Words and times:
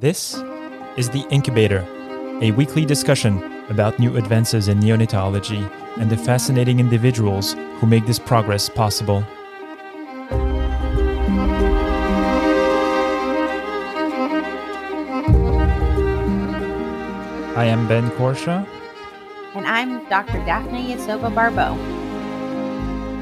This 0.00 0.42
is 0.96 1.10
The 1.10 1.26
Incubator, 1.28 1.86
a 2.40 2.52
weekly 2.52 2.86
discussion 2.86 3.42
about 3.68 3.98
new 3.98 4.16
advances 4.16 4.66
in 4.66 4.80
neonatology 4.80 5.70
and 5.98 6.08
the 6.08 6.16
fascinating 6.16 6.80
individuals 6.80 7.52
who 7.52 7.86
make 7.86 8.06
this 8.06 8.18
progress 8.18 8.70
possible. 8.70 9.22
I 17.54 17.66
am 17.66 17.86
Ben 17.86 18.08
Courchia. 18.12 18.66
And 19.54 19.66
I'm 19.66 20.02
Dr. 20.08 20.38
Daphna 20.48 20.80
Yasova 20.82 21.34
Barbeau. 21.34 21.74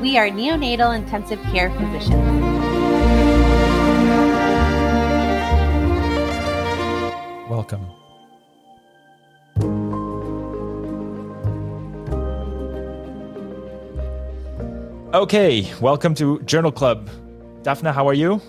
We 0.01 0.17
are 0.17 0.29
neonatal 0.29 0.97
intensive 0.97 1.43
care 1.51 1.71
physicians. 1.73 2.38
Welcome. 7.71 7.93
Okay, 15.13 15.71
welcome 15.81 16.15
to 16.15 16.41
Journal 16.43 16.73
Club. 16.73 17.11
Daphna, 17.63 17.93
how 17.93 18.09
are 18.09 18.15
you? 18.15 18.41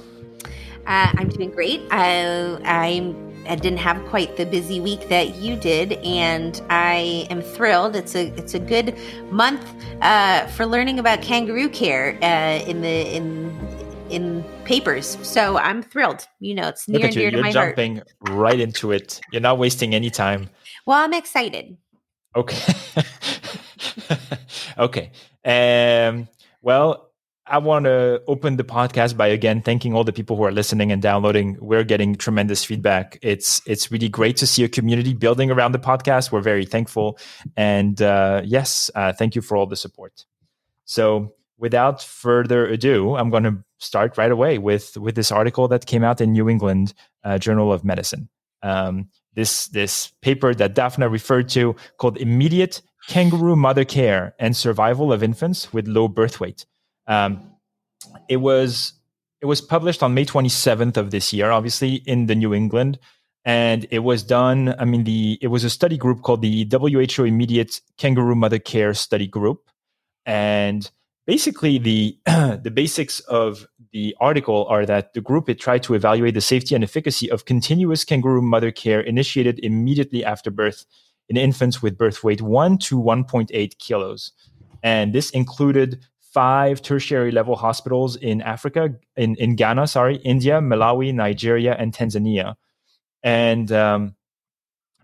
Uh, 0.88 1.12
I'm 1.18 1.27
doing 1.27 1.52
great. 1.52 1.82
I, 1.91 2.60
I'm 2.63 3.27
I 3.48 3.55
didn't 3.55 3.80
have 3.80 4.05
quite 4.05 4.38
the 4.38 4.46
busy 4.46 4.80
week 4.80 5.10
that 5.10 5.36
you 5.36 5.58
did, 5.58 5.94
and 5.94 6.62
I 6.70 7.27
am 7.30 7.41
thrilled. 7.41 7.98
It's 7.98 8.16
a 8.16 8.27
it's 8.38 8.54
a 8.54 8.60
good 8.60 8.98
month 9.32 9.66
uh, 10.02 10.48
for 10.48 10.66
learning 10.66 10.99
about 10.99 11.22
kangaroo 11.22 11.68
care 11.68 12.18
uh, 12.22 12.63
in 12.66 12.82
the 12.82 13.16
in 13.16 13.58
in 14.10 14.46
papers. 14.70 15.18
So 15.23 15.58
I'm 15.58 15.82
thrilled. 15.82 16.28
You 16.40 16.54
know, 16.54 16.68
it's 16.68 16.88
near 16.88 17.05
and 17.05 17.13
dear 17.13 17.26
you. 17.26 17.32
to 17.32 17.38
You're 17.38 17.46
my 17.46 17.52
jumping 17.52 17.96
heart. 17.96 18.07
right 18.30 18.60
into 18.60 18.91
it. 18.91 19.20
You're 19.32 19.41
not 19.41 19.57
wasting 19.57 19.96
any 19.96 20.12
time. 20.12 20.48
Well, 20.85 20.99
I'm 20.99 21.13
excited. 21.13 21.76
Okay. 22.35 22.74
okay. 24.77 25.12
Um, 25.43 26.27
well, 26.62 27.10
I 27.48 27.58
want 27.58 27.85
to 27.85 28.21
open 28.27 28.58
the 28.58 28.63
podcast 28.63 29.18
by 29.18 29.26
again 29.26 29.63
thanking 29.63 29.96
all 29.96 30.04
the 30.04 30.13
people 30.13 30.38
who 30.38 30.43
are 30.43 30.52
listening 30.52 30.91
and 30.91 31.02
downloading. 31.02 31.58
We're 31.60 31.84
getting 31.84 32.13
tremendous 32.13 32.63
feedback. 32.63 33.18
It's 33.24 33.63
it's 33.65 33.91
really 33.91 34.08
great 34.08 34.38
to 34.38 34.46
see 34.46 34.63
a 34.63 34.70
community 34.70 35.15
building 35.15 35.49
around 35.49 35.71
the 35.71 35.80
podcast. 35.80 36.32
We're 36.32 36.41
very 36.41 36.65
thankful, 36.65 37.18
and 37.58 37.99
uh, 38.04 38.43
yes, 38.46 38.91
uh, 38.93 39.13
thank 39.13 39.34
you 39.34 39.41
for 39.41 39.58
all 39.58 39.65
the 39.65 39.76
support. 39.76 40.26
So, 40.86 41.34
without 41.60 42.02
further 42.02 42.65
ado, 42.65 43.15
I'm 43.15 43.29
going 43.29 43.43
to 43.43 43.63
start 43.77 44.18
right 44.18 44.32
away 44.32 44.57
with 44.57 44.98
with 44.98 45.15
this 45.15 45.32
article 45.32 45.68
that 45.68 45.85
came 45.85 46.04
out 46.04 46.21
in 46.21 46.32
New 46.32 46.49
England 46.49 46.93
uh, 47.24 47.38
Journal 47.38 47.71
of 47.71 47.84
Medicine. 47.84 48.29
Um, 48.63 49.10
this 49.34 49.68
this 49.68 50.12
paper 50.21 50.54
that 50.55 50.76
Daphna 50.76 51.12
referred 51.12 51.49
to 51.49 51.76
called 51.98 52.18
"Immediate 52.18 52.82
Kangaroo 53.07 53.55
Mother 53.55 53.85
Care 53.85 54.35
and 54.40 54.55
Survival 54.55 55.13
of 55.13 55.21
Infants 55.21 55.71
with 55.71 55.87
Low 55.87 56.07
Birth 56.07 56.40
Weight." 56.40 56.65
Um, 57.07 57.54
it 58.27 58.37
was 58.37 58.93
it 59.41 59.46
was 59.46 59.62
published 59.62 60.04
on 60.04 60.13
May 60.13 60.26
27th 60.26 60.98
of 60.98 61.12
this 61.12 61.32
year, 61.32 61.52
obviously 61.52 61.96
in 62.05 62.26
the 62.26 62.35
New 62.35 62.54
England, 62.54 62.99
and 63.46 63.87
it 63.91 63.99
was 63.99 64.24
done. 64.24 64.75
I 64.78 64.85
mean, 64.85 65.03
the 65.03 65.38
it 65.41 65.47
was 65.47 65.63
a 65.63 65.69
study 65.69 65.97
group 65.97 66.22
called 66.22 66.41
the 66.41 66.68
WHO 66.69 67.24
Immediate 67.24 67.81
Kangaroo 67.97 68.35
Mother 68.35 68.59
Care 68.59 68.94
Study 68.94 69.28
Group, 69.28 69.69
and 70.25 70.90
basically 71.30 71.78
the 71.78 72.18
the 72.66 72.72
basics 72.74 73.19
of 73.41 73.68
the 73.94 74.16
article 74.19 74.66
are 74.68 74.84
that 74.84 75.13
the 75.13 75.22
group 75.22 75.47
it 75.47 75.59
tried 75.59 75.84
to 75.84 75.94
evaluate 75.94 76.34
the 76.34 76.41
safety 76.41 76.74
and 76.74 76.84
efficacy 76.84 77.30
of 77.30 77.46
continuous 77.46 78.03
kangaroo 78.03 78.41
mother 78.41 78.72
care 78.72 79.00
initiated 79.00 79.59
immediately 79.59 80.25
after 80.25 80.50
birth 80.50 80.86
in 81.30 81.38
infants 81.38 81.84
with 81.84 82.00
birth 82.00 82.24
weight 82.24 82.42
1 82.42 82.80
to 82.80 83.00
1.8 83.00 83.78
kilos 83.78 84.31
and 84.81 85.14
this 85.14 85.30
included 85.42 86.00
five 86.34 86.81
tertiary 86.81 87.32
level 87.32 87.56
hospitals 87.56 88.16
in 88.16 88.42
Africa, 88.42 88.90
in, 89.16 89.36
in 89.36 89.56
Ghana, 89.56 89.88
sorry, 89.88 90.18
India, 90.18 90.59
Malawi, 90.62 91.14
Nigeria, 91.14 91.76
and 91.78 91.92
Tanzania. 91.92 92.56
And 93.24 93.72
um, 93.72 94.16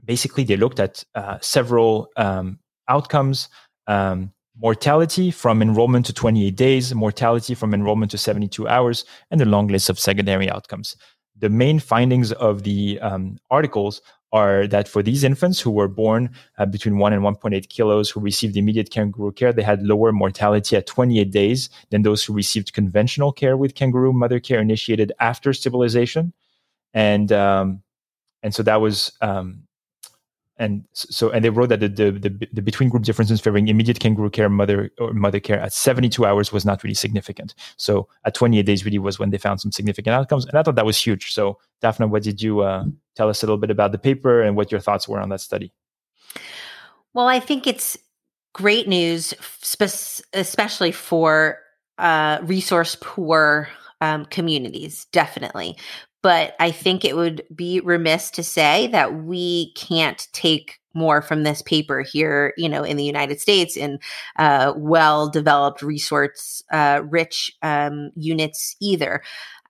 basically, 0.04 0.44
they 0.44 0.56
looked 0.56 0.80
at 0.80 1.04
uh, 1.16 1.40
several 1.42 2.10
um, 2.16 2.60
outcomes 2.88 3.50
um, 3.88 4.32
mortality 4.60 5.32
from 5.32 5.62
enrollment 5.62 6.06
to 6.06 6.14
28 6.14 6.56
days, 6.56 6.96
mortality 6.96 7.56
from 7.56 7.74
enrollment 7.74 8.12
to 8.12 8.18
72 8.18 8.68
hours, 8.68 9.06
and 9.32 9.42
a 9.42 9.46
long 9.46 9.68
list 9.68 9.90
of 9.90 10.00
secondary 10.00 10.50
outcomes. 10.50 10.96
The 11.38 11.50
main 11.50 11.80
findings 11.80 12.32
of 12.32 12.64
the 12.64 13.00
um, 13.02 13.38
articles 13.52 14.02
are 14.32 14.68
that 14.68 14.88
for 14.88 15.02
these 15.04 15.24
infants 15.24 15.60
who 15.60 15.72
were 15.72 15.88
born 15.88 16.30
uh, 16.58 16.66
between 16.66 16.98
1 16.98 17.14
and 17.14 17.24
1.8 17.24 17.70
kilos 17.70 18.10
who 18.10 18.20
received 18.20 18.58
immediate 18.58 18.90
kangaroo 18.90 19.32
care, 19.32 19.54
they 19.54 19.62
had 19.62 19.84
lower 19.84 20.12
mortality 20.12 20.76
at 20.76 20.88
28 20.88 21.32
days 21.32 21.70
than 21.90 22.02
those 22.02 22.24
who 22.24 22.34
received 22.34 22.74
conventional 22.74 23.32
care 23.32 23.56
with 23.56 23.76
kangaroo 23.76 24.14
mother 24.14 24.40
care 24.40 24.60
initiated 24.60 25.12
after 25.20 25.54
stabilization. 25.54 26.34
And 26.94 27.32
um, 27.32 27.82
and 28.44 28.54
so 28.54 28.64
that 28.64 28.80
was 28.82 29.12
um, 29.22 29.65
and 30.58 30.86
so 30.94 31.30
and 31.32 31.44
they 31.44 31.50
wrote 31.50 31.70
that 31.70 31.82
the, 31.82 31.90
the, 31.90 32.12
the, 32.12 32.48
the, 32.54 32.62
between 32.62 32.90
group 32.90 33.04
differences 33.04 33.42
favoring 33.42 33.68
immediate 33.68 34.00
kangaroo 34.00 34.30
care 34.30 34.50
mother 34.50 34.90
or 35.00 35.14
mother 35.14 35.40
care 35.40 35.60
at 35.60 35.74
72 35.74 36.26
hours 36.26 36.52
was 36.54 36.66
not 36.66 36.84
really 36.84 36.94
significant. 36.94 37.54
So 37.78 38.08
at 38.24 38.34
28 38.34 38.64
days 38.64 38.86
really 38.86 39.00
was 39.00 39.20
when 39.20 39.32
they 39.32 39.38
found 39.38 39.60
some 39.60 39.72
significant 39.72 40.14
outcomes 40.14 40.46
and 40.46 40.58
i 40.58 40.64
thought 40.64 40.76
that 40.76 40.86
was 40.86 40.98
huge. 40.98 41.34
So 41.34 41.58
daphna 41.82 42.10
what 42.10 42.24
did 42.24 42.42
you 42.42 42.62
uh, 42.62 42.86
tell 43.16 43.30
us 43.30 43.44
a 43.44 43.46
little 43.46 43.58
bit 43.58 43.72
about 43.72 43.92
the 43.92 43.98
paper 43.98 44.42
and 44.42 44.56
what 44.56 44.72
your 44.72 44.80
thoughts 44.80 45.08
were 45.08 45.20
on 45.20 45.30
that 45.30 45.42
study? 45.42 45.74
Well 47.14 47.28
i 47.28 47.40
think 47.40 47.68
it's 47.68 47.98
great 48.54 48.88
news 48.88 49.34
spe- 49.62 50.24
especially 50.34 50.92
for 50.94 51.60
uh, 51.98 52.40
resource 52.44 52.96
poor 53.02 53.70
um, 54.02 54.26
communities 54.26 55.06
definitely 55.12 55.76
but 56.26 56.56
I 56.60 56.72
think 56.72 57.06
it 57.06 57.16
would 57.16 57.44
be 57.54 57.82
remiss 57.82 58.32
to 58.32 58.42
say 58.42 58.88
that 58.88 59.14
we 59.14 59.72
can't 59.74 60.28
take 60.34 60.80
more 60.96 61.22
from 61.22 61.44
this 61.44 61.62
paper 61.62 62.02
here, 62.02 62.52
you 62.58 62.68
know, 62.68 62.82
in 62.82 62.98
the 62.98 63.04
United 63.04 63.40
States 63.40 63.78
in 63.78 64.00
uh, 64.38 64.74
well 64.76 65.30
developed 65.30 65.84
resource 65.84 66.64
uh, 66.72 67.04
rich 67.08 67.56
um, 67.62 68.10
units 68.16 68.76
either. 68.82 69.22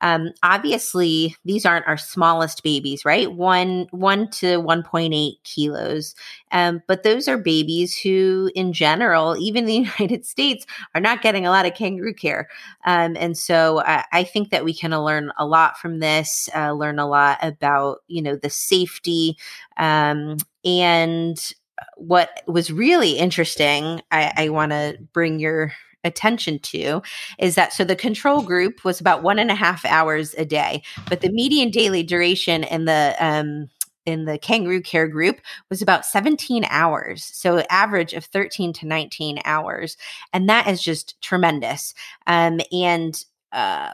Um, 0.06 0.34
obviously, 0.44 1.36
these 1.46 1.66
aren't 1.66 1.88
our 1.88 1.98
smallest 1.98 2.62
babies, 2.62 3.04
right? 3.06 3.34
One 3.34 3.88
one 3.90 4.30
to 4.32 4.58
one 4.58 4.84
point 4.84 5.16
eight 5.16 5.40
kilos, 5.44 6.14
um, 6.52 6.84
but 6.88 7.02
those 7.02 7.28
are 7.28 7.40
babies 7.40 7.98
who, 7.98 8.52
in 8.54 8.72
general, 8.72 9.36
even 9.40 9.66
the 9.66 9.74
United 10.00 10.24
States, 10.24 10.68
are 10.94 11.02
not 11.02 11.24
getting 11.24 11.48
a 11.48 11.50
lot 11.50 11.66
of 11.66 11.74
kangaroo 11.74 12.14
care, 12.14 12.48
um, 12.86 13.18
and 13.20 13.36
so 13.36 13.82
I, 13.82 14.04
I, 14.14 14.24
think 14.24 14.52
that 14.52 14.64
we 14.64 14.76
can 14.76 14.92
learn 14.92 15.32
a 15.40 15.46
lot 15.48 15.80
from 15.80 16.02
this. 16.02 16.50
Uh, 16.56 16.74
learn 16.74 17.00
a 17.00 17.08
lot 17.08 17.40
about 17.42 18.04
you 18.08 18.22
know 18.22 18.36
the 18.36 18.52
safety 18.52 19.38
um, 19.78 20.38
and 20.64 21.54
what 21.98 22.44
was 22.46 22.72
really 22.72 23.18
interesting. 23.18 24.02
I, 24.12 24.32
I 24.38 24.50
want 24.50 24.72
to 24.72 25.00
bring 25.14 25.40
your 25.40 25.74
attention 26.06 26.60
to 26.60 27.02
is 27.40 27.56
that 27.56 27.74
so 27.74 27.84
the 27.84 27.96
control 27.96 28.42
group 28.42 28.86
was 28.86 29.02
about 29.02 29.24
one 29.24 29.40
and 29.40 29.52
a 29.52 29.56
half 29.56 29.84
hours 29.86 30.34
a 30.36 30.46
day, 30.46 30.82
but 31.10 31.22
the 31.22 31.32
median 31.32 31.72
daily 31.72 32.04
duration 32.04 32.64
in 32.64 32.86
the 32.86 33.16
um, 33.20 33.68
in 34.06 34.26
the 34.26 34.38
kangaroo 34.38 34.82
care 34.82 35.08
group 35.08 35.42
was 35.70 35.82
about 35.82 36.06
17 36.06 36.66
hours. 36.70 37.24
So 37.24 37.64
average 37.70 38.14
of 38.14 38.26
13 38.26 38.72
to 38.74 38.88
19 38.88 39.40
hours. 39.46 39.98
And 40.32 40.48
that 40.48 40.68
is 40.68 40.82
just 40.82 41.20
tremendous. 41.22 41.94
Um, 42.28 42.62
and 42.72 43.24
uh, 43.52 43.92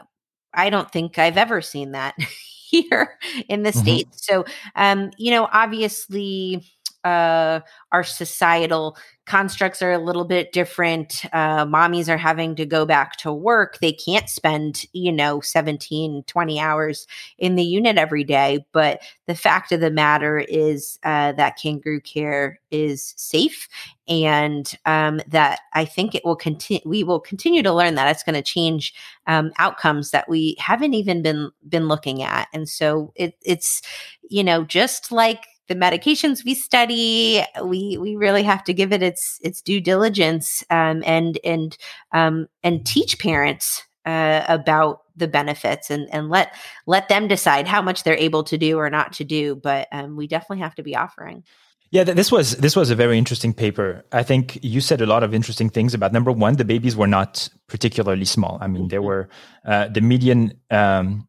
I 0.54 0.70
don't 0.70 0.90
think 0.90 1.18
I've 1.18 1.38
ever 1.38 1.62
seen 1.62 1.92
that 1.92 2.14
here 2.72 3.18
in 3.48 3.62
the 3.62 3.70
mm-hmm. 3.70 3.80
States. 3.80 4.26
So, 4.26 4.44
um, 4.76 5.10
you 5.16 5.30
know, 5.30 5.48
obviously, 5.52 6.62
uh, 7.04 7.60
our 7.90 8.04
societal 8.04 8.96
constructs 9.24 9.80
are 9.82 9.92
a 9.92 9.98
little 9.98 10.24
bit 10.24 10.52
different. 10.52 11.24
Uh, 11.32 11.64
mommies 11.64 12.08
are 12.08 12.16
having 12.16 12.56
to 12.56 12.66
go 12.66 12.84
back 12.84 13.16
to 13.16 13.32
work. 13.32 13.78
They 13.78 13.92
can't 13.92 14.28
spend, 14.28 14.84
you 14.92 15.12
know, 15.12 15.40
17, 15.40 16.24
20 16.26 16.60
hours 16.60 17.06
in 17.38 17.54
the 17.54 17.62
unit 17.62 17.98
every 17.98 18.24
day. 18.24 18.66
But 18.72 19.00
the 19.26 19.34
fact 19.34 19.70
of 19.70 19.80
the 19.80 19.90
matter 19.92 20.40
is 20.40 20.98
uh, 21.04 21.32
that 21.32 21.56
kangaroo 21.56 22.00
care 22.00 22.58
is 22.72 23.14
safe 23.16 23.68
and 24.08 24.76
um, 24.86 25.20
that 25.28 25.60
I 25.72 25.84
think 25.84 26.14
it 26.14 26.24
will 26.24 26.36
continue. 26.36 26.82
We 26.84 27.04
will 27.04 27.20
continue 27.20 27.62
to 27.62 27.72
learn 27.72 27.94
that 27.94 28.10
it's 28.10 28.24
going 28.24 28.34
to 28.34 28.42
change 28.42 28.92
um, 29.28 29.52
outcomes 29.58 30.10
that 30.10 30.28
we 30.28 30.56
haven't 30.58 30.94
even 30.94 31.22
been 31.22 31.50
been 31.68 31.86
looking 31.86 32.22
at. 32.22 32.48
And 32.52 32.68
so 32.68 33.12
it, 33.14 33.36
it's, 33.44 33.82
you 34.28 34.42
know, 34.42 34.64
just 34.64 35.12
like 35.12 35.46
the 35.68 35.74
medications 35.74 36.44
we 36.44 36.54
study 36.54 37.42
we 37.64 37.96
we 37.98 38.16
really 38.16 38.42
have 38.42 38.64
to 38.64 38.74
give 38.74 38.92
it 38.92 39.02
its 39.02 39.38
its 39.42 39.60
due 39.60 39.80
diligence 39.80 40.64
um, 40.70 41.02
and 41.06 41.38
and 41.44 41.76
um, 42.12 42.46
and 42.62 42.84
teach 42.84 43.18
parents 43.18 43.84
uh, 44.04 44.44
about 44.48 45.00
the 45.16 45.28
benefits 45.28 45.90
and 45.90 46.08
and 46.12 46.28
let 46.28 46.54
let 46.86 47.08
them 47.08 47.28
decide 47.28 47.66
how 47.66 47.82
much 47.82 48.02
they're 48.02 48.16
able 48.16 48.42
to 48.44 48.58
do 48.58 48.78
or 48.78 48.90
not 48.90 49.12
to 49.12 49.24
do 49.24 49.54
but 49.54 49.88
um, 49.92 50.16
we 50.16 50.26
definitely 50.26 50.62
have 50.62 50.74
to 50.74 50.82
be 50.82 50.96
offering 50.96 51.44
yeah, 51.92 52.04
this 52.04 52.32
was 52.32 52.56
this 52.56 52.74
was 52.74 52.88
a 52.88 52.94
very 52.94 53.18
interesting 53.18 53.52
paper. 53.52 54.02
I 54.12 54.22
think 54.22 54.58
you 54.62 54.80
said 54.80 55.02
a 55.02 55.06
lot 55.06 55.22
of 55.22 55.34
interesting 55.34 55.68
things 55.68 55.92
about 55.92 56.10
number 56.10 56.32
one, 56.32 56.56
the 56.56 56.64
babies 56.64 56.96
were 56.96 57.06
not 57.06 57.50
particularly 57.68 58.24
small. 58.24 58.56
I 58.62 58.66
mean, 58.66 58.88
they 58.88 58.96
mm-hmm. 58.96 59.04
were 59.04 59.28
uh, 59.66 59.88
the 59.88 60.00
median 60.00 60.54
um, 60.70 61.28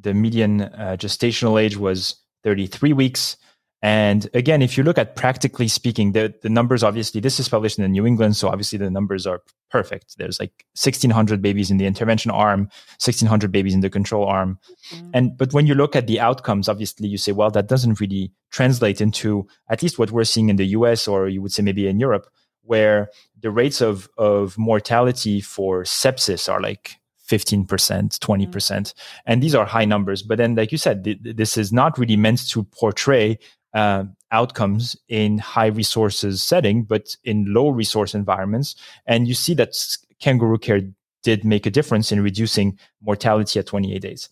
the 0.00 0.14
median 0.14 0.62
uh, 0.62 0.96
gestational 1.00 1.60
age 1.60 1.76
was 1.76 2.14
33 2.44 2.92
weeks. 2.92 3.36
And 3.84 4.30
again, 4.32 4.62
if 4.62 4.78
you 4.78 4.82
look 4.82 4.96
at 4.96 5.14
practically 5.14 5.68
speaking, 5.68 6.12
the, 6.12 6.32
the 6.40 6.48
numbers 6.48 6.82
obviously, 6.82 7.20
this 7.20 7.38
is 7.38 7.50
published 7.50 7.78
in 7.78 7.82
the 7.82 7.88
New 7.88 8.06
England, 8.06 8.34
so 8.34 8.48
obviously 8.48 8.78
the 8.78 8.90
numbers 8.90 9.26
are 9.26 9.42
perfect. 9.70 10.16
There's 10.16 10.40
like 10.40 10.64
1,600 10.74 11.42
babies 11.42 11.70
in 11.70 11.76
the 11.76 11.84
intervention 11.84 12.30
arm, 12.30 12.60
1,600 12.96 13.52
babies 13.52 13.74
in 13.74 13.80
the 13.80 13.90
control 13.90 14.24
arm. 14.24 14.58
Mm-hmm. 14.90 15.10
And 15.12 15.36
but 15.36 15.52
when 15.52 15.66
you 15.66 15.74
look 15.74 15.94
at 15.94 16.06
the 16.06 16.18
outcomes, 16.18 16.66
obviously 16.66 17.08
you 17.08 17.18
say, 17.18 17.32
well, 17.32 17.50
that 17.50 17.68
doesn't 17.68 18.00
really 18.00 18.32
translate 18.50 19.02
into 19.02 19.46
at 19.68 19.82
least 19.82 19.98
what 19.98 20.10
we're 20.10 20.24
seeing 20.24 20.48
in 20.48 20.56
the 20.56 20.68
US, 20.68 21.06
or 21.06 21.28
you 21.28 21.42
would 21.42 21.52
say 21.52 21.62
maybe 21.62 21.86
in 21.86 22.00
Europe, 22.00 22.26
where 22.62 23.10
the 23.38 23.50
rates 23.50 23.82
of, 23.82 24.08
of 24.16 24.56
mortality 24.56 25.42
for 25.42 25.82
sepsis 25.82 26.50
are 26.50 26.62
like 26.62 26.96
15%, 27.28 27.66
20%. 27.66 28.18
Mm-hmm. 28.18 28.98
And 29.26 29.42
these 29.42 29.54
are 29.54 29.66
high 29.66 29.84
numbers. 29.84 30.22
But 30.22 30.38
then, 30.38 30.54
like 30.54 30.72
you 30.72 30.78
said, 30.78 31.04
th- 31.04 31.18
this 31.20 31.58
is 31.58 31.70
not 31.70 31.98
really 31.98 32.16
meant 32.16 32.48
to 32.48 32.64
portray 32.64 33.38
uh, 33.74 34.04
outcomes 34.30 34.96
in 35.08 35.38
high 35.38 35.66
resources 35.66 36.42
setting, 36.42 36.84
but 36.84 37.16
in 37.24 37.52
low 37.52 37.68
resource 37.68 38.14
environments. 38.14 38.76
And 39.06 39.28
you 39.28 39.34
see 39.34 39.54
that 39.54 39.74
kangaroo 40.20 40.58
care 40.58 40.80
did 41.22 41.44
make 41.44 41.66
a 41.66 41.70
difference 41.70 42.12
in 42.12 42.22
reducing 42.22 42.78
mortality 43.00 43.58
at 43.58 43.66
28 43.66 44.00
days. 44.00 44.28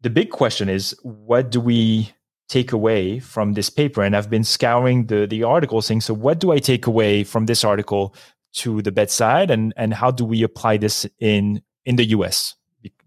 The 0.00 0.10
big 0.10 0.30
question 0.30 0.68
is, 0.68 0.96
what 1.02 1.50
do 1.50 1.60
we 1.60 2.12
take 2.48 2.72
away 2.72 3.18
from 3.18 3.54
this 3.54 3.68
paper? 3.68 4.02
And 4.02 4.16
I've 4.16 4.30
been 4.30 4.44
scouring 4.44 5.06
the, 5.06 5.26
the 5.26 5.42
article 5.42 5.82
saying, 5.82 6.02
so 6.02 6.14
what 6.14 6.38
do 6.38 6.52
I 6.52 6.58
take 6.58 6.86
away 6.86 7.24
from 7.24 7.46
this 7.46 7.64
article 7.64 8.14
to 8.54 8.80
the 8.82 8.92
bedside 8.92 9.50
and, 9.50 9.74
and 9.76 9.92
how 9.92 10.10
do 10.10 10.24
we 10.24 10.42
apply 10.42 10.76
this 10.76 11.06
in, 11.18 11.62
in 11.84 11.96
the 11.96 12.04
US? 12.06 12.54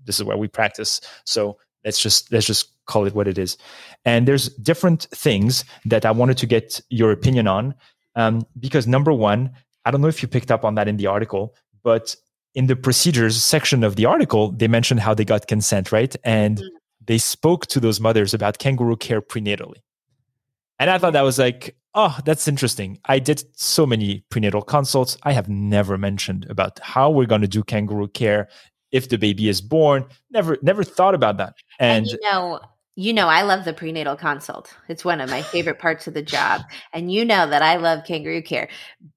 This 0.03 0.19
is 0.19 0.23
where 0.23 0.37
we 0.37 0.47
practice. 0.47 0.99
So 1.25 1.57
let's 1.85 2.01
just, 2.01 2.31
let's 2.31 2.45
just 2.45 2.71
call 2.85 3.05
it 3.05 3.15
what 3.15 3.27
it 3.27 3.37
is. 3.37 3.57
And 4.05 4.27
there's 4.27 4.49
different 4.55 5.07
things 5.13 5.65
that 5.85 6.05
I 6.05 6.11
wanted 6.11 6.37
to 6.37 6.45
get 6.45 6.81
your 6.89 7.11
opinion 7.11 7.47
on. 7.47 7.75
Um, 8.15 8.41
because 8.59 8.87
number 8.87 9.13
one, 9.13 9.51
I 9.85 9.91
don't 9.91 10.01
know 10.01 10.07
if 10.07 10.21
you 10.21 10.27
picked 10.27 10.51
up 10.51 10.65
on 10.65 10.75
that 10.75 10.87
in 10.87 10.97
the 10.97 11.07
article, 11.07 11.55
but 11.83 12.15
in 12.55 12.67
the 12.67 12.75
procedures 12.75 13.41
section 13.41 13.83
of 13.83 13.95
the 13.95 14.05
article, 14.05 14.51
they 14.51 14.67
mentioned 14.67 14.99
how 14.99 15.13
they 15.13 15.25
got 15.25 15.47
consent, 15.47 15.91
right? 15.91 16.15
And 16.23 16.57
mm-hmm. 16.57 16.75
they 17.05 17.17
spoke 17.17 17.67
to 17.67 17.79
those 17.79 17.99
mothers 17.99 18.33
about 18.33 18.57
kangaroo 18.57 18.97
care 18.97 19.21
prenatally. 19.21 19.77
And 20.79 20.89
I 20.89 20.97
thought 20.97 21.13
that 21.13 21.21
was 21.21 21.37
like, 21.37 21.75
oh, 21.93 22.17
that's 22.25 22.47
interesting. 22.47 22.99
I 23.05 23.19
did 23.19 23.43
so 23.59 23.85
many 23.85 24.23
prenatal 24.29 24.61
consults. 24.61 25.17
I 25.23 25.33
have 25.33 25.49
never 25.49 25.97
mentioned 25.97 26.45
about 26.49 26.79
how 26.79 27.09
we're 27.09 27.25
going 27.25 27.41
to 27.41 27.47
do 27.47 27.63
kangaroo 27.63 28.07
care 28.07 28.47
if 28.91 29.09
the 29.09 29.17
baby 29.17 29.49
is 29.49 29.61
born. 29.61 30.05
Never, 30.31 30.57
never 30.61 30.83
thought 30.83 31.15
about 31.15 31.37
that. 31.37 31.55
And, 31.79 32.07
and 32.07 32.11
you 32.11 32.19
know, 32.23 32.59
you 32.99 33.13
know, 33.13 33.29
I 33.29 33.43
love 33.43 33.63
the 33.63 33.71
prenatal 33.71 34.17
consult. 34.17 34.75
It's 34.89 35.05
one 35.05 35.21
of 35.21 35.29
my 35.29 35.41
favorite 35.41 35.79
parts 35.79 36.05
of 36.05 36.13
the 36.13 36.21
job. 36.21 36.63
And 36.91 37.09
you 37.09 37.23
know 37.23 37.49
that 37.49 37.61
I 37.61 37.77
love 37.77 38.03
kangaroo 38.03 38.41
care, 38.41 38.67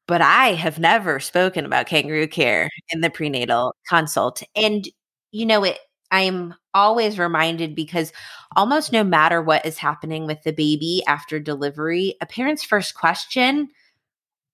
but 0.06 0.22
I 0.22 0.52
have 0.52 0.78
never 0.78 1.18
spoken 1.18 1.66
about 1.66 1.88
kangaroo 1.88 2.28
care 2.28 2.70
in 2.90 3.00
the 3.00 3.10
prenatal 3.10 3.74
consult. 3.88 4.40
And, 4.54 4.88
you 5.32 5.46
know, 5.46 5.64
it, 5.64 5.80
I'm 6.12 6.54
always 6.72 7.18
reminded 7.18 7.74
because 7.74 8.12
almost 8.54 8.92
no 8.92 9.02
matter 9.02 9.42
what 9.42 9.66
is 9.66 9.78
happening 9.78 10.28
with 10.28 10.44
the 10.44 10.52
baby 10.52 11.02
after 11.08 11.40
delivery, 11.40 12.14
a 12.20 12.26
parent's 12.26 12.62
first 12.62 12.94
question 12.94 13.68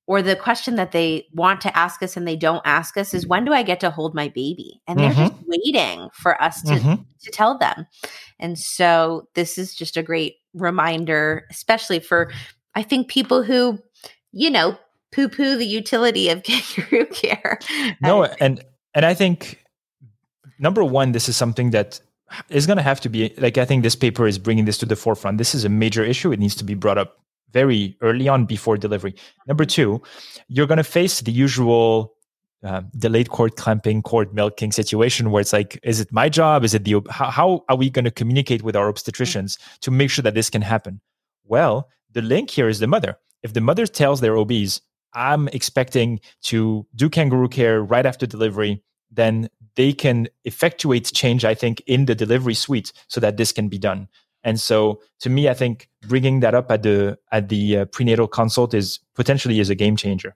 or 0.09 0.23
the 0.23 0.35
question 0.35 0.77
that 0.77 0.93
they 0.93 1.27
want 1.35 1.61
to 1.61 1.79
ask 1.79 2.03
us 2.03 2.17
and 2.17 2.27
they 2.27 2.35
don't 2.35 2.63
ask 2.65 2.97
us 2.97 3.13
is 3.13 3.27
when 3.27 3.45
do 3.45 3.53
I 3.53 3.63
get 3.63 3.79
to 3.81 3.91
hold 3.91 4.15
my 4.15 4.29
baby? 4.29 4.81
And 4.89 4.99
they're 4.99 5.13
mm-hmm. 5.13 5.29
just 5.29 5.43
waiting 5.47 6.09
for 6.15 6.43
us 6.43 6.63
to 6.63 6.73
mm-hmm. 6.73 7.03
to 7.23 7.31
tell 7.31 7.59
them. 7.59 7.87
And 8.41 8.59
so 8.59 9.29
this 9.35 9.59
is 9.59 9.75
just 9.75 9.99
a 9.99 10.03
great 10.03 10.37
reminder, 10.55 11.45
especially 11.51 12.01
for 12.01 12.33
I 12.75 12.83
think 12.83 13.09
people 13.09 13.43
who, 13.43 13.81
you 14.33 14.49
know, 14.49 14.79
poo 15.13 15.29
poo 15.29 15.59
the 15.59 15.67
utility 15.67 16.31
of 16.31 16.43
kangaroo 16.43 17.05
care. 17.07 17.59
No, 18.01 18.25
and 18.25 18.65
and 18.95 19.05
I 19.05 19.13
think 19.13 19.63
number 20.59 20.83
one, 20.83 21.13
this 21.13 21.29
is 21.29 21.37
something 21.37 21.73
that 21.73 22.01
is 22.49 22.67
going 22.67 22.79
to 22.79 22.83
have 22.83 23.03
to 23.03 23.11
be 23.11 23.35
like 23.37 23.59
I 23.59 23.67
think 23.67 23.83
this 23.83 23.95
paper 23.95 24.27
is 24.27 24.39
bringing 24.39 24.65
this 24.65 24.79
to 24.79 24.87
the 24.87 24.97
forefront. 24.97 25.37
This 25.37 25.55
is 25.55 25.67
a 25.67 25.69
major 25.69 26.03
issue. 26.03 26.33
It 26.33 26.41
needs 26.41 26.55
to 26.57 26.65
be 26.65 26.73
brought 26.73 26.97
up 26.97 27.19
very 27.53 27.97
early 28.01 28.29
on 28.29 28.45
before 28.45 28.77
delivery. 28.77 29.15
Number 29.47 29.65
two, 29.65 30.03
you're 30.49 30.67
going 30.67 30.79
to 30.79 30.85
face 30.85 31.21
the 31.21 31.33
usual 31.33 32.15
uh, 32.65 32.83
delayed 32.97 33.31
cord 33.31 33.57
clamping, 33.57 34.03
cord 34.03 34.35
milking 34.35 34.73
situation 34.73 35.31
where 35.31 35.41
it's 35.41 35.53
like, 35.53 35.79
is 35.83 36.01
it 36.01 36.13
my 36.13 36.29
job? 36.29 36.65
Is 36.65 36.75
it 36.75 36.85
the, 36.85 37.01
how, 37.11 37.31
how 37.31 37.65
are 37.69 37.77
we 37.77 37.89
going 37.89 38.05
to 38.05 38.11
communicate 38.11 38.63
with 38.63 38.77
our 38.77 38.93
obstetricians 38.93 39.59
to 39.81 39.91
make 39.91 40.11
sure 40.11 40.23
that 40.23 40.35
this 40.35 40.51
can 40.51 40.63
happen? 40.63 41.01
Well, 41.45 41.89
the 42.13 42.23
link 42.23 42.51
here 42.51 42.69
is 42.69 42.81
the 42.81 42.87
mother. 42.87 43.17
If 43.43 43.53
the 43.53 43.61
mother 43.61 43.87
tells 43.87 44.21
their 44.21 44.37
OBs, 44.37 44.81
I'm 45.15 45.49
expecting 45.49 46.21
to 46.45 46.87
do 46.95 47.09
kangaroo 47.09 47.49
care 47.49 47.83
right 47.83 48.05
after 48.05 48.27
delivery, 48.27 48.83
then 49.11 49.49
they 49.77 49.93
can 49.93 50.29
effectuate 50.45 51.11
change, 51.15 51.45
I 51.45 51.55
think, 51.55 51.81
in 51.87 52.07
the 52.07 52.15
delivery 52.15 52.55
suite 52.55 52.93
so 53.07 53.21
that 53.21 53.37
this 53.37 53.53
can 53.53 53.69
be 53.69 53.79
done. 53.79 54.09
And 54.45 54.61
so, 54.61 55.01
to 55.21 55.31
me, 55.31 55.49
I 55.49 55.55
think 55.55 55.89
bringing 56.03 56.41
that 56.41 56.55
up 56.55 56.71
at 56.71 56.83
the 56.83 57.19
at 57.33 57.49
the 57.49 57.79
uh, 57.79 57.85
prenatal 57.87 58.29
consult 58.29 58.75
is 58.75 59.01
potentially 59.15 59.61
is 59.61 59.71
a 59.71 59.75
game 59.75 59.97
changer. 59.97 60.35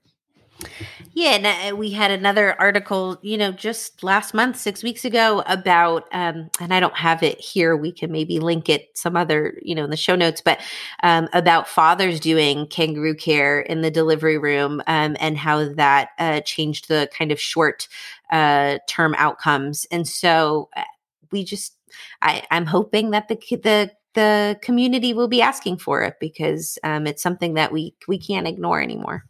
Yeah, 1.13 1.31
and 1.31 1.73
uh, 1.73 1.75
we 1.75 1.91
had 1.91 2.09
another 2.09 2.59
article, 2.59 3.19
you 3.21 3.37
know, 3.37 3.51
just 3.51 4.03
last 4.03 4.33
month, 4.33 4.57
six 4.57 4.81
weeks 4.81 5.05
ago, 5.05 5.43
about, 5.45 6.05
um, 6.11 6.49
and 6.59 6.73
I 6.73 6.79
don't 6.79 6.95
have 6.95 7.21
it 7.21 7.39
here. 7.39 7.75
We 7.75 7.91
can 7.91 8.11
maybe 8.11 8.39
link 8.39 8.67
it 8.67 8.97
some 8.97 9.15
other, 9.15 9.59
you 9.61 9.75
know, 9.75 9.83
in 9.83 9.89
the 9.89 9.97
show 9.97 10.15
notes, 10.15 10.41
but 10.41 10.59
um, 11.03 11.29
about 11.33 11.67
fathers 11.67 12.19
doing 12.19 12.65
kangaroo 12.67 13.15
care 13.15 13.61
in 13.61 13.81
the 13.81 13.91
delivery 13.91 14.37
room 14.37 14.81
um, 14.87 15.15
and 15.19 15.37
how 15.37 15.73
that 15.73 16.09
uh, 16.17 16.41
changed 16.41 16.87
the 16.87 17.09
kind 17.15 17.31
of 17.31 17.39
short 17.39 17.87
uh, 18.31 18.79
term 18.87 19.13
outcomes. 19.17 19.85
And 19.91 20.07
so 20.07 20.69
uh, 20.75 20.83
we 21.31 21.43
just 21.43 21.75
I, 22.21 22.43
I'm 22.51 22.65
hoping 22.65 23.11
that 23.11 23.27
the 23.27 23.37
the 23.63 23.91
the 24.13 24.59
community 24.61 25.13
will 25.13 25.27
be 25.27 25.41
asking 25.41 25.77
for 25.77 26.03
it 26.03 26.15
because 26.19 26.77
um, 26.83 27.07
it's 27.07 27.23
something 27.23 27.55
that 27.55 27.71
we 27.71 27.95
we 28.07 28.19
can't 28.19 28.47
ignore 28.47 28.81
anymore. 28.81 29.23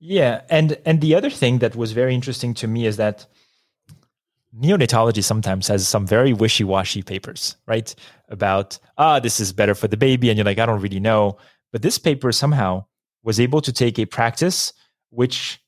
Yeah, 0.00 0.42
and 0.50 0.78
and 0.84 1.00
the 1.00 1.14
other 1.14 1.30
thing 1.30 1.58
that 1.58 1.76
was 1.76 1.92
very 1.92 2.14
interesting 2.14 2.54
to 2.54 2.66
me 2.66 2.86
is 2.86 2.96
that 2.96 3.26
neonatology 4.58 5.22
sometimes 5.22 5.68
has 5.68 5.86
some 5.86 6.06
very 6.06 6.32
wishy-washy 6.32 7.02
papers, 7.02 7.56
right? 7.66 7.94
About 8.28 8.78
ah, 8.98 9.20
this 9.20 9.40
is 9.40 9.52
better 9.52 9.74
for 9.74 9.88
the 9.88 9.96
baby, 9.96 10.28
and 10.28 10.38
you're 10.38 10.44
like, 10.44 10.58
I 10.58 10.66
don't 10.66 10.80
really 10.80 11.00
know. 11.00 11.38
But 11.72 11.82
this 11.82 11.98
paper 11.98 12.32
somehow 12.32 12.86
was 13.22 13.40
able 13.40 13.60
to 13.60 13.72
take 13.72 13.98
a 13.98 14.06
practice 14.06 14.72
which 15.10 15.60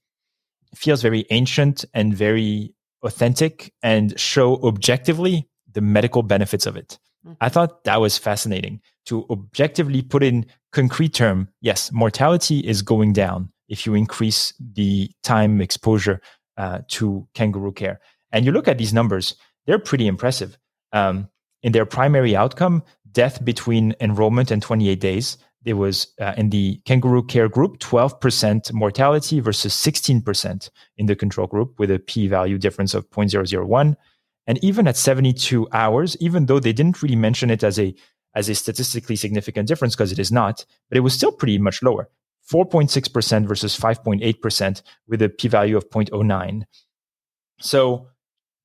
feels 0.75 1.03
very 1.03 1.25
ancient 1.31 1.85
and 1.95 2.15
very 2.15 2.75
authentic 3.03 3.73
and 3.83 4.19
show 4.19 4.57
objectively 4.63 5.48
the 5.73 5.81
medical 5.81 6.23
benefits 6.23 6.67
of 6.67 6.77
it. 6.77 6.99
Mm-hmm. 7.27 7.35
I 7.41 7.49
thought 7.49 7.85
that 7.85 8.01
was 8.01 8.19
fascinating 8.19 8.81
to 9.07 9.27
objectively 9.31 10.03
put 10.03 10.23
in 10.23 10.47
concrete 10.73 11.15
term. 11.15 11.49
Yes, 11.61 11.93
mortality 11.93 12.61
is 12.61 12.83
going 12.83 13.13
down 13.13 13.51
if 13.69 13.87
you 13.87 13.95
increase 13.95 14.55
the 14.59 15.11
time 15.23 15.61
exposure 15.61 16.21
uh, 16.57 16.81
to 16.89 17.27
kangaroo 17.35 17.73
care. 17.73 18.01
And 18.33 18.45
you 18.45 18.53
look 18.53 18.69
at 18.69 18.79
these 18.79 18.93
numbers; 18.93 19.35
they're 19.67 19.79
pretty 19.79 20.07
impressive. 20.07 20.59
Um, 20.93 21.29
in 21.63 21.73
their 21.73 21.87
primary 21.87 22.37
outcome, 22.37 22.83
death 23.13 23.45
between 23.45 23.95
enrollment 24.01 24.51
and 24.51 24.63
28 24.63 25.01
days, 25.01 25.39
there 25.63 25.77
was 25.77 26.07
uh, 26.21 26.35
in 26.37 26.51
the 26.51 26.81
kangaroo 26.85 27.23
care 27.23 27.49
group 27.49 27.79
12% 27.79 28.73
mortality 28.73 29.41
versus 29.41 29.75
16% 29.75 30.71
in 30.97 31.07
the 31.07 31.17
control 31.17 31.47
group 31.47 31.79
with 31.79 31.91
a 31.91 31.99
p 31.99 32.29
value 32.29 32.59
difference 32.59 32.95
of 32.95 33.11
0.001 33.11 33.97
and 34.49 34.59
even 34.65 34.89
at 34.89 34.97
72 34.97 35.69
hours, 35.73 36.17
even 36.19 36.47
though 36.47 36.59
they 36.59 36.73
didn't 36.73 37.03
really 37.03 37.15
mention 37.15 37.51
it 37.51 37.63
as 37.63 37.79
a 37.79 37.95
as 38.35 38.49
a 38.49 38.55
statistically 38.55 39.17
significant 39.17 39.69
difference 39.69 39.95
because 39.95 40.11
it 40.11 40.19
is 40.19 40.33
not, 40.33 40.65
but 40.89 40.97
it 40.97 41.01
was 41.01 41.15
still 41.15 41.33
pretty 41.33 41.59
much 41.59 41.83
lower. 41.83 42.09
4.6% 42.51 43.47
versus 43.47 43.79
5.8% 43.79 44.83
with 45.07 45.21
a 45.23 45.29
p-value 45.29 45.77
of 45.77 45.91
0.09. 45.91 46.63
So, 47.61 48.09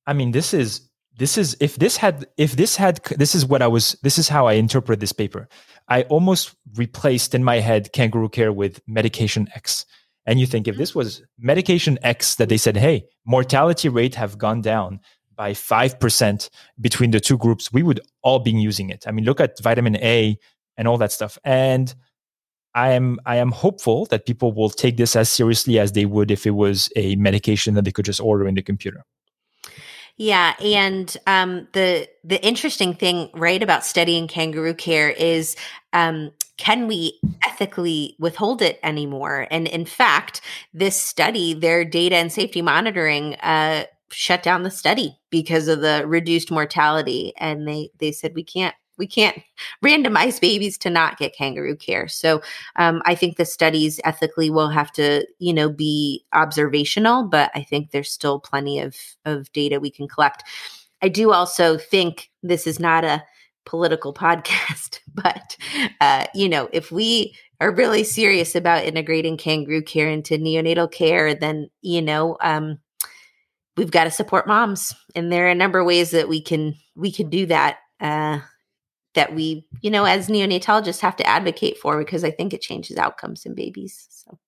I 0.06 0.14
mean, 0.14 0.30
this 0.30 0.54
is 0.54 0.88
this 1.18 1.36
is 1.36 1.56
if 1.60 1.76
this 1.76 1.96
had 1.96 2.26
if 2.36 2.56
this 2.56 2.76
had 2.76 3.00
this 3.18 3.34
is 3.34 3.46
what 3.46 3.62
I 3.62 3.68
was 3.68 3.96
this 4.02 4.18
is 4.18 4.28
how 4.28 4.46
I 4.46 4.54
interpret 4.54 5.00
this 5.00 5.12
paper. 5.12 5.48
I 5.88 6.02
almost 6.04 6.54
replaced 6.76 7.34
in 7.34 7.44
my 7.44 7.60
head 7.60 7.92
kangaroo 7.92 8.30
care 8.30 8.52
with 8.52 8.80
medication 8.86 9.48
X. 9.54 9.84
And 10.26 10.40
you 10.40 10.46
think 10.46 10.66
if 10.66 10.74
mm-hmm. 10.74 10.80
this 10.80 10.94
was 10.94 11.22
medication 11.38 11.98
X 12.02 12.36
that 12.36 12.48
they 12.48 12.56
said, 12.56 12.78
hey, 12.78 13.04
mortality 13.26 13.90
rate 13.90 14.14
have 14.14 14.38
gone 14.38 14.62
down, 14.62 15.00
by 15.36 15.52
5% 15.52 16.50
between 16.80 17.10
the 17.10 17.20
two 17.20 17.38
groups, 17.38 17.72
we 17.72 17.82
would 17.82 18.00
all 18.22 18.38
be 18.38 18.52
using 18.52 18.90
it. 18.90 19.04
I 19.06 19.12
mean, 19.12 19.24
look 19.24 19.40
at 19.40 19.60
vitamin 19.60 19.96
A 19.96 20.38
and 20.76 20.88
all 20.88 20.98
that 20.98 21.12
stuff. 21.12 21.38
And 21.44 21.94
I 22.74 22.90
am 22.90 23.20
I 23.24 23.36
am 23.36 23.52
hopeful 23.52 24.06
that 24.06 24.26
people 24.26 24.52
will 24.52 24.70
take 24.70 24.96
this 24.96 25.14
as 25.14 25.30
seriously 25.30 25.78
as 25.78 25.92
they 25.92 26.06
would 26.06 26.30
if 26.30 26.44
it 26.46 26.50
was 26.50 26.90
a 26.96 27.14
medication 27.16 27.74
that 27.74 27.84
they 27.84 27.92
could 27.92 28.04
just 28.04 28.20
order 28.20 28.48
in 28.48 28.56
the 28.56 28.62
computer. 28.62 29.04
Yeah, 30.16 30.54
and 30.60 31.16
um, 31.26 31.68
the 31.72 32.08
the 32.22 32.44
interesting 32.44 32.94
thing, 32.94 33.30
right, 33.34 33.62
about 33.62 33.84
studying 33.84 34.28
kangaroo 34.28 34.74
care 34.74 35.10
is 35.10 35.56
um, 35.92 36.32
can 36.56 36.86
we 36.86 37.18
ethically 37.44 38.16
withhold 38.20 38.62
it 38.62 38.78
anymore? 38.82 39.48
And 39.50 39.66
in 39.66 39.84
fact, 39.84 40.40
this 40.72 41.00
study, 41.00 41.52
their 41.52 41.84
data 41.84 42.16
and 42.16 42.32
safety 42.32 42.62
monitoring, 42.62 43.34
uh, 43.36 43.84
shut 44.14 44.42
down 44.42 44.62
the 44.62 44.70
study 44.70 45.18
because 45.30 45.68
of 45.68 45.80
the 45.80 46.04
reduced 46.06 46.50
mortality, 46.50 47.32
and 47.38 47.66
they 47.66 47.90
they 47.98 48.12
said 48.12 48.34
we 48.34 48.44
can't 48.44 48.74
we 48.96 49.06
can't 49.06 49.38
randomize 49.84 50.40
babies 50.40 50.78
to 50.78 50.90
not 50.90 51.18
get 51.18 51.36
kangaroo 51.36 51.76
care. 51.76 52.08
So 52.08 52.42
um, 52.76 53.02
I 53.04 53.14
think 53.14 53.36
the 53.36 53.44
studies 53.44 54.00
ethically 54.04 54.50
will 54.50 54.68
have 54.68 54.92
to, 54.92 55.26
you 55.38 55.52
know, 55.52 55.68
be 55.68 56.24
observational, 56.32 57.24
but 57.24 57.50
I 57.54 57.62
think 57.62 57.90
there's 57.90 58.10
still 58.10 58.40
plenty 58.40 58.78
of 58.78 58.96
of 59.24 59.50
data 59.52 59.80
we 59.80 59.90
can 59.90 60.08
collect. 60.08 60.44
I 61.02 61.08
do 61.08 61.32
also 61.32 61.76
think 61.76 62.30
this 62.42 62.66
is 62.66 62.80
not 62.80 63.04
a 63.04 63.24
political 63.66 64.14
podcast, 64.14 65.00
but 65.12 65.56
uh, 66.00 66.26
you 66.34 66.48
know, 66.48 66.68
if 66.72 66.90
we 66.90 67.34
are 67.60 67.74
really 67.74 68.04
serious 68.04 68.54
about 68.54 68.84
integrating 68.84 69.36
kangaroo 69.36 69.82
care 69.82 70.08
into 70.08 70.36
neonatal 70.36 70.90
care, 70.90 71.34
then 71.34 71.70
you 71.82 72.02
know, 72.02 72.36
um, 72.40 72.78
we've 73.76 73.90
got 73.90 74.04
to 74.04 74.10
support 74.10 74.46
moms, 74.46 74.94
and 75.14 75.32
there 75.32 75.46
are 75.46 75.50
a 75.50 75.54
number 75.54 75.80
of 75.80 75.86
ways 75.86 76.10
that 76.12 76.28
we 76.28 76.40
can 76.40 76.74
we 76.94 77.10
can 77.10 77.28
do 77.30 77.46
that. 77.46 77.78
Uh, 78.00 78.40
that 79.14 79.32
we, 79.32 79.64
you 79.80 79.90
know, 79.90 80.04
as 80.04 80.28
neonatologists 80.28 81.00
have 81.00 81.16
to 81.16 81.26
advocate 81.26 81.78
for 81.78 81.98
because 81.98 82.24
I 82.24 82.32
think 82.32 82.52
it 82.52 82.60
changes 82.60 82.96
outcomes 82.96 83.46
in 83.46 83.54
babies. 83.54 84.08
So, 84.10 84.38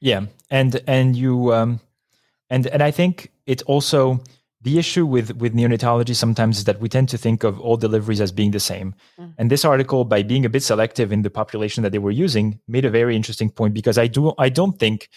yeah, 0.00 0.22
and 0.50 0.80
and 0.86 1.14
you, 1.14 1.52
um, 1.52 1.80
and 2.50 2.66
and 2.66 2.82
I 2.82 2.90
think 2.90 3.30
it 3.46 3.62
also 3.62 4.22
the 4.62 4.78
issue 4.78 5.04
with 5.04 5.36
with 5.36 5.54
neonatology 5.54 6.14
sometimes 6.14 6.58
is 6.58 6.64
that 6.64 6.80
we 6.80 6.88
tend 6.88 7.08
to 7.10 7.18
think 7.18 7.44
of 7.44 7.60
all 7.60 7.76
deliveries 7.76 8.20
as 8.20 8.32
being 8.32 8.52
the 8.52 8.60
same. 8.60 8.94
Mm-hmm. 9.18 9.32
And 9.38 9.50
this 9.50 9.64
article, 9.64 10.04
by 10.04 10.22
being 10.22 10.44
a 10.44 10.50
bit 10.50 10.62
selective 10.62 11.12
in 11.12 11.22
the 11.22 11.30
population 11.30 11.82
that 11.82 11.92
they 11.92 11.98
were 11.98 12.10
using, 12.10 12.58
made 12.68 12.84
a 12.84 12.90
very 12.90 13.16
interesting 13.16 13.50
point 13.50 13.74
because 13.74 13.98
I 13.98 14.06
do 14.06 14.32
I 14.38 14.48
don't 14.48 14.78
think 14.78 15.08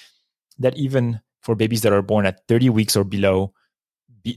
that 0.59 0.75
even 0.77 1.21
for 1.45 1.55
babies 1.55 1.83
that 1.83 1.93
are 1.93 2.01
born 2.01 2.25
at 2.25 2.41
30 2.47 2.69
weeks 2.71 2.95
or 2.95 3.03
below, 3.03 3.53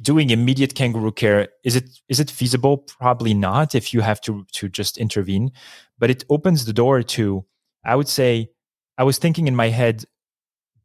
doing 0.02 0.28
immediate 0.28 0.74
kangaroo 0.74 1.10
care 1.10 1.48
is 1.64 1.74
it 1.74 1.88
is 2.08 2.20
it 2.20 2.30
feasible? 2.30 2.76
Probably 2.78 3.32
not 3.32 3.74
if 3.74 3.94
you 3.94 4.02
have 4.02 4.20
to 4.22 4.44
to 4.52 4.68
just 4.68 4.98
intervene, 4.98 5.50
but 5.98 6.10
it 6.10 6.24
opens 6.28 6.66
the 6.66 6.74
door 6.74 7.02
to. 7.02 7.44
I 7.84 7.96
would 7.96 8.08
say 8.08 8.50
I 8.98 9.04
was 9.04 9.16
thinking 9.16 9.48
in 9.48 9.56
my 9.56 9.70
head 9.70 10.04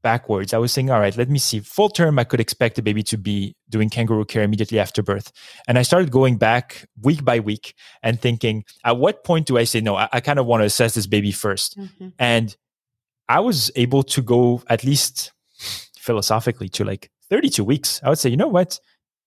backwards. 0.03 0.53
I 0.53 0.57
was 0.57 0.71
saying, 0.71 0.89
all 0.89 0.99
right, 0.99 1.17
let 1.17 1.29
me 1.29 1.39
see. 1.39 1.59
Full 1.59 1.89
term, 1.89 2.19
I 2.19 2.23
could 2.23 2.39
expect 2.39 2.75
the 2.75 2.81
baby 2.81 3.03
to 3.03 3.17
be 3.17 3.55
doing 3.69 3.89
kangaroo 3.89 4.25
care 4.25 4.43
immediately 4.43 4.79
after 4.79 5.01
birth. 5.01 5.31
And 5.67 5.77
I 5.77 5.81
started 5.81 6.11
going 6.11 6.37
back 6.37 6.87
week 7.01 7.25
by 7.25 7.39
week 7.39 7.73
and 8.03 8.21
thinking, 8.21 8.65
at 8.85 8.97
what 8.97 9.23
point 9.23 9.47
do 9.47 9.57
I 9.57 9.63
say, 9.63 9.81
no, 9.81 9.95
I, 9.95 10.07
I 10.13 10.19
kind 10.19 10.39
of 10.39 10.45
want 10.45 10.61
to 10.61 10.65
assess 10.65 10.93
this 10.93 11.07
baby 11.07 11.31
1st 11.31 11.77
mm-hmm. 11.77 12.07
And 12.19 12.55
I 13.27 13.39
was 13.39 13.71
able 13.75 14.03
to 14.03 14.21
go 14.21 14.61
at 14.67 14.83
least 14.83 15.32
philosophically 16.03 16.69
to 16.69 16.83
like 16.83 17.09
32 17.29 17.63
weeks. 17.63 18.01
I 18.03 18.09
would 18.09 18.19
say, 18.19 18.29
you 18.29 18.37
know 18.37 18.47
what? 18.47 18.79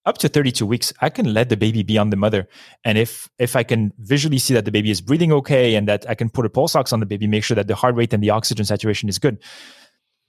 Up 0.05 0.19
to 0.19 0.29
32 0.29 0.65
weeks, 0.65 0.93
I 1.01 1.09
can 1.11 1.35
let 1.35 1.49
the 1.49 1.57
baby 1.57 1.83
be 1.83 1.99
on 1.99 2.11
the 2.11 2.17
mother. 2.17 2.47
And 2.85 2.97
if 2.97 3.29
if 3.41 3.57
I 3.57 3.65
can 3.65 3.93
visually 3.99 4.39
see 4.39 4.55
that 4.55 4.65
the 4.65 4.71
baby 4.71 4.91
is 4.91 5.01
breathing 5.01 5.33
okay 5.33 5.75
and 5.75 5.89
that 5.89 6.09
I 6.09 6.15
can 6.15 6.31
put 6.31 6.47
a 6.47 6.49
pulse 6.49 6.77
ox 6.77 6.93
on 6.93 7.01
the 7.01 7.07
baby, 7.07 7.27
make 7.27 7.43
sure 7.43 7.57
that 7.57 7.67
the 7.67 7.75
heart 7.75 7.97
rate 7.97 8.13
and 8.13 8.23
the 8.23 8.31
oxygen 8.31 8.65
saturation 8.65 9.09
is 9.09 9.19
good, 9.19 9.39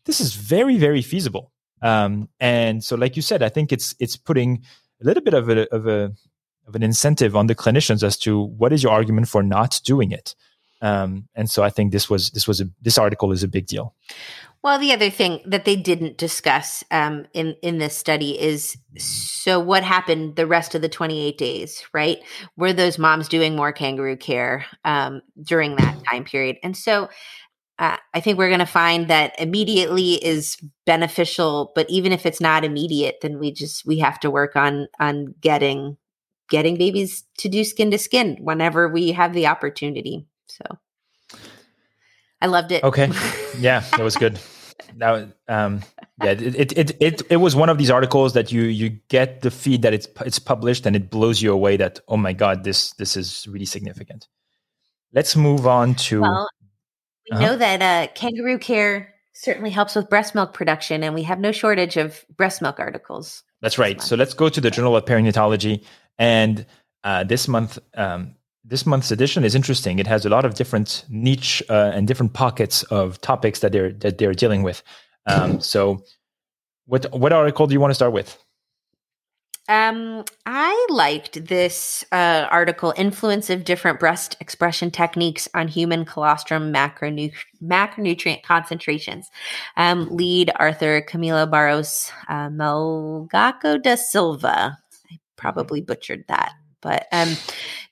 this 0.07 0.21
is 0.21 0.33
very 0.33 0.77
very 0.77 1.03
feasible 1.03 1.51
um, 1.83 2.27
and 2.39 2.83
so 2.83 2.95
like 2.95 3.15
you 3.15 3.21
said 3.21 3.43
i 3.43 3.49
think 3.49 3.71
it's 3.71 3.93
it's 3.99 4.17
putting 4.17 4.63
a 5.01 5.05
little 5.05 5.21
bit 5.21 5.35
of 5.35 5.49
a 5.49 5.71
of 5.75 5.85
a 5.85 6.11
of 6.67 6.75
an 6.75 6.81
incentive 6.81 7.35
on 7.35 7.47
the 7.47 7.55
clinicians 7.55 8.01
as 8.01 8.17
to 8.17 8.41
what 8.41 8.73
is 8.73 8.81
your 8.81 8.91
argument 8.91 9.27
for 9.27 9.43
not 9.43 9.79
doing 9.85 10.11
it 10.11 10.33
um, 10.81 11.27
and 11.35 11.51
so 11.51 11.61
i 11.61 11.69
think 11.69 11.91
this 11.91 12.09
was 12.09 12.31
this 12.31 12.47
was 12.47 12.59
a 12.61 12.65
this 12.81 12.97
article 12.97 13.31
is 13.31 13.43
a 13.43 13.47
big 13.47 13.67
deal 13.67 13.93
well, 14.63 14.79
the 14.79 14.91
other 14.91 15.09
thing 15.09 15.41
that 15.45 15.65
they 15.65 15.75
didn't 15.75 16.17
discuss 16.17 16.83
um, 16.91 17.25
in 17.33 17.55
in 17.61 17.77
this 17.77 17.95
study 17.95 18.39
is 18.39 18.77
so 18.97 19.59
what 19.59 19.83
happened 19.83 20.35
the 20.35 20.47
rest 20.47 20.75
of 20.75 20.81
the 20.81 20.89
28 20.89 21.37
days, 21.37 21.83
right? 21.93 22.17
Were 22.55 22.73
those 22.73 22.97
moms 22.97 23.27
doing 23.27 23.55
more 23.55 23.71
kangaroo 23.71 24.17
care 24.17 24.65
um, 24.83 25.21
during 25.41 25.75
that 25.75 26.03
time 26.09 26.23
period? 26.23 26.57
And 26.63 26.75
so 26.75 27.09
uh, 27.79 27.97
I 28.13 28.19
think 28.19 28.37
we're 28.37 28.49
going 28.49 28.59
to 28.59 28.65
find 28.65 29.07
that 29.07 29.39
immediately 29.39 30.13
is 30.13 30.57
beneficial, 30.85 31.71
but 31.75 31.87
even 31.89 32.11
if 32.11 32.25
it's 32.25 32.41
not 32.41 32.65
immediate, 32.65 33.17
then 33.21 33.37
we 33.37 33.51
just 33.51 33.85
we 33.85 33.99
have 33.99 34.19
to 34.21 34.31
work 34.31 34.55
on 34.55 34.87
on 34.99 35.35
getting 35.39 35.97
getting 36.49 36.77
babies 36.77 37.23
to 37.37 37.49
do 37.49 37.63
skin 37.63 37.91
to 37.91 37.97
skin 37.97 38.37
whenever 38.41 38.87
we 38.87 39.11
have 39.11 39.33
the 39.33 39.47
opportunity. 39.47 40.25
So 40.47 40.63
I 42.41 42.47
loved 42.47 42.71
it. 42.71 42.83
Okay, 42.83 43.11
yeah, 43.59 43.81
that 43.91 44.01
was 44.01 44.15
good. 44.15 44.39
that 44.97 45.29
um, 45.47 45.81
yeah, 46.23 46.31
it, 46.31 46.71
it 46.71 47.01
it 47.01 47.21
it 47.29 47.37
was 47.37 47.55
one 47.55 47.69
of 47.69 47.77
these 47.77 47.89
articles 47.89 48.33
that 48.33 48.51
you 48.51 48.63
you 48.63 48.89
get 49.09 49.41
the 49.41 49.51
feed 49.51 49.81
that 49.83 49.93
it's 49.93 50.07
it's 50.25 50.39
published 50.39 50.85
and 50.85 50.95
it 50.95 51.09
blows 51.09 51.41
you 51.41 51.51
away 51.51 51.77
that 51.77 51.99
oh 52.07 52.17
my 52.17 52.33
god 52.33 52.63
this 52.63 52.93
this 52.93 53.17
is 53.17 53.47
really 53.47 53.65
significant. 53.65 54.27
Let's 55.13 55.35
move 55.35 55.65
on 55.67 55.95
to. 55.95 56.21
Well, 56.21 56.49
we 57.29 57.37
uh-huh. 57.37 57.45
know 57.45 57.55
that 57.57 57.81
uh, 57.81 58.11
kangaroo 58.13 58.59
care 58.59 59.13
certainly 59.33 59.69
helps 59.69 59.95
with 59.95 60.09
breast 60.09 60.33
milk 60.35 60.53
production, 60.53 61.03
and 61.03 61.13
we 61.13 61.23
have 61.23 61.39
no 61.39 61.51
shortage 61.51 61.97
of 61.97 62.25
breast 62.35 62.61
milk 62.61 62.79
articles. 62.79 63.43
That's 63.61 63.77
right. 63.77 64.01
So 64.01 64.15
let's 64.15 64.33
go 64.33 64.49
to 64.49 64.61
the 64.61 64.71
Journal 64.71 64.95
of 64.95 65.05
Perinatology, 65.05 65.83
and 66.17 66.65
uh, 67.03 67.23
this 67.23 67.47
month, 67.47 67.79
um, 67.95 68.35
this 68.67 68.85
month's 68.85 69.11
edition 69.11 69.43
is 69.43 69.55
interesting. 69.55 69.97
It 69.99 70.07
has 70.07 70.25
a 70.25 70.29
lot 70.29 70.43
of 70.43 70.55
different 70.55 71.05
niche 71.09 71.63
uh, 71.69 71.91
and 71.93 72.07
different 72.07 72.33
pockets 72.33 72.83
of 72.83 73.19
topics 73.21 73.59
that 73.59 73.71
they're 73.71 73.93
that 73.93 74.17
they're 74.17 74.33
dealing 74.33 74.63
with. 74.63 74.83
Um, 75.25 75.61
so, 75.73 76.03
what 76.85 77.05
what 77.17 77.31
article 77.31 77.67
do 77.67 77.73
you 77.73 77.79
want 77.79 77.91
to 77.91 77.95
start 77.95 78.11
with? 78.11 78.37
Um, 79.69 80.23
I 80.45 80.87
liked 80.89 81.45
this 81.47 82.05
uh, 82.13 82.47
article, 82.49 82.93
Influence 82.95 83.49
of 83.49 83.65
Different 83.65 83.99
Breast 83.99 84.37
Expression 84.39 84.91
Techniques 84.91 85.49
on 85.53 85.67
Human 85.67 86.05
Colostrum 86.05 86.71
Macronu- 86.73 87.33
Macronutrient 87.61 88.43
Concentrations. 88.43 89.29
Um, 89.75 90.07
lead 90.09 90.51
Arthur 90.55 91.01
Camilo 91.01 91.49
Barros 91.51 92.09
uh, 92.29 92.47
Melgaco 92.47 93.81
da 93.81 93.95
Silva. 93.95 94.77
I 95.11 95.19
probably 95.35 95.81
butchered 95.81 96.23
that, 96.29 96.53
but 96.81 97.07
um, 97.11 97.35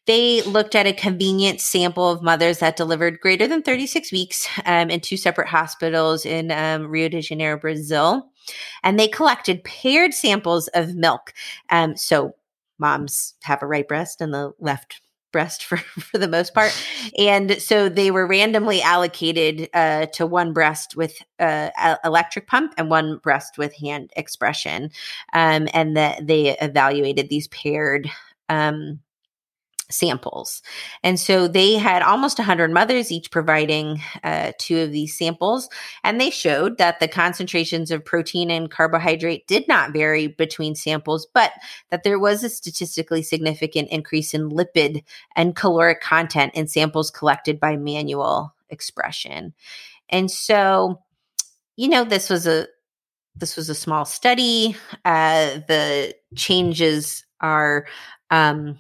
they 0.06 0.42
looked 0.44 0.76
at 0.76 0.88
a 0.88 0.94
convenient 0.94 1.62
sample 1.62 2.10
of 2.10 2.22
mothers 2.22 2.60
that 2.60 2.76
delivered 2.76 3.20
greater 3.20 3.48
than 3.48 3.62
36 3.64 4.12
weeks 4.12 4.48
um, 4.66 4.90
in 4.90 5.00
two 5.00 5.18
separate 5.18 5.48
hospitals 5.48 6.26
in 6.26 6.52
um, 6.52 6.88
Rio 6.88 7.10
de 7.10 7.22
Janeiro, 7.22 7.58
Brazil 7.58 8.30
and 8.84 9.00
they 9.00 9.08
collected 9.08 9.64
paired 9.64 10.14
samples 10.14 10.68
of 10.70 10.96
milk. 10.96 11.34
Um, 11.70 11.96
so 11.96 12.36
moms 12.78 13.36
have 13.44 13.62
a 13.62 13.68
right 13.68 13.88
breast 13.88 14.22
and 14.22 14.34
the 14.34 14.54
left 14.60 15.02
breast 15.32 15.66
for, 15.66 15.78
for 16.00 16.18
the 16.18 16.28
most 16.28 16.54
part. 16.54 16.72
And 17.18 17.62
so 17.62 17.90
they 17.90 18.12
were 18.12 18.28
randomly 18.28 18.82
allocated 18.82 19.70
uh, 19.74 20.08
to 20.08 20.26
one 20.26 20.54
breast 20.54 20.96
with 20.96 21.18
uh, 21.40 21.70
electric 22.04 22.48
pump 22.48 22.74
and 22.78 22.90
one 22.90 23.18
breast 23.18 23.58
with 23.58 23.76
hand 23.76 24.12
expression. 24.16 24.92
Um, 25.34 25.68
and 25.74 25.98
that 25.98 26.28
they 26.28 26.58
evaluated 26.60 27.30
these 27.30 27.48
paired 27.50 28.10
um, 28.50 29.00
samples. 29.90 30.62
And 31.04 31.20
so 31.20 31.48
they 31.48 31.74
had 31.74 32.02
almost 32.02 32.38
100 32.38 32.72
mothers, 32.72 33.12
each 33.12 33.32
providing 33.32 34.02
uh, 34.24 34.52
two 34.58 34.80
of 34.80 34.92
these 34.92 35.18
samples. 35.18 35.70
And 36.04 36.20
they 36.20 36.30
showed 36.30 36.78
that 36.78 37.00
the 37.00 37.08
concentrations 37.08 37.92
of 37.92 38.04
protein 38.04 38.50
and 38.50 38.72
carbohydrate 38.72 39.48
did 39.48 39.68
not 39.68 39.94
vary 39.94 40.28
between 40.28 40.76
samples, 40.76 41.28
but 41.34 41.52
that 41.92 42.04
there 42.04 42.20
was 42.20 42.44
a 42.44 42.50
statistically 42.50 43.22
significant 43.22 43.90
increase 43.90 44.34
in 44.34 44.50
lipid 44.50 45.04
and 45.36 45.56
caloric 45.56 46.02
content 46.02 46.54
in 46.56 46.68
samples 46.68 47.12
collected 47.12 47.60
by 47.60 47.76
manual 47.76 48.54
expression. 48.70 49.54
And 50.10 50.30
so, 50.30 51.02
you 51.76 51.90
know, 51.90 52.04
this 52.04 52.30
was 52.30 52.48
a 52.48 52.68
this 53.38 53.58
was 53.58 53.70
a 53.70 53.76
small 53.76 54.06
study. 54.06 54.78
Uh, 55.04 55.60
the 55.68 56.16
changes 56.36 57.26
are 57.42 57.86
um, 58.32 58.80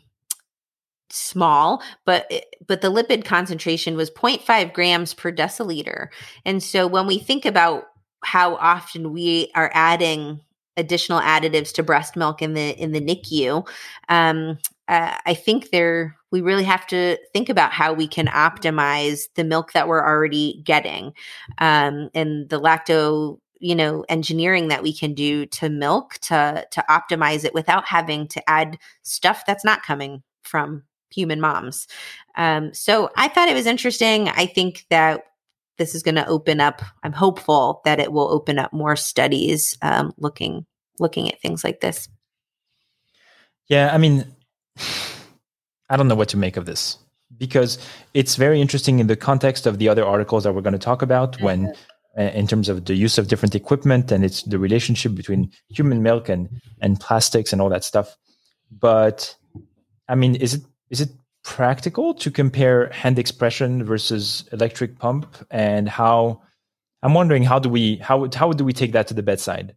small, 1.15 1.81
but 2.05 2.31
but 2.67 2.81
the 2.81 2.91
lipid 2.91 3.25
concentration 3.25 3.95
was 3.95 4.11
0.5 4.11 4.73
grams 4.73 5.13
per 5.13 5.31
deciliter. 5.31 6.07
And 6.45 6.61
so 6.61 6.87
when 6.87 7.07
we 7.07 7.17
think 7.17 7.45
about 7.45 7.85
how 8.23 8.55
often 8.55 9.13
we 9.13 9.51
are 9.55 9.71
adding 9.73 10.41
additional 10.77 11.21
additives 11.21 11.73
to 11.73 11.83
breast 11.83 12.15
milk 12.15 12.41
in 12.41 12.53
the 12.53 12.77
in 12.81 12.91
the 12.91 13.01
NICU. 13.01 13.67
Um, 14.09 14.57
uh, 14.87 15.17
I 15.25 15.33
think 15.33 15.71
there 15.71 16.15
we 16.31 16.41
really 16.41 16.63
have 16.63 16.85
to 16.87 17.17
think 17.33 17.49
about 17.49 17.71
how 17.71 17.93
we 17.93 18.07
can 18.07 18.27
optimize 18.27 19.23
the 19.35 19.43
milk 19.43 19.71
that 19.71 19.87
we're 19.87 20.05
already 20.05 20.61
getting, 20.65 21.13
um, 21.59 22.09
and 22.13 22.49
the 22.49 22.59
lacto 22.59 23.39
you 23.59 23.75
know 23.75 24.03
engineering 24.09 24.67
that 24.67 24.83
we 24.83 24.93
can 24.93 25.13
do 25.13 25.45
to 25.47 25.69
milk 25.69 26.15
to 26.21 26.65
to 26.71 26.83
optimize 26.89 27.45
it 27.45 27.53
without 27.53 27.87
having 27.87 28.27
to 28.27 28.49
add 28.49 28.77
stuff 29.03 29.43
that's 29.45 29.65
not 29.65 29.83
coming 29.83 30.21
from 30.43 30.83
human 31.15 31.39
moms. 31.39 31.87
Um, 32.35 32.73
so 32.73 33.09
I 33.15 33.27
thought 33.27 33.49
it 33.49 33.55
was 33.55 33.65
interesting. 33.65 34.29
I 34.29 34.45
think 34.45 34.85
that 34.89 35.21
this 35.77 35.95
is 35.95 36.03
going 36.03 36.15
to 36.15 36.27
open 36.27 36.61
up. 36.61 36.81
I'm 37.03 37.13
hopeful 37.13 37.81
that 37.85 37.99
it 37.99 38.11
will 38.11 38.29
open 38.29 38.59
up 38.59 38.73
more 38.73 38.95
studies 38.95 39.77
um, 39.81 40.13
looking 40.17 40.65
looking 40.99 41.29
at 41.29 41.41
things 41.41 41.63
like 41.63 41.81
this. 41.81 42.07
Yeah, 43.67 43.89
I 43.93 43.97
mean, 43.97 44.25
I 45.89 45.97
don't 45.97 46.07
know 46.07 46.15
what 46.15 46.29
to 46.29 46.37
make 46.37 46.57
of 46.57 46.65
this 46.65 46.97
because 47.37 47.77
it's 48.13 48.35
very 48.35 48.61
interesting 48.61 48.99
in 48.99 49.07
the 49.07 49.15
context 49.15 49.65
of 49.65 49.77
the 49.77 49.89
other 49.89 50.05
articles 50.05 50.43
that 50.43 50.53
we're 50.53 50.61
going 50.61 50.73
to 50.73 50.79
talk 50.79 51.01
about 51.01 51.39
when 51.41 51.73
uh, 52.17 52.21
in 52.21 52.47
terms 52.47 52.69
of 52.69 52.85
the 52.85 52.95
use 52.95 53.17
of 53.17 53.27
different 53.27 53.55
equipment 53.55 54.11
and 54.11 54.23
it's 54.23 54.43
the 54.43 54.59
relationship 54.59 55.15
between 55.15 55.51
human 55.69 56.01
milk 56.01 56.29
and 56.29 56.49
and 56.81 56.99
plastics 56.99 57.51
and 57.51 57.61
all 57.61 57.69
that 57.69 57.83
stuff 57.83 58.15
but 58.71 59.35
i 60.07 60.15
mean 60.15 60.35
is 60.35 60.53
it 60.55 60.61
is 60.95 61.01
it 61.01 61.09
practical 61.43 62.13
to 62.13 62.31
compare 62.31 62.89
hand 62.91 63.19
expression 63.19 63.83
versus 63.83 64.47
electric 64.53 64.97
pump? 64.97 65.25
And 65.51 65.89
how 65.89 66.41
i'm 67.03 67.13
wondering 67.13 67.43
how 67.43 67.59
do 67.59 67.69
we 67.69 67.97
how 67.97 68.27
how 68.33 68.51
do 68.53 68.63
we 68.63 68.73
take 68.73 68.93
that 68.93 69.07
to 69.07 69.13
the 69.13 69.23
bedside? 69.23 69.75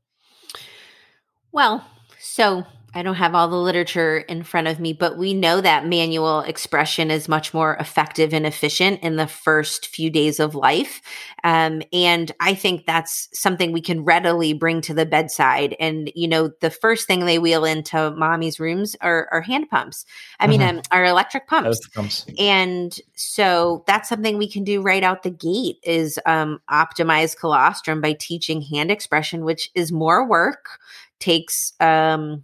Well 1.51 1.85
so 2.21 2.65
I 2.95 3.02
don't 3.02 3.16
have 3.16 3.35
all 3.35 3.49
the 3.49 3.57
literature 3.57 4.18
in 4.18 4.42
front 4.42 4.66
of 4.66 4.80
me, 4.80 4.95
but 4.95 5.18
we 5.18 5.35
know 5.35 5.61
that 5.61 5.87
manual 5.87 6.40
expression 6.40 7.11
is 7.11 7.28
much 7.28 7.52
more 7.52 7.76
effective 7.76 8.33
and 8.33 8.47
efficient 8.47 9.02
in 9.02 9.16
the 9.16 9.26
first 9.26 9.87
few 9.87 10.09
days 10.09 10.40
of 10.40 10.54
life. 10.54 11.02
Um, 11.45 11.83
and 11.92 12.33
I 12.40 12.54
think 12.54 12.87
that's 12.87 13.28
something 13.38 13.73
we 13.73 13.83
can 13.83 14.04
readily 14.04 14.54
bring 14.54 14.80
to 14.83 14.95
the 14.95 15.04
bedside. 15.04 15.76
And, 15.78 16.11
you 16.14 16.26
know, 16.26 16.50
the 16.61 16.71
first 16.71 17.07
thing 17.07 17.26
they 17.26 17.38
wheel 17.38 17.66
into 17.66 18.11
mommy's 18.12 18.59
rooms 18.59 18.97
are, 19.02 19.28
are 19.33 19.42
hand 19.42 19.68
pumps. 19.68 20.07
I 20.40 20.45
mm-hmm. 20.45 20.50
mean, 20.50 20.62
um, 20.62 20.83
are 20.90 21.04
electric 21.04 21.47
pumps. 21.47 21.87
pumps. 21.88 22.25
And 22.38 22.99
so 23.14 23.85
that's 23.87 24.09
something 24.09 24.38
we 24.38 24.50
can 24.50 24.64
do 24.64 24.80
right 24.80 25.02
out 25.02 25.25
the 25.25 25.30
gate 25.30 25.76
is 25.83 26.18
um, 26.25 26.61
optimize 26.71 27.37
colostrum 27.37 28.00
by 28.00 28.14
teaching 28.14 28.62
hand 28.62 28.90
expression, 28.90 29.45
which 29.45 29.71
is 29.75 29.92
more 29.92 30.26
work 30.26 30.78
takes 31.21 31.73
um, 31.80 32.42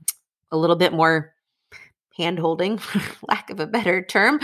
a 0.50 0.56
little 0.56 0.76
bit 0.76 0.92
more 0.92 1.34
hand 2.16 2.38
holding 2.38 2.78
lack 3.28 3.50
of 3.50 3.60
a 3.60 3.66
better 3.66 4.02
term 4.02 4.38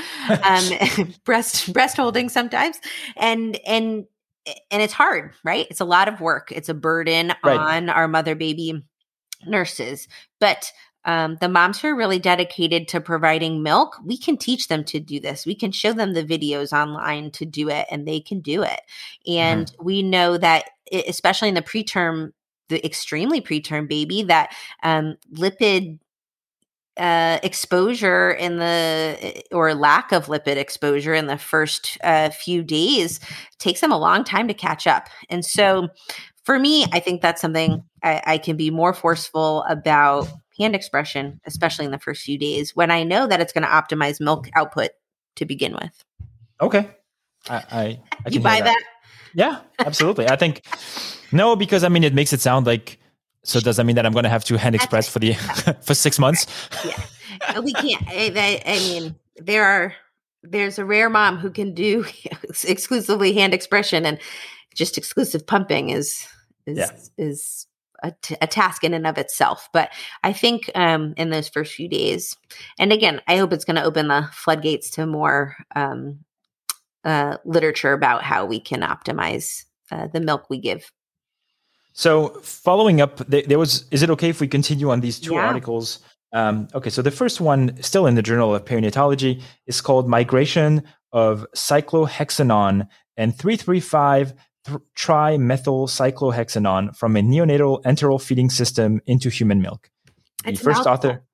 um, 0.45 0.65
breast 1.25 1.73
breast 1.73 1.97
holding 1.97 2.29
sometimes 2.29 2.79
and 3.17 3.59
and 3.67 4.07
and 4.71 4.83
it's 4.83 4.93
hard 4.93 5.33
right 5.45 5.67
it's 5.71 5.81
a 5.81 5.85
lot 5.85 6.09
of 6.09 6.21
work 6.21 6.51
it's 6.51 6.69
a 6.69 6.75
burden 6.75 7.33
right. 7.45 7.59
on 7.59 7.89
our 7.89 8.09
mother 8.09 8.35
baby 8.35 8.83
nurses 9.47 10.09
but 10.41 10.73
um, 11.05 11.39
the 11.41 11.49
moms 11.49 11.81
who 11.81 11.89
are 11.89 11.97
really 11.97 12.19
dedicated 12.19 12.87
to 12.89 13.01
providing 13.01 13.63
milk, 13.63 13.97
we 14.05 14.19
can 14.19 14.37
teach 14.37 14.69
them 14.69 14.85
to 14.85 15.01
do 15.01 15.19
this. 15.19 15.47
We 15.47 15.55
can 15.55 15.73
show 15.73 15.93
them 15.95 16.13
the 16.13 16.25
videos 16.25 16.73
online 16.73 17.31
to 17.33 17.47
do 17.47 17.71
it, 17.71 17.87
and 17.91 18.07
they 18.07 18.21
can 18.21 18.41
do 18.41 18.63
it. 18.63 18.81
And 19.27 19.67
mm-hmm. 19.67 19.85
we 19.85 20.03
know 20.03 20.37
that, 20.37 20.65
it, 20.93 21.07
especially 21.09 21.49
in 21.49 21.55
the 21.55 21.63
preterm 21.63 22.33
the 22.71 22.85
extremely 22.87 23.43
preterm 23.43 23.87
baby 23.87 24.23
that 24.23 24.55
um, 24.83 25.17
lipid 25.35 25.99
uh, 26.97 27.39
exposure 27.43 28.31
in 28.31 28.57
the 28.59 29.17
eh, 29.21 29.41
or 29.53 29.75
lack 29.75 30.13
of 30.13 30.27
lipid 30.27 30.57
exposure 30.57 31.15
in 31.15 31.27
the 31.27 31.39
first 31.39 31.99
uh, 32.03 32.31
few 32.31 32.63
days 32.63 33.21
takes 33.59 33.81
them 33.81 33.93
a 33.93 33.99
long 33.99 34.25
time 34.25 34.49
to 34.49 34.55
catch 34.55 34.87
up. 34.87 35.09
And 35.29 35.45
so, 35.45 35.89
for 36.45 36.59
me, 36.59 36.87
I 36.93 37.01
think 37.01 37.21
that's 37.21 37.41
something 37.41 37.85
I, 38.03 38.23
I 38.27 38.39
can 38.39 38.57
be 38.57 38.71
more 38.71 38.95
forceful 38.95 39.63
about 39.65 40.29
hand 40.59 40.75
expression, 40.75 41.41
especially 41.47 41.85
in 41.85 41.91
the 41.91 41.99
first 41.99 42.23
few 42.23 42.39
days 42.39 42.75
when 42.75 42.91
I 42.91 43.03
know 43.03 43.27
that 43.27 43.41
it's 43.41 43.53
going 43.53 43.65
to 43.65 43.69
optimize 43.69 44.21
milk 44.21 44.49
output 44.55 44.91
to 45.37 45.45
begin 45.45 45.73
with. 45.75 46.05
Okay, 46.61 46.91
I, 47.49 47.57
I, 47.57 48.01
I 48.27 48.31
you 48.31 48.41
buy 48.41 48.61
that. 48.61 48.65
that. 48.65 48.83
Yeah, 49.35 49.61
absolutely. 49.79 50.29
I 50.29 50.37
think 50.37 50.65
no, 51.33 51.57
because 51.57 51.85
I 51.85 51.89
mean, 51.89 52.05
it 52.05 52.15
makes 52.15 52.33
it 52.33 52.41
sound 52.41 52.67
like. 52.67 52.99
So 53.43 53.59
does 53.59 53.79
that 53.79 53.85
mean 53.85 53.97
that 53.97 54.05
I'm 54.05 54.13
going 54.13 54.25
to 54.25 54.31
have 54.31 54.45
to 54.45 54.59
hand 54.59 54.75
express 54.75 55.09
for 55.09 55.19
the 55.19 55.33
for 55.83 55.95
six 55.95 56.19
months? 56.19 56.47
yeah, 56.85 57.03
uh, 57.57 57.63
we 57.63 57.73
can't. 57.73 58.03
I, 58.09 58.63
I 58.67 58.79
mean, 58.79 59.15
there 59.37 59.65
are 59.65 59.95
there's 60.43 60.79
a 60.79 60.85
rare 60.85 61.09
mom 61.09 61.39
who 61.39 61.51
can 61.51 61.75
do 61.75 62.05
exclusively 62.65 63.33
hand 63.33 63.55
expression, 63.55 64.05
and 64.05 64.19
just 64.75 64.99
exclusive 64.99 65.47
pumping 65.47 65.91
is 65.91 66.27
is 66.67 66.79
yeah. 66.79 66.91
is 67.17 67.67
a, 68.03 68.13
t- 68.23 68.37
a 68.41 68.47
task 68.47 68.85
in 68.85 68.95
and 68.95 69.07
of 69.07 69.19
itself. 69.19 69.69
But 69.73 69.91
I 70.23 70.33
think 70.33 70.71
um, 70.75 71.15
in 71.17 71.31
those 71.31 71.49
first 71.49 71.75
few 71.75 71.89
days, 71.89 72.37
and 72.79 72.93
again, 72.93 73.21
I 73.27 73.37
hope 73.37 73.53
it's 73.53 73.65
going 73.65 73.77
to 73.77 73.85
open 73.85 74.09
the 74.09 74.29
floodgates 74.33 74.91
to 74.93 75.07
more 75.07 75.57
um, 75.75 76.25
uh, 77.05 77.37
literature 77.45 77.93
about 77.93 78.23
how 78.23 78.45
we 78.45 78.61
can 78.61 78.83
optimize 78.83 79.65
uh, 79.91 80.09
the 80.13 80.21
milk 80.21 80.49
we 80.51 80.59
give. 80.59 80.93
So, 81.93 82.29
following 82.43 83.01
up, 83.01 83.19
there 83.29 83.59
was. 83.59 83.85
Is 83.91 84.03
it 84.03 84.11
okay 84.11 84.29
if 84.29 84.41
we 84.41 84.49
continue 84.49 84.91
on 84.91 85.01
these 85.01 85.19
two 85.19 85.35
yeah. 85.35 85.47
articles? 85.47 85.99
Um, 86.33 86.69
okay, 86.75 86.91
so 86.91 87.03
the 87.03 87.11
first 87.11 87.41
one, 87.41 87.83
still 87.83 88.07
in 88.07 88.15
the 88.15 88.23
Journal 88.23 88.55
of 88.55 88.65
Perinatology, 88.65 89.43
is 89.67 89.81
called 89.81 90.09
"Migration 90.09 90.85
of 91.13 91.45
Cyclohexanone 91.57 92.87
and 93.17 93.37
335 93.37 94.35
th- 94.67 94.79
trimethyl 94.97 95.89
cyclohexanone 95.89 96.97
from 96.97 97.17
a 97.17 97.21
neonatal 97.21 97.83
enteral 97.83 98.23
feeding 98.23 98.51
system 98.51 99.01
into 99.07 99.29
human 99.29 99.61
milk." 99.61 99.91
The 100.45 100.51
it's 100.51 100.63
first 100.63 100.87
author 100.87 101.25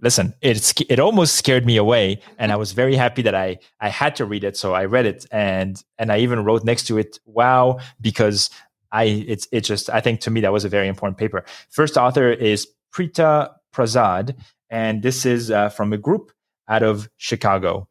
listen 0.00 0.34
it's 0.40 0.72
it 0.88 0.98
almost 0.98 1.34
scared 1.34 1.66
me 1.66 1.76
away 1.76 2.20
and 2.38 2.50
i 2.52 2.56
was 2.56 2.72
very 2.72 2.96
happy 2.96 3.22
that 3.22 3.34
i 3.34 3.58
i 3.80 3.88
had 3.88 4.16
to 4.16 4.24
read 4.24 4.44
it 4.44 4.56
so 4.56 4.72
i 4.72 4.84
read 4.84 5.04
it 5.04 5.26
and 5.30 5.82
and 5.98 6.10
i 6.10 6.18
even 6.18 6.44
wrote 6.44 6.64
next 6.64 6.86
to 6.86 6.96
it 6.98 7.18
wow 7.26 7.78
because 8.00 8.50
i 8.92 9.04
it's 9.04 9.46
it 9.52 9.62
just 9.62 9.90
i 9.90 10.00
think 10.00 10.20
to 10.20 10.30
me 10.30 10.40
that 10.40 10.52
was 10.52 10.64
a 10.64 10.68
very 10.68 10.88
important 10.88 11.18
paper. 11.18 11.44
First 11.70 11.96
author 11.96 12.30
is 12.30 12.68
preeta 12.94 13.50
prasad 13.72 14.36
and 14.70 15.02
this 15.02 15.26
is 15.26 15.50
uh, 15.50 15.68
from 15.68 15.92
a 15.92 15.98
group 15.98 16.32
out 16.68 16.82
of 16.82 17.08
chicago. 17.16 17.88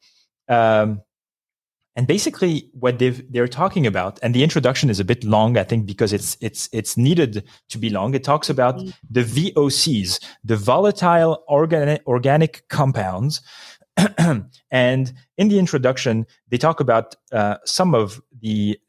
Um, 0.47 1.01
and 1.97 2.05
basically 2.05 2.69
what 2.73 2.99
they 2.99 3.09
they're 3.09 3.47
talking 3.47 3.85
about 3.85 4.19
and 4.21 4.33
the 4.33 4.43
introduction 4.43 4.89
is 4.89 4.99
a 4.99 5.03
bit 5.03 5.23
long 5.23 5.57
i 5.57 5.63
think 5.63 5.85
because 5.85 6.13
it's 6.13 6.37
it's 6.39 6.69
it's 6.71 6.95
needed 6.95 7.43
to 7.67 7.77
be 7.77 7.89
long 7.89 8.13
it 8.13 8.23
talks 8.23 8.49
about 8.49 8.77
mm-hmm. 8.77 8.89
the 9.09 9.23
vocs 9.23 10.23
the 10.43 10.55
volatile 10.55 11.43
organic 11.49 12.07
organic 12.07 12.63
compounds 12.69 13.41
and 14.71 15.13
in 15.37 15.47
the 15.49 15.59
introduction 15.59 16.25
they 16.49 16.57
talk 16.57 16.79
about 16.79 17.15
uh, 17.33 17.57
some 17.65 17.93
of 17.93 18.21
the 18.39 18.79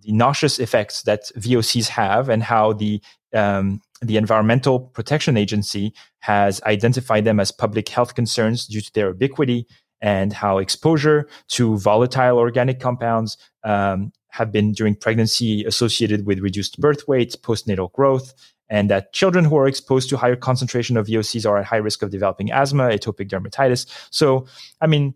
the 0.00 0.12
nauseous 0.12 0.58
effects 0.58 1.02
that 1.02 1.24
vocs 1.36 1.88
have 1.88 2.28
and 2.28 2.42
how 2.42 2.72
the 2.72 3.02
um, 3.34 3.80
the 4.02 4.16
Environmental 4.16 4.80
Protection 4.80 5.36
Agency 5.36 5.94
has 6.18 6.60
identified 6.64 7.24
them 7.24 7.40
as 7.40 7.50
public 7.50 7.88
health 7.88 8.14
concerns 8.14 8.66
due 8.66 8.80
to 8.80 8.92
their 8.92 9.08
ubiquity 9.08 9.66
and 10.02 10.32
how 10.32 10.58
exposure 10.58 11.28
to 11.48 11.78
volatile 11.78 12.36
organic 12.36 12.80
compounds 12.80 13.38
um, 13.64 14.12
have 14.28 14.50
been 14.50 14.72
during 14.72 14.96
pregnancy 14.96 15.64
associated 15.64 16.26
with 16.26 16.40
reduced 16.40 16.80
birth 16.80 17.06
weight, 17.06 17.36
postnatal 17.42 17.90
growth, 17.92 18.34
and 18.68 18.90
that 18.90 19.12
children 19.12 19.44
who 19.44 19.56
are 19.56 19.68
exposed 19.68 20.08
to 20.10 20.16
higher 20.16 20.34
concentration 20.34 20.96
of 20.96 21.06
VOCs 21.06 21.48
are 21.48 21.58
at 21.58 21.64
high 21.64 21.76
risk 21.76 22.02
of 22.02 22.10
developing 22.10 22.50
asthma, 22.50 22.88
atopic 22.88 23.28
dermatitis. 23.28 23.86
So, 24.10 24.46
I 24.80 24.86
mean, 24.88 25.14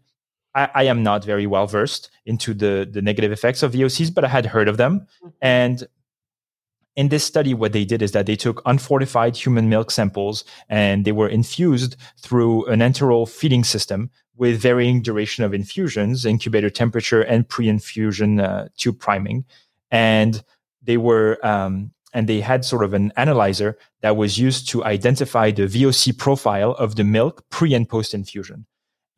I, 0.54 0.70
I 0.74 0.82
am 0.84 1.02
not 1.02 1.24
very 1.24 1.46
well 1.46 1.66
versed 1.66 2.10
into 2.24 2.54
the 2.54 2.88
the 2.90 3.02
negative 3.02 3.32
effects 3.32 3.62
of 3.62 3.72
VOCs, 3.72 4.14
but 4.14 4.24
I 4.24 4.28
had 4.28 4.46
heard 4.46 4.68
of 4.68 4.76
them, 4.76 5.00
mm-hmm. 5.00 5.28
and 5.42 5.86
in 6.96 7.08
this 7.08 7.24
study, 7.24 7.52
what 7.52 7.72
they 7.72 7.84
did 7.84 8.00
is 8.00 8.12
that 8.12 8.26
they 8.26 8.36
took 8.36 8.62
unfortified 8.64 9.36
human 9.36 9.68
milk 9.68 9.90
samples 9.90 10.44
and 10.68 11.04
they 11.04 11.12
were 11.12 11.28
infused 11.28 11.96
through 12.18 12.64
an 12.66 12.80
enteral 12.80 13.28
feeding 13.28 13.64
system 13.64 14.10
with 14.34 14.60
varying 14.60 15.02
duration 15.02 15.44
of 15.44 15.54
infusions, 15.54 16.24
incubator 16.24 16.70
temperature, 16.70 17.22
and 17.22 17.48
pre-infusion 17.48 18.40
uh, 18.40 18.68
tube 18.76 18.98
priming. 18.98 19.44
And 19.90 20.42
they 20.82 20.96
were 20.96 21.38
um, 21.46 21.92
and 22.14 22.28
they 22.28 22.40
had 22.40 22.64
sort 22.64 22.82
of 22.82 22.94
an 22.94 23.12
analyzer 23.16 23.76
that 24.00 24.16
was 24.16 24.38
used 24.38 24.68
to 24.70 24.82
identify 24.84 25.50
the 25.50 25.64
VOC 25.64 26.16
profile 26.16 26.72
of 26.72 26.96
the 26.96 27.04
milk 27.04 27.44
pre 27.50 27.74
and 27.74 27.86
post 27.86 28.14
infusion. 28.14 28.64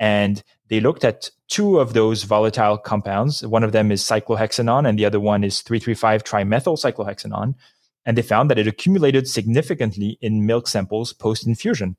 And 0.00 0.42
they 0.68 0.80
looked 0.80 1.04
at 1.04 1.30
two 1.48 1.78
of 1.78 1.94
those 1.94 2.24
volatile 2.24 2.78
compounds. 2.78 3.46
One 3.46 3.64
of 3.64 3.72
them 3.72 3.90
is 3.90 4.02
cyclohexanone, 4.02 4.88
and 4.88 4.98
the 4.98 5.06
other 5.06 5.20
one 5.20 5.44
is 5.44 5.62
335 5.62 6.24
trimethyl 6.24 6.78
cyclohexanone. 6.78 7.54
and 8.06 8.16
they 8.16 8.22
found 8.22 8.48
that 8.48 8.58
it 8.58 8.66
accumulated 8.66 9.28
significantly 9.28 10.16
in 10.22 10.46
milk 10.46 10.66
samples 10.66 11.12
post 11.12 11.46
infusion. 11.46 11.94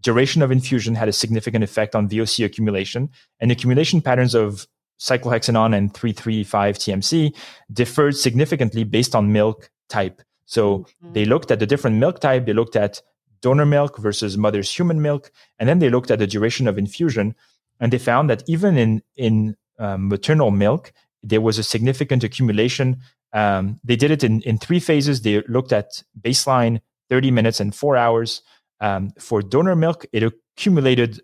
Duration 0.00 0.40
of 0.40 0.52
infusion 0.52 0.94
had 0.94 1.08
a 1.08 1.12
significant 1.12 1.64
effect 1.64 1.96
on 1.96 2.08
VOC 2.08 2.44
accumulation, 2.44 3.10
and 3.40 3.50
accumulation 3.50 4.00
patterns 4.00 4.34
of 4.34 4.68
cyclohexanone 5.00 5.76
and 5.76 5.92
335 5.94 6.78
TMC 6.78 7.34
differed 7.72 8.16
significantly 8.16 8.84
based 8.84 9.14
on 9.14 9.32
milk 9.32 9.70
type. 9.88 10.22
So 10.46 10.78
mm-hmm. 10.78 11.12
they 11.12 11.24
looked 11.24 11.50
at 11.50 11.58
the 11.58 11.66
different 11.66 11.96
milk 11.96 12.20
type, 12.20 12.46
they 12.46 12.52
looked 12.52 12.76
at 12.76 13.02
donor 13.40 13.66
milk 13.66 13.98
versus 13.98 14.36
mother's 14.36 14.72
human 14.72 15.00
milk, 15.02 15.30
and 15.58 15.68
then 15.68 15.78
they 15.78 15.90
looked 15.90 16.10
at 16.10 16.18
the 16.18 16.26
duration 16.26 16.68
of 16.68 16.78
infusion, 16.78 17.34
and 17.80 17.92
they 17.92 17.98
found 17.98 18.30
that 18.30 18.42
even 18.46 18.76
in 18.76 19.02
in 19.16 19.56
um, 19.78 20.08
maternal 20.08 20.50
milk, 20.50 20.92
there 21.22 21.40
was 21.40 21.58
a 21.58 21.62
significant 21.62 22.24
accumulation. 22.24 22.98
Um, 23.32 23.80
they 23.84 23.96
did 23.96 24.10
it 24.10 24.24
in 24.24 24.42
in 24.42 24.58
three 24.58 24.80
phases. 24.80 25.22
They 25.22 25.42
looked 25.48 25.72
at 25.72 26.02
baseline, 26.20 26.80
30 27.10 27.30
minutes, 27.30 27.60
and 27.60 27.74
four 27.74 27.96
hours. 27.96 28.42
Um, 28.80 29.10
for 29.18 29.42
donor 29.42 29.74
milk, 29.74 30.06
it 30.12 30.22
accumulated 30.22 31.20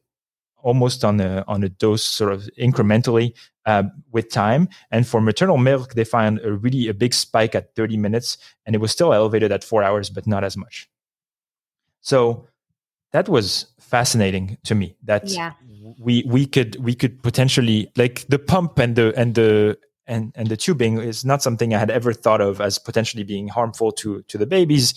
almost 0.64 1.04
on 1.04 1.20
a 1.20 1.44
on 1.46 1.62
a 1.62 1.68
dose 1.68 2.04
sort 2.04 2.32
of 2.32 2.48
incrementally 2.58 3.34
uh, 3.66 3.84
with 4.10 4.30
time. 4.30 4.68
And 4.90 5.06
for 5.06 5.20
maternal 5.20 5.58
milk, 5.58 5.94
they 5.94 6.04
find 6.04 6.40
a 6.40 6.52
really 6.52 6.88
a 6.88 6.94
big 6.94 7.14
spike 7.14 7.54
at 7.54 7.74
30 7.76 7.96
minutes, 7.96 8.38
and 8.66 8.74
it 8.74 8.78
was 8.78 8.90
still 8.90 9.12
elevated 9.12 9.52
at 9.52 9.62
four 9.62 9.82
hours, 9.82 10.10
but 10.10 10.26
not 10.26 10.42
as 10.44 10.56
much. 10.56 10.88
So 12.00 12.48
that 13.14 13.28
was 13.28 13.66
fascinating 13.78 14.58
to 14.64 14.74
me. 14.74 14.96
That 15.04 15.28
yeah. 15.28 15.52
we 16.00 16.24
we 16.26 16.46
could 16.46 16.76
we 16.84 16.94
could 16.94 17.22
potentially 17.22 17.90
like 17.96 18.26
the 18.28 18.40
pump 18.40 18.78
and 18.80 18.96
the 18.96 19.14
and 19.16 19.36
the 19.36 19.78
and 20.06 20.32
and 20.34 20.48
the 20.48 20.56
tubing 20.56 20.98
is 20.98 21.24
not 21.24 21.40
something 21.40 21.72
I 21.72 21.78
had 21.78 21.90
ever 21.90 22.12
thought 22.12 22.40
of 22.40 22.60
as 22.60 22.76
potentially 22.76 23.22
being 23.22 23.46
harmful 23.46 23.92
to 23.92 24.22
to 24.22 24.36
the 24.36 24.46
babies 24.46 24.94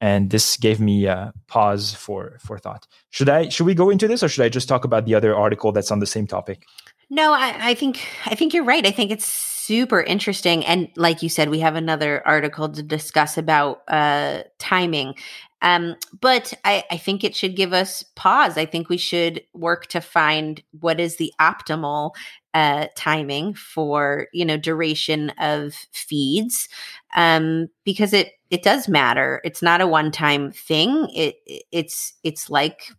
and 0.00 0.30
this 0.30 0.56
gave 0.56 0.80
me 0.80 1.06
a 1.06 1.34
pause 1.48 1.92
for 1.92 2.38
for 2.40 2.56
thought 2.56 2.86
should 3.10 3.28
i 3.28 3.48
should 3.48 3.66
we 3.66 3.74
go 3.74 3.90
into 3.90 4.06
this 4.06 4.22
or 4.22 4.28
should 4.28 4.44
i 4.44 4.48
just 4.48 4.68
talk 4.68 4.84
about 4.84 5.06
the 5.06 5.14
other 5.14 5.34
article 5.34 5.72
that's 5.72 5.90
on 5.90 5.98
the 5.98 6.06
same 6.06 6.24
topic 6.24 6.66
no 7.10 7.32
i, 7.32 7.70
I 7.70 7.74
think 7.74 7.98
i 8.26 8.36
think 8.36 8.54
you're 8.54 8.62
right 8.62 8.86
i 8.86 8.92
think 8.92 9.10
it's 9.10 9.26
super 9.68 10.00
interesting 10.00 10.64
and 10.64 10.88
like 10.96 11.22
you 11.22 11.28
said 11.28 11.50
we 11.50 11.60
have 11.60 11.76
another 11.76 12.26
article 12.26 12.70
to 12.70 12.82
discuss 12.82 13.36
about 13.36 13.82
uh 13.88 14.42
timing 14.58 15.14
um, 15.60 15.96
but 16.20 16.54
I, 16.64 16.84
I 16.90 16.96
think 16.96 17.24
it 17.24 17.34
should 17.34 17.56
give 17.56 17.72
us 17.72 18.04
pause. 18.14 18.56
I 18.56 18.64
think 18.64 18.88
we 18.88 18.96
should 18.96 19.42
work 19.54 19.86
to 19.88 20.00
find 20.00 20.62
what 20.70 21.00
is 21.00 21.16
the 21.16 21.32
optimal 21.40 22.12
uh, 22.54 22.86
timing 22.96 23.54
for 23.54 24.28
you 24.32 24.44
know 24.44 24.56
duration 24.56 25.30
of 25.40 25.74
feeds 25.92 26.68
um, 27.16 27.68
because 27.84 28.12
it 28.12 28.32
it 28.50 28.62
does 28.62 28.88
matter. 28.88 29.40
It's 29.44 29.62
not 29.62 29.80
a 29.80 29.86
one 29.86 30.12
time 30.12 30.52
thing. 30.52 31.08
It 31.14 31.36
it's 31.72 32.14
it's 32.22 32.48
like 32.48 32.92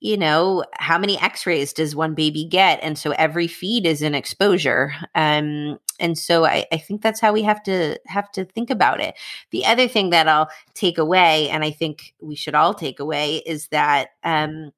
you 0.00 0.16
know 0.16 0.64
how 0.74 0.98
many 0.98 1.18
x-rays 1.20 1.72
does 1.72 1.96
one 1.96 2.14
baby 2.14 2.44
get 2.44 2.78
and 2.82 2.98
so 2.98 3.12
every 3.12 3.46
feed 3.46 3.86
is 3.86 4.02
an 4.02 4.14
exposure 4.14 4.92
um, 5.14 5.78
and 5.98 6.18
so 6.18 6.44
I, 6.44 6.66
I 6.70 6.76
think 6.76 7.02
that's 7.02 7.20
how 7.20 7.32
we 7.32 7.42
have 7.42 7.62
to 7.64 7.98
have 8.06 8.30
to 8.32 8.44
think 8.44 8.70
about 8.70 9.00
it 9.00 9.14
the 9.50 9.64
other 9.64 9.88
thing 9.88 10.10
that 10.10 10.28
i'll 10.28 10.50
take 10.74 10.98
away 10.98 11.48
and 11.48 11.64
i 11.64 11.70
think 11.70 12.14
we 12.20 12.36
should 12.36 12.54
all 12.54 12.74
take 12.74 13.00
away 13.00 13.36
is 13.46 13.68
that 13.68 14.08
um, 14.22 14.72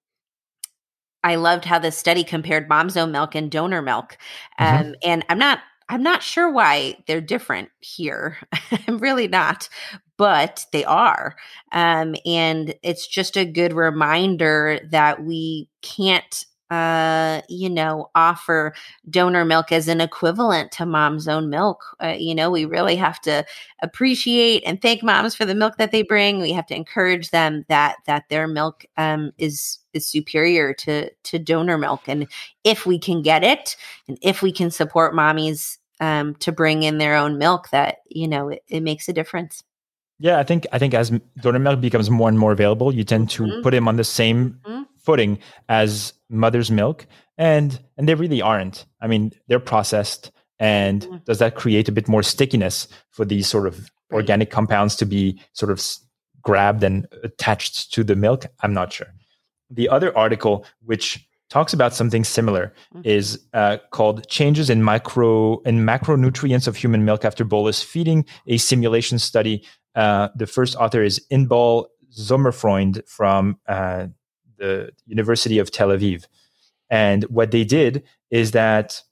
I 1.24 1.34
loved 1.34 1.64
how 1.64 1.78
the 1.80 1.90
study 1.90 2.22
compared 2.22 2.68
mom's 2.68 2.96
own 2.96 3.10
milk 3.10 3.34
and 3.34 3.50
donor 3.50 3.82
milk. 3.82 4.16
Mm-hmm. 4.58 4.88
Um, 4.88 4.94
and 5.02 5.24
I'm 5.28 5.38
not 5.38 5.58
I'm 5.88 6.02
not 6.02 6.22
sure 6.22 6.50
why 6.50 6.96
they're 7.06 7.20
different 7.20 7.70
here. 7.80 8.36
I'm 8.88 8.98
really 8.98 9.28
not, 9.28 9.68
but 10.18 10.66
they 10.72 10.84
are. 10.84 11.36
Um, 11.72 12.16
and 12.26 12.74
it's 12.82 13.06
just 13.06 13.36
a 13.36 13.46
good 13.46 13.72
reminder 13.72 14.80
that 14.90 15.24
we 15.24 15.70
can't 15.80 16.44
uh, 16.70 17.40
you 17.48 17.70
know, 17.70 18.10
offer 18.14 18.74
donor 19.08 19.44
milk 19.44 19.72
as 19.72 19.88
an 19.88 20.00
equivalent 20.02 20.70
to 20.70 20.84
mom's 20.84 21.26
own 21.26 21.48
milk. 21.48 21.82
Uh, 22.02 22.14
you 22.18 22.34
know, 22.34 22.50
we 22.50 22.66
really 22.66 22.96
have 22.96 23.20
to 23.22 23.44
appreciate 23.82 24.62
and 24.66 24.82
thank 24.82 25.02
moms 25.02 25.34
for 25.34 25.46
the 25.46 25.54
milk 25.54 25.78
that 25.78 25.92
they 25.92 26.02
bring. 26.02 26.40
We 26.40 26.52
have 26.52 26.66
to 26.66 26.76
encourage 26.76 27.30
them 27.30 27.64
that 27.68 27.96
that 28.06 28.24
their 28.28 28.46
milk 28.46 28.84
um, 28.98 29.32
is 29.38 29.78
is 29.94 30.06
superior 30.06 30.74
to 30.74 31.10
to 31.10 31.38
donor 31.38 31.78
milk, 31.78 32.02
and 32.06 32.26
if 32.64 32.84
we 32.84 32.98
can 32.98 33.22
get 33.22 33.42
it, 33.44 33.76
and 34.06 34.18
if 34.20 34.42
we 34.42 34.52
can 34.52 34.70
support 34.70 35.14
mommies 35.14 35.78
um, 36.00 36.34
to 36.36 36.52
bring 36.52 36.82
in 36.82 36.98
their 36.98 37.16
own 37.16 37.38
milk, 37.38 37.70
that 37.70 37.98
you 38.08 38.28
know, 38.28 38.50
it, 38.50 38.62
it 38.68 38.82
makes 38.82 39.08
a 39.08 39.14
difference. 39.14 39.64
Yeah, 40.18 40.38
I 40.38 40.42
think 40.42 40.66
I 40.72 40.78
think 40.78 40.94
as 40.94 41.12
donor 41.40 41.58
milk 41.58 41.80
becomes 41.80 42.10
more 42.10 42.28
and 42.28 42.38
more 42.38 42.52
available, 42.52 42.92
you 42.92 43.04
tend 43.04 43.30
to 43.30 43.44
mm-hmm. 43.44 43.62
put 43.62 43.70
them 43.70 43.86
on 43.86 43.96
the 43.96 44.04
same 44.04 44.58
mm-hmm. 44.66 44.82
footing 44.98 45.38
as 45.68 46.12
mother's 46.28 46.70
milk, 46.70 47.06
and 47.36 47.78
and 47.96 48.08
they 48.08 48.14
really 48.14 48.42
aren't. 48.42 48.84
I 49.00 49.06
mean, 49.06 49.32
they're 49.46 49.60
processed, 49.60 50.32
and 50.58 51.02
mm-hmm. 51.02 51.16
does 51.24 51.38
that 51.38 51.54
create 51.54 51.88
a 51.88 51.92
bit 51.92 52.08
more 52.08 52.22
stickiness 52.22 52.88
for 53.10 53.24
these 53.24 53.46
sort 53.46 53.66
of 53.66 53.90
organic 54.12 54.50
compounds 54.50 54.96
to 54.96 55.06
be 55.06 55.40
sort 55.52 55.70
of 55.70 55.84
grabbed 56.42 56.82
and 56.82 57.06
attached 57.22 57.92
to 57.92 58.02
the 58.02 58.16
milk? 58.16 58.46
I'm 58.60 58.74
not 58.74 58.92
sure. 58.92 59.08
The 59.70 59.88
other 59.88 60.16
article, 60.16 60.64
which 60.82 61.27
talks 61.50 61.72
about 61.72 61.94
something 61.94 62.24
similar 62.24 62.74
mm-hmm. 62.94 63.08
is 63.08 63.40
uh, 63.54 63.78
called 63.90 64.26
changes 64.28 64.68
in 64.68 64.82
micro 64.82 65.60
and 65.62 65.80
macronutrients 65.80 66.68
of 66.68 66.76
human 66.76 67.04
milk 67.04 67.24
after 67.24 67.44
bolus 67.44 67.82
feeding 67.82 68.24
a 68.46 68.58
simulation 68.58 69.18
study 69.18 69.64
uh, 69.98 70.28
the 70.36 70.46
first 70.46 70.76
author 70.76 71.02
is 71.02 71.20
Inbal 71.30 71.86
Sommerfreund 72.16 73.06
from 73.08 73.58
uh, 73.66 74.06
the 74.56 74.90
University 75.06 75.58
of 75.58 75.72
Tel 75.72 75.88
Aviv. 75.88 76.24
And 76.88 77.24
what 77.24 77.50
they 77.50 77.64
did 77.64 78.04
is 78.30 78.52
that 78.52 79.02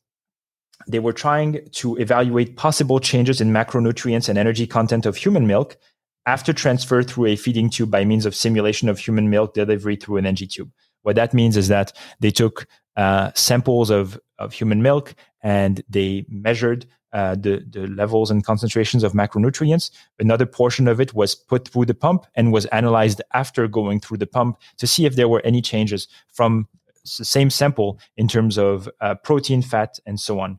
they 0.87 1.01
were 1.01 1.13
trying 1.13 1.69
to 1.73 1.97
evaluate 1.97 2.57
possible 2.57 3.01
changes 3.01 3.41
in 3.41 3.51
macronutrients 3.51 4.29
and 4.29 4.39
energy 4.39 4.67
content 4.67 5.07
of 5.07 5.17
human 5.17 5.49
milk 5.49 5.77
after 6.25 6.53
transfer 6.53 7.03
through 7.03 7.27
a 7.27 7.37
feeding 7.37 7.69
tube 7.69 7.91
by 7.91 8.05
means 8.05 8.25
of 8.25 8.35
simulation 8.35 8.89
of 8.89 9.01
human 9.01 9.29
milk 9.29 9.55
delivery 9.55 9.97
through 9.97 10.19
an 10.19 10.27
NG 10.27 10.49
tube. 10.49 10.71
What 11.07 11.15
that 11.15 11.33
means 11.33 11.57
is 11.57 11.69
that 11.69 11.93
they 12.19 12.33
took 12.33 12.67
uh, 12.97 13.31
samples 13.37 13.91
of, 13.91 14.19
of 14.41 14.53
human 14.53 14.83
milk 14.83 15.15
and 15.41 15.81
they 15.89 16.27
measured 16.29 16.85
uh, 17.13 17.37
the, 17.37 17.65
the 17.71 17.87
levels 17.87 18.29
and 18.29 18.45
concentrations 18.45 19.05
of 19.05 19.13
macronutrients. 19.13 19.93
Another 20.19 20.47
portion 20.47 20.89
of 20.89 21.01
it 21.01 21.15
was 21.15 21.37
put 21.37 21.69
through 21.69 21.85
the 21.85 21.95
pump 21.95 22.27
and 22.35 22.53
was 22.53 22.67
analyzed 22.67 23.23
after 23.35 23.69
going 23.69 24.01
through 24.01 24.17
the 24.17 24.27
pump 24.27 24.59
to 24.79 24.87
see 24.89 25.07
if 25.07 25.15
there 25.15 25.29
were 25.29 25.41
any 25.45 25.63
changes 25.63 26.09
from 26.33 26.67
the 27.17 27.25
same 27.25 27.51
sample 27.51 28.01
in 28.17 28.27
terms 28.27 28.59
of 28.59 28.89
uh, 29.01 29.15
protein, 29.15 29.63
fat, 29.63 30.01
and 30.07 30.19
so 30.19 30.41
on. 30.41 30.59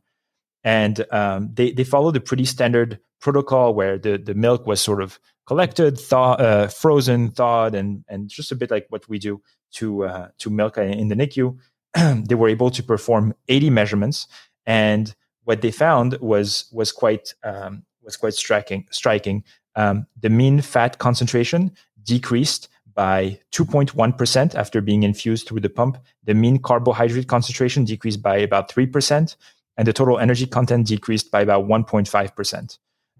And 0.63 1.05
um, 1.11 1.49
they, 1.53 1.73
they 1.73 1.83
followed 1.83 2.15
a 2.15 2.21
pretty 2.21 2.45
standard 2.45 3.01
protocol 3.19 3.73
where 3.73 3.97
the, 3.97 4.17
the 4.17 4.33
milk 4.33 4.65
was 4.65 4.79
sort 4.79 5.01
of 5.01 5.19
collected, 5.47 5.97
thaw, 5.99 6.33
uh, 6.33 6.67
frozen, 6.67 7.31
thawed, 7.31 7.73
and, 7.73 8.03
and 8.07 8.29
just 8.29 8.51
a 8.51 8.55
bit 8.55 8.69
like 8.69 8.85
what 8.89 9.07
we 9.09 9.17
do 9.17 9.41
to, 9.71 10.03
uh, 10.03 10.27
to 10.37 10.49
milk 10.49 10.77
in 10.77 11.07
the 11.07 11.15
NICU. 11.15 11.57
they 12.27 12.35
were 12.35 12.49
able 12.49 12.69
to 12.69 12.83
perform 12.83 13.33
80 13.47 13.69
measurements 13.71 14.27
and 14.67 15.15
what 15.47 15.61
they 15.61 15.71
found 15.71 16.17
was 16.19 16.65
was 16.73 16.91
quite 16.91 17.33
um, 17.43 17.83
was 18.03 18.17
quite 18.17 18.33
striking. 18.33 18.85
Striking. 18.91 19.45
Um, 19.75 20.05
the 20.19 20.29
mean 20.29 20.61
fat 20.61 20.99
concentration 20.99 21.71
decreased 22.03 22.67
by 22.93 23.39
2.1% 23.53 24.55
after 24.55 24.81
being 24.81 25.03
infused 25.03 25.47
through 25.47 25.61
the 25.61 25.69
pump. 25.69 25.97
The 26.23 26.33
mean 26.33 26.59
carbohydrate 26.59 27.27
concentration 27.27 27.85
decreased 27.85 28.21
by 28.21 28.37
about 28.37 28.69
3%, 28.69 29.35
and 29.77 29.87
the 29.87 29.93
total 29.93 30.19
energy 30.19 30.47
content 30.47 30.87
decreased 30.87 31.31
by 31.31 31.41
about 31.41 31.65
1.5%. 31.65 32.77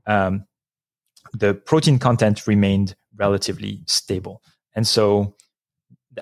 Um, 0.08 0.46
the 1.34 1.54
protein 1.54 2.00
content 2.00 2.48
remained 2.48 2.96
relatively 3.16 3.82
stable. 3.86 4.42
And 4.76 4.88
so 4.88 5.36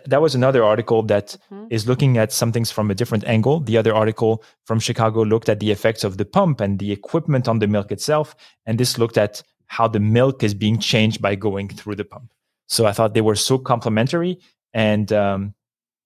that 0.05 0.21
was 0.21 0.35
another 0.35 0.63
article 0.63 1.03
that 1.03 1.37
mm-hmm. 1.51 1.67
is 1.69 1.87
looking 1.87 2.17
at 2.17 2.31
some 2.31 2.51
things 2.51 2.71
from 2.71 2.91
a 2.91 2.95
different 2.95 3.23
angle. 3.25 3.59
The 3.59 3.77
other 3.77 3.93
article 3.93 4.43
from 4.65 4.79
Chicago 4.79 5.23
looked 5.23 5.49
at 5.49 5.59
the 5.59 5.71
effects 5.71 6.03
of 6.03 6.17
the 6.17 6.25
pump 6.25 6.59
and 6.59 6.79
the 6.79 6.91
equipment 6.91 7.47
on 7.47 7.59
the 7.59 7.67
milk 7.67 7.91
itself. 7.91 8.35
And 8.65 8.79
this 8.79 8.97
looked 8.97 9.17
at 9.17 9.41
how 9.67 9.87
the 9.87 9.99
milk 9.99 10.43
is 10.43 10.53
being 10.53 10.79
changed 10.79 11.21
by 11.21 11.35
going 11.35 11.69
through 11.69 11.95
the 11.95 12.05
pump. 12.05 12.31
So 12.67 12.85
I 12.85 12.91
thought 12.91 13.13
they 13.13 13.21
were 13.21 13.35
so 13.35 13.57
complementary. 13.57 14.39
And, 14.73 15.11
um, 15.13 15.53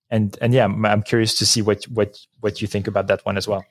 and, 0.10 0.38
and 0.42 0.54
yeah, 0.54 0.66
I'm 0.66 1.04
curious 1.04 1.34
to 1.40 1.46
see 1.46 1.62
what, 1.62 1.84
what, 1.86 2.18
what 2.40 2.62
you 2.62 2.68
think 2.68 2.88
about 2.88 3.08
that 3.08 3.26
one 3.26 3.38
as 3.38 3.48
well. 3.48 3.66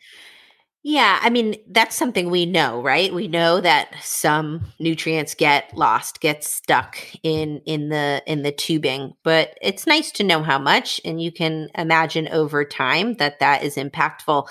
Yeah, 0.84 1.18
I 1.20 1.28
mean, 1.30 1.56
that's 1.68 1.96
something 1.96 2.30
we 2.30 2.46
know, 2.46 2.80
right? 2.80 3.12
We 3.12 3.26
know 3.28 3.60
that 3.60 3.94
some 4.00 4.64
nutrients 4.78 5.34
get 5.34 5.76
lost, 5.76 6.20
get 6.20 6.44
stuck 6.44 6.96
in 7.22 7.60
in 7.66 7.88
the 7.88 8.22
in 8.26 8.42
the 8.42 8.52
tubing, 8.52 9.14
but 9.24 9.58
it's 9.60 9.86
nice 9.86 10.12
to 10.12 10.24
know 10.24 10.42
how 10.42 10.58
much 10.58 11.00
and 11.04 11.20
you 11.20 11.32
can 11.32 11.68
imagine 11.76 12.28
over 12.28 12.64
time 12.64 13.14
that 13.14 13.40
that 13.40 13.64
is 13.64 13.74
impactful. 13.76 14.46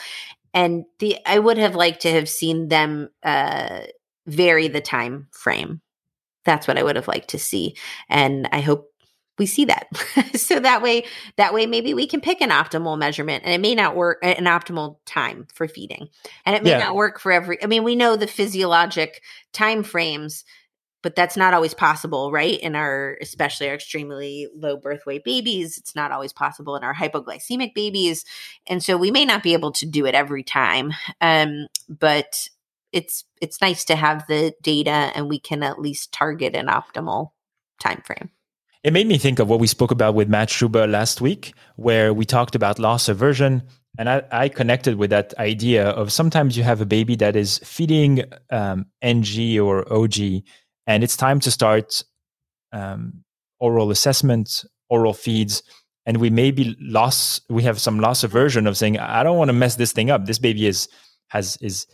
And 0.54 0.86
the 1.00 1.18
I 1.26 1.40
would 1.40 1.58
have 1.60 1.76
liked 1.76 2.02
to 2.04 2.12
have 2.12 2.30
seen 2.30 2.70
them 2.70 3.10
uh 3.24 3.82
vary 4.28 4.68
the 4.70 4.82
time 4.82 5.28
frame 5.32 5.82
that's 6.46 6.68
what 6.68 6.78
I 6.78 6.84
would 6.84 6.96
have 6.96 7.08
liked 7.08 7.30
to 7.30 7.40
see. 7.40 7.76
And 8.10 8.48
I 8.52 8.62
hope 8.62 8.92
we 9.38 9.45
see 9.45 9.65
that. 9.65 9.88
so 10.36 10.60
that 10.60 10.82
way, 10.82 11.06
that 11.38 11.54
way, 11.54 11.65
maybe 11.65 11.93
we 11.93 12.08
can 12.08 12.21
pick 12.21 12.41
an 12.41 12.50
optimal 12.50 12.97
measurement 12.97 13.43
and 13.45 13.54
it 13.54 13.62
may 13.62 13.76
not 13.76 13.95
work 13.95 14.19
an 14.21 14.45
optimal 14.45 14.97
time 15.06 15.47
for 15.54 15.67
feeding. 15.67 16.10
And 16.45 16.56
it 16.56 16.63
may 16.63 16.71
yeah. 16.71 16.80
not 16.80 16.95
work 16.95 17.19
for 17.19 17.32
every, 17.32 17.62
I 17.63 17.67
mean, 17.67 17.84
we 17.84 17.95
know 17.95 18.15
the 18.15 18.28
physiologic 18.28 19.21
time 19.54 19.84
frames, 19.84 20.43
but 21.04 21.15
that's 21.15 21.38
not 21.38 21.54
always 21.54 21.73
possible, 21.73 22.32
right? 22.32 22.60
In 22.60 22.76
our, 22.76 23.17
especially 23.21 23.69
our 23.69 23.76
extremely 23.76 24.47
low 24.56 24.78
birth 24.78 25.06
weight 25.06 25.23
babies, 25.23 25.78
it's 25.78 25.95
not 25.95 26.12
always 26.12 26.34
possible 26.34 26.76
in 26.76 26.84
our 26.84 26.95
hypoglycemic 26.95 27.73
babies. 27.76 28.26
And 28.65 28.84
so 28.84 28.97
we 28.97 29.12
may 29.12 29.23
not 29.23 29.43
be 29.43 29.54
able 29.54 29.71
to 29.73 29.86
do 29.86 30.06
it 30.06 30.15
every 30.15 30.43
time. 30.43 30.93
Um, 31.21 31.67
but 31.88 32.50
it's, 32.91 33.26
it's 33.39 33.62
nice 33.62 33.86
to 33.86 33.95
have 33.95 34.26
the 34.28 34.54
data 34.62 34.89
and 34.89 35.30
we 35.30 35.39
can 35.39 35.62
at 35.62 35.80
least 35.80 36.12
target 36.12 36.56
an 36.56 36.67
optimal 36.67 37.32
time 37.80 38.02
frame. 38.04 38.32
It 38.88 38.93
made 38.93 39.08
me 39.08 39.17
think 39.17 39.39
of 39.39 39.50
what 39.50 39.60
we 39.60 39.67
spoke 39.67 39.91
about 39.91 40.15
with 40.15 40.30
Matt 40.30 40.47
Schuber 40.47 40.89
last 40.89 41.19
week, 41.19 41.54
where 41.76 42.13
we 42.13 42.23
talked 42.23 42.56
about 42.56 42.80
loss 42.80 43.10
aversion. 43.10 43.63
And 44.00 44.10
I, 44.10 44.23
I 44.32 44.47
connected 44.47 44.95
with 44.95 45.10
that 45.10 45.34
idea 45.38 45.89
of 45.89 46.13
sometimes 46.13 46.56
you 46.56 46.63
have 46.63 46.80
a 46.80 46.86
baby 46.86 47.17
that 47.17 47.36
is 47.36 47.58
feeding 47.65 48.23
um, 48.50 48.86
NG 49.02 49.60
or 49.60 49.91
OG, 49.91 50.17
and 50.88 51.04
it's 51.04 51.17
time 51.17 51.41
to 51.41 51.52
start 51.52 52.02
um, 52.71 53.26
oral 53.60 53.91
assessment, 53.91 54.63
oral 54.89 55.13
feeds, 55.13 55.63
and 56.06 56.21
we 56.21 56.30
may 56.30 56.52
be 56.52 56.78
loss. 56.80 57.41
We 57.50 57.63
have 57.63 57.82
some 57.82 58.00
loss 58.00 58.23
aversion 58.23 58.67
of 58.67 58.78
saying, 58.78 59.00
I 59.00 59.21
don't 59.21 59.38
want 59.38 59.50
to 59.50 59.54
mess 59.54 59.76
this 59.76 59.91
thing 59.91 60.10
up. 60.10 60.28
This 60.28 60.39
baby 60.39 60.65
is 60.65 60.88
has 61.28 61.58
is 61.60 61.88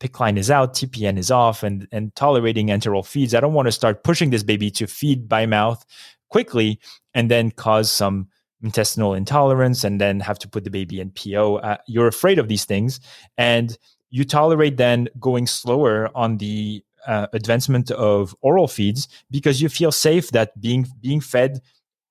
PICC 0.00 0.18
line 0.18 0.36
is 0.36 0.50
out, 0.50 0.74
TPN 0.74 1.16
is 1.16 1.30
off, 1.30 1.62
and 1.62 1.86
and 1.92 2.12
tolerating 2.16 2.70
enteral 2.70 3.06
feeds. 3.06 3.36
I 3.36 3.40
don't 3.40 3.54
want 3.54 3.68
to 3.68 3.72
start 3.72 4.02
pushing 4.02 4.30
this 4.30 4.42
baby 4.42 4.72
to 4.72 4.88
feed 4.88 5.28
by 5.28 5.46
mouth 5.46 5.86
quickly 6.30 6.78
and 7.14 7.30
then 7.30 7.50
cause 7.50 7.90
some 7.90 8.28
intestinal 8.62 9.14
intolerance 9.14 9.84
and 9.84 10.00
then 10.00 10.20
have 10.20 10.38
to 10.38 10.48
put 10.48 10.64
the 10.64 10.70
baby 10.70 11.00
in 11.00 11.10
PO. 11.10 11.56
Uh, 11.56 11.76
you're 11.86 12.08
afraid 12.08 12.38
of 12.38 12.48
these 12.48 12.64
things 12.64 13.00
and 13.38 13.76
you 14.10 14.24
tolerate 14.24 14.76
then 14.76 15.08
going 15.18 15.46
slower 15.46 16.10
on 16.14 16.38
the 16.38 16.84
uh, 17.06 17.26
advancement 17.32 17.90
of 17.90 18.34
oral 18.42 18.68
feeds 18.68 19.08
because 19.30 19.62
you 19.62 19.68
feel 19.68 19.92
safe 19.92 20.30
that 20.32 20.60
being 20.60 20.86
being 21.00 21.20
fed 21.20 21.60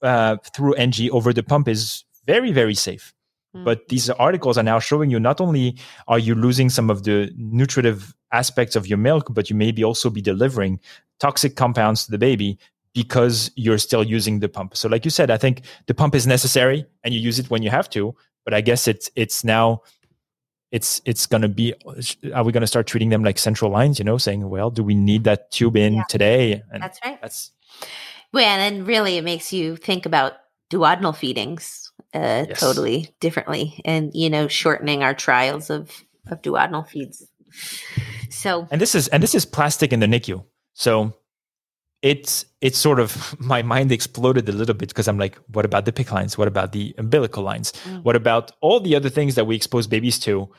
uh, 0.02 0.38
through 0.56 0.74
NG 0.76 1.10
over 1.12 1.34
the 1.34 1.44
pump 1.44 1.68
is 1.68 2.04
very 2.26 2.52
very 2.52 2.74
safe. 2.74 3.14
Mm. 3.56 3.66
But 3.66 3.88
these 3.90 4.10
articles 4.10 4.58
are 4.58 4.64
now 4.64 4.80
showing 4.80 5.10
you 5.10 5.20
not 5.20 5.42
only 5.42 5.78
are 6.08 6.20
you 6.20 6.36
losing 6.36 6.70
some 6.70 6.90
of 6.90 7.04
the 7.04 7.32
nutritive 7.38 8.16
aspects 8.32 8.76
of 8.76 8.88
your 8.88 8.98
milk, 8.98 9.28
but 9.32 9.50
you 9.50 9.56
maybe 9.56 9.84
also 9.84 10.10
be 10.10 10.22
delivering 10.22 10.80
toxic 11.20 11.56
compounds 11.56 12.06
to 12.06 12.12
the 12.12 12.18
baby 12.18 12.58
because 12.94 13.52
you're 13.56 13.78
still 13.78 14.04
using 14.04 14.40
the 14.40 14.50
pump. 14.50 14.76
So 14.76 14.90
like 14.90 15.06
you 15.06 15.12
said, 15.12 15.30
I 15.30 15.38
think 15.38 15.62
the 15.88 15.94
pump 15.94 16.16
is 16.16 16.26
necessary 16.26 16.86
and 17.04 17.14
you 17.14 17.20
use 17.20 17.40
it 17.40 17.50
when 17.50 17.64
you 17.64 17.70
have 17.70 17.90
to, 17.92 18.16
but 18.46 18.54
I 18.54 18.62
guess 18.62 18.88
it's 18.88 19.10
it's 19.16 19.44
now 19.44 19.82
it's 20.72 21.02
it's 21.06 21.26
going 21.26 21.42
to 21.42 21.50
be 21.50 21.74
are 22.34 22.44
we 22.44 22.52
going 22.52 22.62
to 22.62 22.68
start 22.68 22.88
treating 22.88 23.10
them 23.10 23.24
like 23.24 23.38
central 23.38 23.72
lines, 23.72 24.00
you 24.00 24.06
know, 24.06 24.18
saying, 24.18 24.50
well, 24.50 24.70
do 24.70 24.84
we 24.84 24.96
need 24.96 25.24
that 25.24 25.52
tube 25.52 25.78
in 25.78 25.96
yeah. 25.96 26.04
today? 26.10 26.64
And 26.72 26.84
that's 26.84 27.00
right. 27.04 27.20
That's 27.22 27.52
well, 28.32 28.46
and 28.46 28.86
really 28.86 29.18
it 29.18 29.24
makes 29.24 29.52
you 29.52 29.76
think 29.76 30.06
about 30.06 30.34
duodenal 30.70 31.16
feedings 31.16 31.92
uh, 32.14 32.46
yes. 32.48 32.60
totally 32.60 33.10
differently 33.20 33.82
and 33.86 34.12
you 34.14 34.30
know 34.30 34.48
shortening 34.48 35.04
our 35.04 35.14
trials 35.14 35.70
of 35.70 36.04
of 36.30 36.42
duodenal 36.42 36.88
feeds. 36.88 37.28
So 38.30 38.68
And 38.72 38.80
this 38.80 38.96
is 38.96 39.08
and 39.08 39.24
this 39.24 39.34
is 39.34 39.46
plastic 39.46 39.92
in 39.92 40.00
the 40.00 40.06
NICU. 40.06 40.44
So 40.74 41.14
it's 42.02 42.46
it's 42.62 42.78
sort 42.78 43.00
of 43.00 43.40
my 43.40 43.62
mind 43.62 43.92
exploded 43.92 44.48
a 44.50 44.52
little 44.52 44.76
bit 44.76 44.90
because 44.90 45.08
I'm 45.08 45.18
like, 45.18 45.38
what 45.52 45.66
about 45.66 45.86
the 45.86 45.92
PICC 45.92 46.12
lines? 46.12 46.38
What 46.38 46.48
about 46.48 46.72
the 46.72 46.96
umbilical 46.98 47.44
lines? 47.44 47.72
Mm. 47.86 48.04
What 48.04 48.16
about 48.16 48.52
all 48.62 48.80
the 48.80 48.96
other 48.96 49.10
things 49.10 49.36
that 49.36 49.46
we 49.46 49.56
expose 49.56 49.88
babies 49.88 50.20
to? 50.20 50.50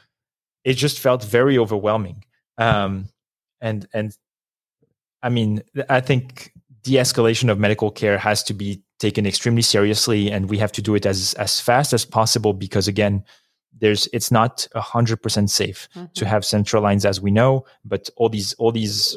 It 0.64 0.74
just 0.74 0.98
felt 0.98 1.24
very 1.24 1.56
overwhelming. 1.56 2.24
Um, 2.58 3.08
and 3.60 3.86
and 3.94 4.16
I 5.22 5.28
mean, 5.28 5.62
I 5.88 6.00
think 6.00 6.52
de-escalation 6.82 7.50
of 7.50 7.58
medical 7.58 7.90
care 7.90 8.18
has 8.18 8.42
to 8.44 8.54
be 8.54 8.82
taken 8.98 9.26
extremely 9.26 9.62
seriously, 9.62 10.30
and 10.30 10.50
we 10.50 10.58
have 10.58 10.72
to 10.72 10.82
do 10.82 10.94
it 10.94 11.06
as 11.06 11.34
as 11.34 11.60
fast 11.60 11.92
as 11.92 12.04
possible 12.04 12.52
because 12.52 12.86
again, 12.88 13.24
there's 13.78 14.08
it's 14.12 14.30
not 14.30 14.68
hundred 14.74 15.22
percent 15.22 15.50
safe 15.50 15.88
mm-hmm. 15.94 16.06
to 16.14 16.26
have 16.26 16.44
central 16.44 16.82
lines 16.82 17.06
as 17.06 17.20
we 17.20 17.30
know, 17.30 17.64
but 17.84 18.10
all 18.16 18.28
these 18.28 18.52
all 18.54 18.72
these 18.72 19.16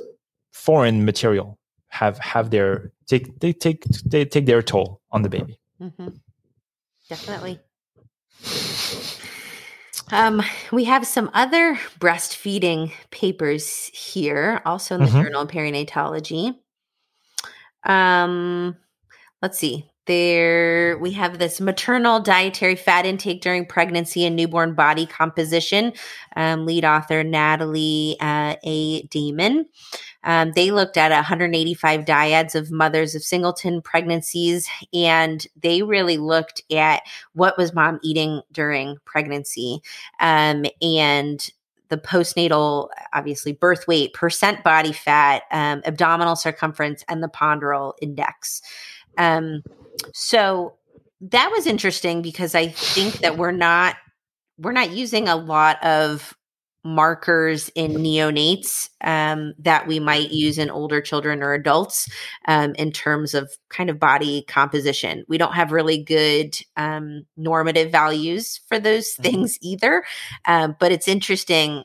foreign 0.54 1.04
material 1.04 1.58
have 1.94 2.18
have 2.18 2.50
their 2.50 2.92
take 3.06 3.40
they 3.40 3.54
take 3.54 3.86
they 4.06 4.26
take 4.26 4.48
their 4.48 4.64
toll 4.64 5.00
on 5.12 5.22
the 5.22 5.30
baby. 5.30 5.60
Mm-hmm. 5.80 6.10
Definitely. 7.08 7.60
Um, 10.12 10.42
we 10.72 10.84
have 10.86 11.06
some 11.08 11.30
other 11.34 11.76
breastfeeding 12.00 12.92
papers 13.12 13.86
here, 13.94 14.62
also 14.66 14.96
in 14.96 15.02
the 15.02 15.08
mm-hmm. 15.08 15.22
Journal 15.22 15.42
of 15.42 15.48
Perinatology. 15.50 16.56
Um, 17.84 18.76
let's 19.42 19.60
see. 19.60 19.90
There 20.06 20.98
we 20.98 21.12
have 21.12 21.40
this 21.40 21.62
maternal 21.62 22.20
dietary 22.20 22.76
fat 22.76 23.06
intake 23.06 23.42
during 23.42 23.66
pregnancy 23.66 24.26
and 24.26 24.36
newborn 24.36 24.74
body 24.74 25.06
composition. 25.06 25.94
Um, 26.36 26.66
lead 26.66 26.84
author 26.84 27.24
Natalie 27.24 28.18
uh, 28.20 28.56
A. 28.66 29.04
Damon. 29.04 29.66
Um, 30.26 30.52
they 30.56 30.72
looked 30.72 30.98
at 30.98 31.12
185 31.12 32.02
dyads 32.02 32.54
of 32.54 32.70
mothers 32.70 33.16
of 33.16 33.24
singleton 33.24 33.82
pregnancies, 33.82 34.68
and 34.94 35.48
they 35.62 35.84
really 35.84 36.18
looked 36.18 36.64
at 36.72 37.04
what 37.34 37.58
was 37.58 37.74
mom 37.74 38.00
eating 38.04 38.42
during 38.52 38.98
pregnancy 39.06 39.82
um, 40.20 40.66
and 40.82 41.50
the 41.88 41.98
postnatal, 41.98 42.90
obviously, 43.14 43.54
birth 43.54 43.88
weight, 43.88 44.14
percent 44.14 44.64
body 44.64 44.92
fat, 44.92 45.44
um, 45.52 45.82
abdominal 45.86 46.36
circumference, 46.36 47.06
and 47.08 47.22
the 47.22 47.30
ponderal 47.30 47.94
index. 48.02 48.62
Um, 49.18 49.62
so 50.14 50.76
that 51.22 51.52
was 51.52 51.68
interesting 51.68 52.22
because 52.22 52.56
I 52.56 52.68
think 52.68 53.20
that 53.20 53.38
we're 53.38 53.52
not 53.52 53.96
we're 54.58 54.72
not 54.72 54.92
using 54.92 55.28
a 55.28 55.36
lot 55.36 55.84
of 55.84 56.36
markers 56.84 57.70
in 57.76 57.94
neonates 57.94 58.90
um, 59.04 59.54
that 59.58 59.88
we 59.88 60.00
might 60.00 60.32
use 60.32 60.58
in 60.58 60.70
older 60.70 61.00
children 61.00 61.42
or 61.42 61.54
adults 61.54 62.10
um, 62.48 62.76
in 62.76 62.92
terms 62.92 63.34
of 63.34 63.52
kind 63.70 63.90
of 63.90 64.00
body 64.00 64.44
composition. 64.48 65.24
We 65.28 65.38
don't 65.38 65.54
have 65.54 65.72
really 65.72 66.04
good 66.04 66.58
um, 66.76 67.26
normative 67.38 67.92
values 67.92 68.60
for 68.68 68.80
those 68.80 69.14
mm-hmm. 69.14 69.24
things 69.24 69.58
either, 69.62 70.04
um, 70.46 70.76
but 70.80 70.92
it's 70.92 71.08
interesting 71.08 71.84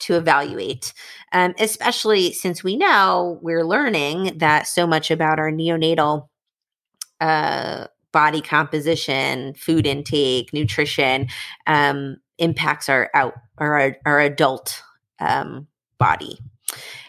to 0.00 0.16
evaluate, 0.16 0.92
um, 1.32 1.54
especially 1.60 2.32
since 2.32 2.64
we 2.64 2.76
know 2.76 3.38
we're 3.40 3.64
learning 3.64 4.38
that 4.38 4.66
so 4.66 4.86
much 4.86 5.12
about 5.12 5.38
our 5.38 5.52
neonatal. 5.52 6.26
Uh, 7.22 7.86
body 8.12 8.40
composition, 8.42 9.54
food 9.54 9.86
intake, 9.86 10.52
nutrition, 10.52 11.28
um, 11.66 12.16
impacts 12.38 12.88
our 12.88 13.10
out 13.14 13.34
our 13.58 13.96
our 14.04 14.20
adult 14.20 14.82
um, 15.20 15.66
body. 15.98 16.38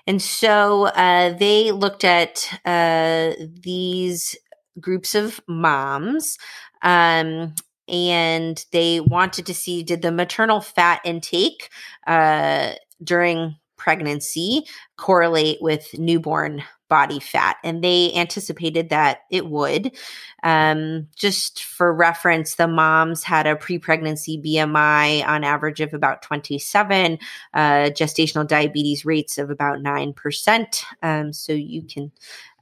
And 0.08 0.22
so 0.22 0.86
uh, 0.88 1.34
they 1.38 1.72
looked 1.72 2.04
at 2.04 2.48
uh, 2.66 3.32
these 3.62 4.36
groups 4.80 5.16
of 5.16 5.40
moms 5.48 6.38
um, 6.82 7.56
and 7.88 8.66
they 8.72 9.00
wanted 9.00 9.46
to 9.46 9.54
see 9.54 9.84
did 9.84 10.02
the 10.02 10.12
maternal 10.12 10.62
fat 10.62 11.02
intake 11.06 11.70
uh, 12.08 12.74
during 13.04 13.56
pregnancy 13.78 14.66
correlate 14.98 15.58
with 15.62 15.98
newborn 15.98 16.64
body 16.90 17.20
fat. 17.20 17.58
And 17.64 17.84
they 17.84 18.14
anticipated 18.14 18.90
that 18.90 19.22
it 19.32 19.48
would. 19.48 19.96
Um, 20.44 21.08
just 21.16 21.64
for 21.64 21.94
reference, 21.94 22.56
the 22.56 22.68
moms 22.68 23.24
had 23.24 23.48
a 23.48 23.56
pre 23.56 23.80
pregnancy 23.80 24.38
BMI 24.38 25.26
on 25.28 25.44
average 25.44 25.82
of 25.82 25.94
about 25.94 26.22
27, 26.22 27.18
uh, 27.54 27.60
gestational 27.90 28.48
diabetes 28.48 29.06
rates 29.06 29.38
of 29.38 29.50
about 29.50 29.80
9%. 29.80 30.84
Um, 31.02 31.34
so 31.34 31.54
you 31.54 31.84
can. 31.84 32.12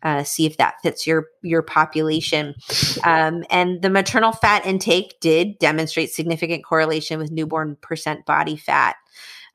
Uh, 0.03 0.23
see 0.23 0.47
if 0.47 0.57
that 0.57 0.81
fits 0.81 1.05
your 1.05 1.27
your 1.43 1.61
population. 1.61 2.55
Um, 3.03 3.43
and 3.51 3.83
the 3.83 3.89
maternal 3.91 4.31
fat 4.31 4.65
intake 4.65 5.19
did 5.19 5.59
demonstrate 5.59 6.11
significant 6.11 6.65
correlation 6.65 7.19
with 7.19 7.29
newborn 7.29 7.77
percent 7.81 8.25
body 8.25 8.55
fat. 8.55 8.95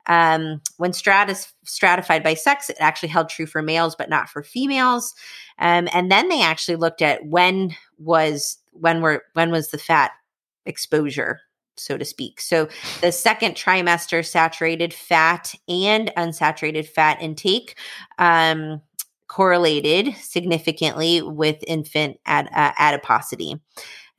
Um, 0.07 0.61
when 0.77 0.93
stratified 0.93 2.23
by 2.23 2.33
sex, 2.33 2.69
it 2.69 2.77
actually 2.79 3.09
held 3.09 3.29
true 3.29 3.45
for 3.45 3.61
males, 3.61 3.95
but 3.95 4.09
not 4.09 4.29
for 4.29 4.43
females. 4.43 5.13
Um, 5.59 5.87
and 5.93 6.11
then 6.11 6.29
they 6.29 6.41
actually 6.41 6.77
looked 6.77 7.01
at 7.01 7.25
when 7.25 7.75
was 7.97 8.57
when 8.71 9.01
were 9.01 9.23
when 9.33 9.51
was 9.51 9.69
the 9.69 9.77
fat 9.77 10.11
exposure 10.65 11.39
so 11.79 11.97
to 11.97 12.05
speak. 12.05 12.41
So 12.41 12.67
the 13.01 13.11
second 13.11 13.55
trimester 13.55 14.25
saturated 14.25 14.93
fat 14.93 15.53
and 15.67 16.11
unsaturated 16.17 16.87
fat 16.87 17.21
intake 17.21 17.77
um, 18.17 18.81
correlated 19.27 20.15
significantly 20.15 21.21
with 21.21 21.63
infant 21.67 22.19
ad, 22.25 22.49
uh, 22.53 22.71
adiposity. 22.79 23.59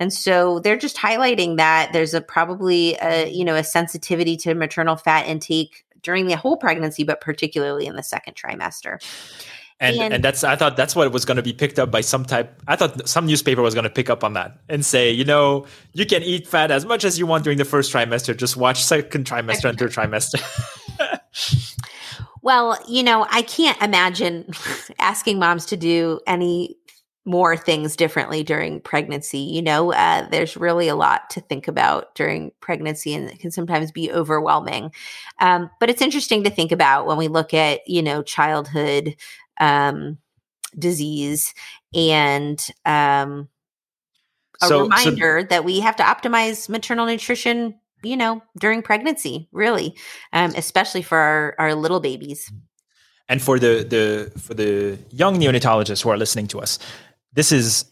And 0.01 0.13
so 0.13 0.61
they're 0.61 0.77
just 0.77 0.97
highlighting 0.97 1.57
that 1.57 1.93
there's 1.93 2.15
a 2.15 2.21
probably 2.21 2.97
a, 3.03 3.29
you 3.31 3.45
know 3.45 3.57
a 3.57 3.65
sensitivity 3.65 4.37
to 4.39 4.55
maternal 4.55 4.97
fat 4.97 5.27
intake 5.27 5.85
during 6.03 6.27
the 6.27 6.37
whole 6.37 6.57
pregnancy, 6.57 7.05
but 7.05 7.21
particularly 7.21 7.87
in 7.87 7.97
the 7.97 8.03
second 8.03 8.35
trimester. 8.35 9.03
And, 9.81 9.97
and, 9.97 10.15
and 10.15 10.25
that's 10.25 10.43
I 10.43 10.57
thought 10.57 10.77
that's 10.77 10.97
what 10.97 11.13
was 11.13 11.25
going 11.25 11.37
to 11.37 11.43
be 11.43 11.53
picked 11.53 11.79
up 11.79 11.91
by 11.91 12.01
some 12.01 12.25
type. 12.25 12.61
I 12.67 12.75
thought 12.75 13.09
some 13.09 13.27
newspaper 13.27 13.63
was 13.63 13.75
going 13.75 13.85
to 13.85 13.91
pick 13.91 14.11
up 14.11 14.25
on 14.25 14.33
that 14.33 14.59
and 14.69 14.85
say, 14.85 15.11
you 15.11 15.25
know, 15.25 15.67
you 15.93 16.05
can 16.05 16.23
eat 16.23 16.49
fat 16.49 16.73
as 16.73 16.85
much 16.85 17.05
as 17.05 17.19
you 17.19 17.27
want 17.27 17.45
during 17.45 17.59
the 17.59 17.65
first 17.65 17.93
trimester. 17.93 18.37
Just 18.37 18.57
watch 18.57 18.83
second 18.83 19.25
trimester 19.25 19.69
and 19.69 19.79
third 19.79 19.93
trimester. 19.93 20.43
well, 22.43 22.77
you 22.89 23.05
know, 23.05 23.25
I 23.31 23.43
can't 23.43 23.81
imagine 23.81 24.51
asking 24.99 25.39
moms 25.39 25.67
to 25.67 25.77
do 25.77 26.19
any 26.27 26.77
more 27.29 27.57
things 27.57 27.95
differently 27.95 28.43
during 28.43 28.81
pregnancy. 28.81 29.39
You 29.39 29.63
know, 29.63 29.93
uh, 29.93 30.29
there's 30.31 30.57
really 30.57 30.89
a 30.89 30.97
lot 30.97 31.31
to 31.31 31.41
think 31.41 31.69
about 31.69 32.15
during 32.15 32.51
pregnancy, 32.61 33.15
and 33.15 33.29
it 33.29 33.39
can 33.39 33.51
sometimes 33.51 33.93
be 33.93 34.11
overwhelming. 34.11 34.93
Um, 35.39 35.71
but 35.79 35.91
it's 35.91 36.03
interesting 36.03 36.45
to 36.45 36.51
think 36.51 36.73
about 36.73 37.07
when 37.07 37.19
we 37.19 37.29
look 37.29 37.55
at, 37.55 37.87
you 37.87 38.03
know, 38.03 38.23
childhood 38.23 39.15
um, 39.61 40.19
disease 40.79 41.55
and 41.95 42.67
um, 42.85 43.49
a 44.63 44.67
so, 44.67 44.83
reminder 44.83 45.41
so, 45.43 45.47
that 45.49 45.65
we 45.65 45.81
have 45.81 45.97
to 45.97 46.03
optimize 46.03 46.69
maternal 46.69 47.07
nutrition 47.07 47.75
you 48.03 48.17
know 48.17 48.41
during 48.59 48.83
pregnancy 48.83 49.49
really 49.51 49.97
um, 50.33 50.53
especially 50.57 51.03
for 51.03 51.19
our, 51.19 51.55
our 51.59 51.75
little 51.75 52.01
babies 52.01 52.53
and 53.29 53.43
for 53.43 53.59
the 53.59 53.85
the 53.89 54.41
for 54.41 54.55
the 54.55 54.99
young 55.11 55.37
neonatologists 55.37 56.03
who 56.03 56.09
are 56.09 56.17
listening 56.17 56.47
to 56.47 56.61
us 56.61 56.79
this 57.33 57.53
is 57.53 57.85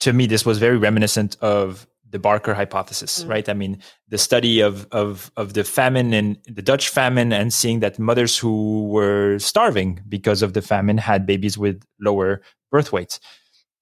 to 0.00 0.12
me 0.12 0.26
this 0.26 0.44
was 0.44 0.58
very 0.58 0.76
reminiscent 0.76 1.36
of 1.40 1.86
the 2.14 2.18
Barker 2.20 2.54
hypothesis, 2.54 3.20
mm-hmm. 3.20 3.30
right? 3.30 3.48
I 3.48 3.54
mean, 3.54 3.82
the 4.08 4.18
study 4.18 4.60
of 4.60 4.86
of 4.92 5.32
of 5.36 5.54
the 5.54 5.64
famine 5.64 6.12
and 6.12 6.38
the 6.46 6.62
Dutch 6.62 6.88
famine, 6.88 7.32
and 7.32 7.52
seeing 7.52 7.80
that 7.80 7.98
mothers 7.98 8.38
who 8.38 8.86
were 8.86 9.38
starving 9.40 10.00
because 10.08 10.40
of 10.40 10.52
the 10.52 10.62
famine 10.62 10.96
had 10.96 11.26
babies 11.26 11.58
with 11.58 11.82
lower 12.00 12.40
birth 12.70 12.92
weights, 12.92 13.18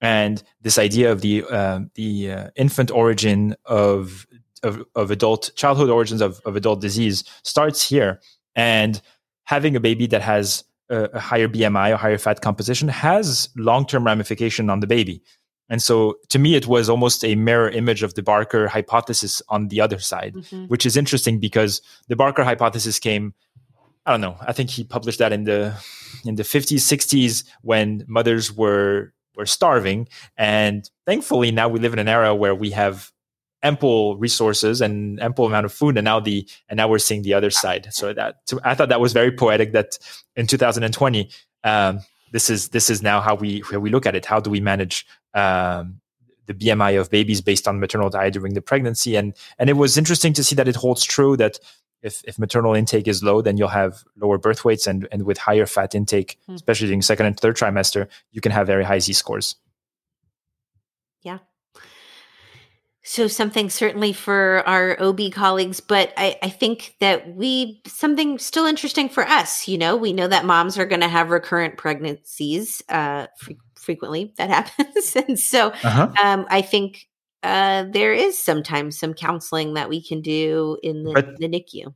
and 0.00 0.42
this 0.62 0.78
idea 0.78 1.12
of 1.12 1.20
the 1.20 1.44
uh, 1.44 1.80
the 1.94 2.32
uh, 2.32 2.50
infant 2.56 2.90
origin 2.90 3.54
of, 3.66 4.26
of 4.62 4.82
of 4.94 5.10
adult 5.10 5.50
childhood 5.54 5.90
origins 5.90 6.22
of, 6.22 6.40
of 6.46 6.56
adult 6.56 6.80
disease 6.80 7.24
starts 7.42 7.86
here, 7.86 8.18
and 8.54 9.02
having 9.44 9.76
a 9.76 9.80
baby 9.80 10.06
that 10.06 10.22
has 10.22 10.64
a, 10.92 11.04
a 11.14 11.20
higher 11.20 11.48
BMI 11.48 11.92
or 11.92 11.96
higher 11.96 12.18
fat 12.18 12.40
composition 12.40 12.88
has 12.88 13.48
long 13.56 13.86
term 13.86 14.04
ramification 14.04 14.70
on 14.70 14.80
the 14.80 14.86
baby 14.86 15.22
and 15.68 15.80
so 15.80 16.18
to 16.28 16.38
me, 16.38 16.54
it 16.54 16.66
was 16.66 16.90
almost 16.90 17.24
a 17.24 17.34
mirror 17.34 17.70
image 17.70 18.02
of 18.02 18.14
the 18.14 18.22
Barker 18.22 18.68
hypothesis 18.68 19.40
on 19.48 19.68
the 19.68 19.80
other 19.80 19.98
side, 19.98 20.34
mm-hmm. 20.34 20.66
which 20.66 20.84
is 20.84 20.96
interesting 20.96 21.38
because 21.38 21.80
the 22.08 22.16
Barker 22.16 22.44
hypothesis 22.44 22.98
came, 22.98 23.34
I 24.04 24.10
don't 24.10 24.20
know, 24.20 24.36
I 24.40 24.52
think 24.52 24.70
he 24.70 24.84
published 24.84 25.18
that 25.20 25.32
in 25.32 25.44
the 25.44 25.74
in 26.24 26.34
the 26.34 26.42
50s, 26.42 26.74
60s 26.74 27.44
when 27.62 28.04
mothers 28.06 28.52
were 28.52 29.12
were 29.36 29.46
starving. 29.46 30.08
And 30.36 30.88
thankfully 31.06 31.50
now 31.50 31.68
we 31.68 31.80
live 31.80 31.92
in 31.92 31.98
an 31.98 32.08
era 32.08 32.34
where 32.34 32.54
we 32.54 32.70
have 32.72 33.11
ample 33.62 34.16
resources 34.16 34.80
and 34.80 35.20
ample 35.22 35.46
amount 35.46 35.64
of 35.64 35.72
food 35.72 35.96
and 35.96 36.04
now 36.04 36.18
the 36.18 36.46
and 36.68 36.76
now 36.76 36.88
we're 36.88 36.98
seeing 36.98 37.22
the 37.22 37.32
other 37.32 37.50
side 37.50 37.86
so 37.90 38.12
that 38.12 38.36
so 38.46 38.58
i 38.64 38.74
thought 38.74 38.88
that 38.88 39.00
was 39.00 39.12
very 39.12 39.30
poetic 39.30 39.72
that 39.72 39.98
in 40.36 40.46
2020 40.46 41.30
um, 41.64 42.00
this 42.32 42.50
is 42.50 42.70
this 42.70 42.90
is 42.90 43.02
now 43.02 43.20
how 43.20 43.34
we 43.34 43.62
how 43.70 43.78
we 43.78 43.90
look 43.90 44.06
at 44.06 44.16
it. 44.16 44.26
How 44.26 44.40
do 44.40 44.50
we 44.50 44.60
manage 44.60 45.06
um, 45.34 46.00
the 46.46 46.54
BMI 46.54 46.98
of 46.98 47.10
babies 47.10 47.40
based 47.40 47.68
on 47.68 47.78
maternal 47.78 48.10
diet 48.10 48.32
during 48.32 48.54
the 48.54 48.62
pregnancy? 48.62 49.16
And 49.16 49.34
and 49.58 49.70
it 49.70 49.74
was 49.74 49.96
interesting 49.96 50.32
to 50.32 50.42
see 50.42 50.56
that 50.56 50.66
it 50.66 50.76
holds 50.76 51.04
true 51.04 51.36
that 51.36 51.58
if, 52.02 52.20
if 52.26 52.36
maternal 52.36 52.74
intake 52.74 53.06
is 53.06 53.22
low, 53.22 53.42
then 53.42 53.56
you'll 53.56 53.68
have 53.68 54.02
lower 54.16 54.38
birth 54.38 54.64
weights, 54.64 54.86
and 54.86 55.06
and 55.12 55.24
with 55.24 55.38
higher 55.38 55.66
fat 55.66 55.94
intake, 55.94 56.38
hmm. 56.46 56.54
especially 56.54 56.88
during 56.88 57.02
second 57.02 57.26
and 57.26 57.38
third 57.38 57.56
trimester, 57.56 58.08
you 58.32 58.40
can 58.40 58.50
have 58.50 58.66
very 58.66 58.84
high 58.84 58.98
Z 58.98 59.12
scores. 59.12 59.54
So 63.04 63.26
something 63.26 63.68
certainly 63.68 64.12
for 64.12 64.62
our 64.66 65.00
OB 65.02 65.32
colleagues, 65.32 65.80
but 65.80 66.12
I, 66.16 66.38
I, 66.40 66.48
think 66.48 66.94
that 67.00 67.34
we 67.34 67.82
something 67.84 68.38
still 68.38 68.64
interesting 68.64 69.08
for 69.08 69.26
us. 69.26 69.66
You 69.66 69.76
know, 69.76 69.96
we 69.96 70.12
know 70.12 70.28
that 70.28 70.44
moms 70.44 70.78
are 70.78 70.86
going 70.86 71.00
to 71.00 71.08
have 71.08 71.30
recurrent 71.30 71.76
pregnancies 71.78 72.80
uh, 72.88 73.26
fre- 73.36 73.52
frequently. 73.74 74.32
That 74.38 74.50
happens, 74.78 75.16
and 75.16 75.36
so 75.36 75.70
uh-huh. 75.82 76.12
um, 76.22 76.46
I 76.48 76.62
think 76.62 77.08
uh, 77.42 77.86
there 77.90 78.12
is 78.12 78.38
sometimes 78.38 78.98
some 78.98 79.14
counseling 79.14 79.74
that 79.74 79.88
we 79.88 80.00
can 80.00 80.20
do 80.20 80.78
in 80.82 81.02
the, 81.02 81.12
but, 81.12 81.38
the 81.38 81.48
NICU. 81.48 81.92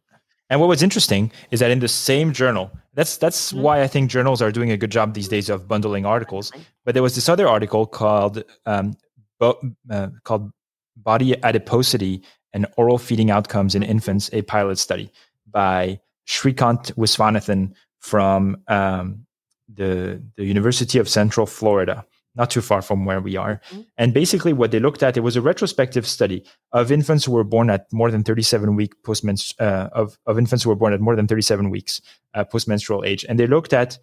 And 0.51 0.61
what 0.61 0.69
was 0.69 0.83
interesting 0.83 1.33
is 1.51 1.61
that 1.61 1.71
in 1.71 1.79
the 1.81 1.89
same 1.89 2.33
journal, 2.33 2.71
that's 2.95 3.17
that's 3.17 3.53
mm-hmm. 3.53 3.63
why 3.63 3.83
I 3.83 3.87
think 3.87 4.11
journals 4.11 4.41
are 4.43 4.53
doing 4.53 4.71
a 4.71 4.77
good 4.77 4.91
job 4.91 5.15
these 5.15 5.29
days 5.29 5.49
of 5.49 5.69
bundling 5.69 6.07
articles. 6.07 6.53
But 6.85 6.95
there 6.95 7.03
was 7.03 7.15
this 7.15 7.29
other 7.29 7.49
article 7.49 7.87
called 7.87 8.45
um, 8.65 8.97
bo- 9.39 9.61
uh, 9.91 10.09
called 10.25 10.51
Body 10.97 11.35
Adiposity 11.43 12.23
and 12.53 12.67
Oral 12.77 12.99
Feeding 12.99 13.31
Outcomes 13.31 13.75
in 13.75 13.83
Infants, 13.83 14.31
a 14.33 14.43
pilot 14.43 14.79
study 14.79 15.13
by 15.51 16.01
Sreekanth 16.27 16.93
Viswanathan 16.95 17.73
from 18.01 18.57
um, 18.69 19.27
the, 19.73 20.23
the 20.37 20.45
University 20.45 20.99
of 20.99 21.09
Central 21.09 21.47
Florida, 21.47 22.05
not 22.35 22.51
too 22.51 22.61
far 22.61 22.83
from 22.83 23.05
where 23.05 23.21
we 23.21 23.37
are. 23.37 23.61
Mm-hmm. 23.71 23.81
And 23.99 24.15
basically, 24.15 24.53
what 24.53 24.71
they 24.71 24.81
looked 24.81 25.03
at, 25.03 25.17
it 25.17 25.21
was 25.21 25.37
a 25.37 25.43
retrospective 25.43 26.07
study 26.07 26.45
of 26.73 26.93
infants 26.93 27.25
who 27.25 27.33
were 27.33 27.45
born 27.45 27.71
at 27.71 27.93
more 27.93 28.11
than 28.11 28.23
37 28.23 28.77
week 28.77 28.95
postmenstru- 29.03 29.61
uh, 29.61 29.89
of, 29.93 30.19
of 30.27 30.39
infants 30.39 30.65
who 30.65 30.71
were 30.71 30.77
born 30.77 30.93
at 30.93 31.01
more 31.01 31.17
than 31.17 31.27
37 31.27 31.71
weeks 31.71 32.01
uh, 32.35 32.45
postmenstrual 32.45 33.07
age. 33.07 33.25
And 33.29 33.39
they 33.39 33.47
looked 33.47 33.73
at 33.73 33.99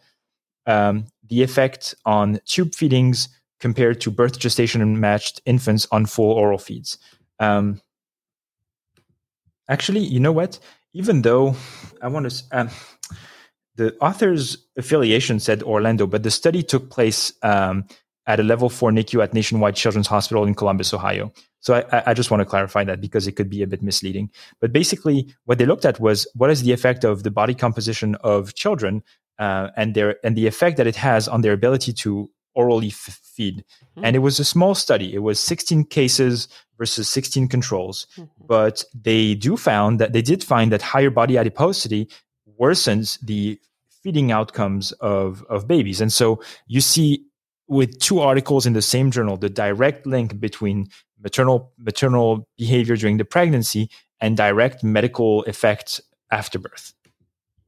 um, 0.65 1.05
the 1.27 1.43
effect 1.43 1.95
on 2.05 2.39
tube 2.45 2.73
feedings, 2.73 3.29
compared 3.63 4.01
to 4.01 4.11
birth 4.11 4.39
gestation 4.39 4.99
matched 4.99 5.41
infants 5.45 5.87
on 5.89 6.05
full 6.05 6.33
oral 6.33 6.57
feeds. 6.57 6.97
Um, 7.39 7.79
actually, 9.69 10.01
you 10.01 10.19
know 10.19 10.33
what? 10.33 10.59
Even 10.91 11.21
though 11.21 11.55
I 12.01 12.09
want 12.09 12.29
to, 12.29 12.43
um, 12.51 12.69
the 13.77 13.95
author's 14.01 14.57
affiliation 14.77 15.39
said 15.39 15.63
Orlando, 15.63 16.05
but 16.05 16.23
the 16.23 16.29
study 16.29 16.61
took 16.61 16.89
place 16.89 17.31
um, 17.41 17.85
at 18.27 18.41
a 18.41 18.43
level 18.43 18.67
four 18.67 18.91
NICU 18.91 19.23
at 19.23 19.33
Nationwide 19.33 19.77
Children's 19.77 20.07
Hospital 20.07 20.43
in 20.43 20.55
Columbus, 20.55 20.93
Ohio. 20.93 21.31
So 21.61 21.75
I, 21.75 22.03
I, 22.07 22.13
just 22.13 22.29
want 22.31 22.41
to 22.41 22.45
clarify 22.45 22.83
that 22.83 22.99
because 22.99 23.27
it 23.27 23.37
could 23.37 23.49
be 23.49 23.63
a 23.63 23.67
bit 23.67 23.81
misleading. 23.81 24.29
But 24.59 24.73
basically, 24.73 25.33
what 25.45 25.57
they 25.57 25.65
looked 25.65 25.85
at 25.85 26.01
was 26.01 26.27
what 26.35 26.49
is 26.49 26.63
the 26.63 26.73
effect 26.73 27.05
of 27.05 27.23
the 27.23 27.31
body 27.31 27.55
composition 27.55 28.15
of 28.15 28.55
children 28.55 29.03
uh, 29.39 29.69
and 29.77 29.95
their 29.95 30.17
and 30.25 30.35
the 30.35 30.47
effect 30.47 30.75
that 30.75 30.87
it 30.87 30.97
has 30.97 31.29
on 31.29 31.39
their 31.43 31.53
ability 31.53 31.93
to 32.03 32.29
orally 32.55 32.87
f- 32.87 33.19
feed. 33.23 33.57
Mm-hmm. 33.57 34.05
And 34.05 34.15
it 34.15 34.19
was 34.19 34.39
a 34.39 34.45
small 34.45 34.75
study. 34.75 35.13
It 35.13 35.19
was 35.19 35.39
16 35.39 35.85
cases 35.85 36.47
versus 36.77 37.09
16 37.09 37.47
controls. 37.47 38.07
Mm-hmm. 38.17 38.45
But 38.45 38.83
they 38.93 39.35
do 39.35 39.57
found 39.57 39.99
that 39.99 40.13
they 40.13 40.21
did 40.21 40.43
find 40.43 40.71
that 40.71 40.81
higher 40.81 41.09
body 41.09 41.37
adiposity 41.37 42.09
worsens 42.59 43.19
the 43.21 43.59
feeding 44.03 44.31
outcomes 44.31 44.91
of, 44.93 45.43
of 45.49 45.67
babies. 45.67 46.01
And 46.01 46.11
so 46.11 46.41
you 46.67 46.81
see 46.81 47.25
with 47.67 47.99
two 47.99 48.19
articles 48.19 48.65
in 48.65 48.73
the 48.73 48.81
same 48.81 49.11
journal, 49.11 49.37
the 49.37 49.49
direct 49.49 50.05
link 50.05 50.39
between 50.39 50.89
maternal 51.21 51.71
maternal 51.77 52.47
behavior 52.57 52.95
during 52.97 53.17
the 53.17 53.25
pregnancy 53.25 53.89
and 54.19 54.37
direct 54.37 54.83
medical 54.83 55.43
effects 55.43 56.01
after 56.31 56.59
birth. 56.59 56.93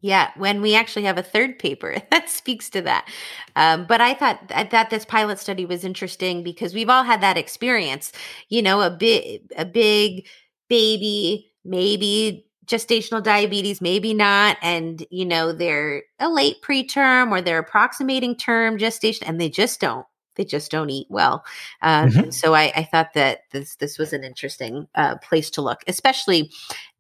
Yeah, 0.05 0.29
when 0.37 0.61
we 0.61 0.75
actually 0.75 1.05
have 1.05 1.17
a 1.17 1.23
third 1.23 1.57
paper 1.57 1.95
that 2.11 2.29
speaks 2.29 2.69
to 2.69 2.81
that. 2.83 3.09
Um, 3.55 3.87
but 3.87 4.01
I 4.01 4.13
thought 4.13 4.49
that 4.49 4.91
this 4.91 5.03
pilot 5.03 5.39
study 5.39 5.65
was 5.65 5.83
interesting 5.83 6.43
because 6.43 6.75
we've 6.75 6.91
all 6.91 7.01
had 7.01 7.21
that 7.21 7.37
experience. 7.37 8.11
You 8.49 8.61
know, 8.61 8.81
a 8.81 8.91
big, 8.91 9.41
a 9.57 9.65
big 9.65 10.27
baby, 10.69 11.51
maybe 11.63 12.45
gestational 12.67 13.23
diabetes, 13.23 13.81
maybe 13.81 14.13
not, 14.13 14.57
and 14.61 15.03
you 15.09 15.25
know 15.25 15.51
they're 15.51 16.03
a 16.19 16.29
late 16.29 16.57
preterm 16.61 17.31
or 17.31 17.41
they're 17.41 17.57
approximating 17.57 18.35
term 18.35 18.77
gestation, 18.77 19.25
and 19.25 19.41
they 19.41 19.49
just 19.49 19.81
don't 19.81 20.05
they 20.35 20.45
just 20.45 20.69
don't 20.69 20.91
eat 20.91 21.07
well. 21.09 21.43
Um, 21.81 22.11
mm-hmm. 22.11 22.29
So 22.29 22.53
I, 22.53 22.71
I, 22.75 22.83
thought 22.83 23.15
that 23.15 23.39
this 23.51 23.77
this 23.77 23.97
was 23.97 24.13
an 24.13 24.23
interesting 24.23 24.87
uh, 24.93 25.15
place 25.23 25.49
to 25.51 25.63
look, 25.63 25.79
especially 25.87 26.51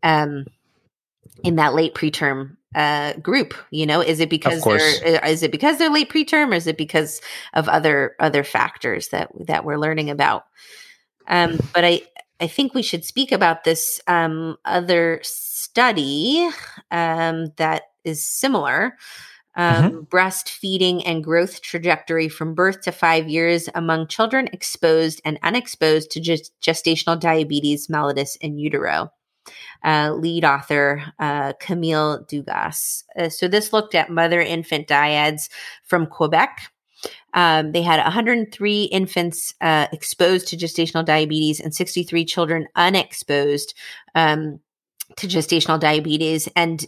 um, 0.01 0.45
in 1.43 1.55
that 1.55 1.73
late 1.73 1.93
preterm 1.93 2.57
uh, 2.73 3.13
group? 3.13 3.53
You 3.71 3.85
know, 3.85 4.01
is 4.01 4.19
it 4.19 4.29
because 4.29 4.63
they're 4.63 5.21
uh, 5.23 5.27
is 5.27 5.43
it 5.43 5.51
because 5.51 5.77
they're 5.77 5.91
late 5.91 6.09
preterm, 6.09 6.51
or 6.51 6.55
is 6.55 6.67
it 6.67 6.77
because 6.77 7.21
of 7.53 7.69
other 7.69 8.15
other 8.19 8.43
factors 8.43 9.09
that 9.09 9.31
that 9.47 9.65
we're 9.65 9.79
learning 9.79 10.09
about? 10.09 10.45
Um, 11.27 11.59
but 11.73 11.85
I 11.85 12.01
I 12.39 12.47
think 12.47 12.73
we 12.73 12.81
should 12.81 13.05
speak 13.05 13.31
about 13.31 13.63
this 13.63 14.01
um, 14.07 14.57
other 14.65 15.19
study 15.23 16.49
um, 16.91 17.53
that 17.57 17.83
is 18.03 18.25
similar. 18.25 18.97
um, 19.55 19.91
mm-hmm. 19.91 19.99
breastfeeding 20.15 21.01
and 21.05 21.23
growth 21.23 21.61
trajectory 21.61 22.27
from 22.27 22.53
birth 22.53 22.81
to 22.81 22.91
five 22.91 23.29
years 23.29 23.69
among 23.73 24.07
children 24.07 24.49
exposed 24.51 25.21
and 25.23 25.39
unexposed 25.43 26.11
to 26.11 26.19
gest- 26.19 26.53
gestational 26.61 27.19
diabetes 27.19 27.87
mellitus 27.87 28.37
in 28.41 28.57
utero. 28.57 29.11
Uh, 29.83 30.13
lead 30.13 30.43
author 30.43 31.03
uh, 31.19 31.53
Camille 31.59 32.25
Dugas. 32.25 33.03
Uh, 33.17 33.29
so 33.29 33.47
this 33.47 33.71
looked 33.71 33.95
at 33.95 34.09
mother 34.09 34.41
infant 34.41 34.87
dyads 34.87 35.49
from 35.83 36.07
Quebec. 36.07 36.71
Um, 37.33 37.71
they 37.71 37.81
had 37.81 38.01
103 38.01 38.83
infants 38.85 39.53
uh, 39.61 39.87
exposed 39.91 40.47
to 40.47 40.57
gestational 40.57 41.05
diabetes 41.05 41.59
and 41.59 41.75
63 41.75 42.25
children 42.25 42.67
unexposed 42.75 43.73
um, 44.15 44.59
to 45.17 45.27
gestational 45.27 45.79
diabetes. 45.79 46.47
And 46.55 46.85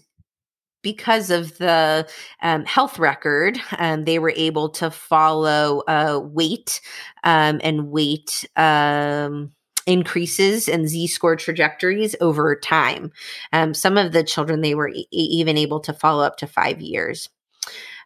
because 0.82 1.30
of 1.30 1.58
the 1.58 2.08
um, 2.42 2.64
health 2.66 2.98
record, 2.98 3.60
um, 3.78 4.06
they 4.06 4.20
were 4.20 4.34
able 4.36 4.70
to 4.70 4.90
follow 4.90 5.84
uh, 5.88 6.20
weight 6.24 6.82
um, 7.24 7.60
and 7.64 7.90
weight 7.90 8.48
um, 8.56 9.52
increases 9.88 10.68
and 10.68 10.88
Z 10.88 11.08
score 11.08 11.36
trajectories 11.36 12.16
over 12.22 12.56
time. 12.56 13.12
Um, 13.52 13.74
some 13.74 13.98
of 13.98 14.12
the 14.12 14.24
children 14.24 14.62
they 14.62 14.76
were 14.76 14.90
e- 14.90 15.08
even 15.12 15.58
able 15.58 15.80
to 15.82 15.94
follow 15.94 16.24
up 16.24 16.38
to 16.38 16.48
five 16.48 16.82
years. 16.82 17.30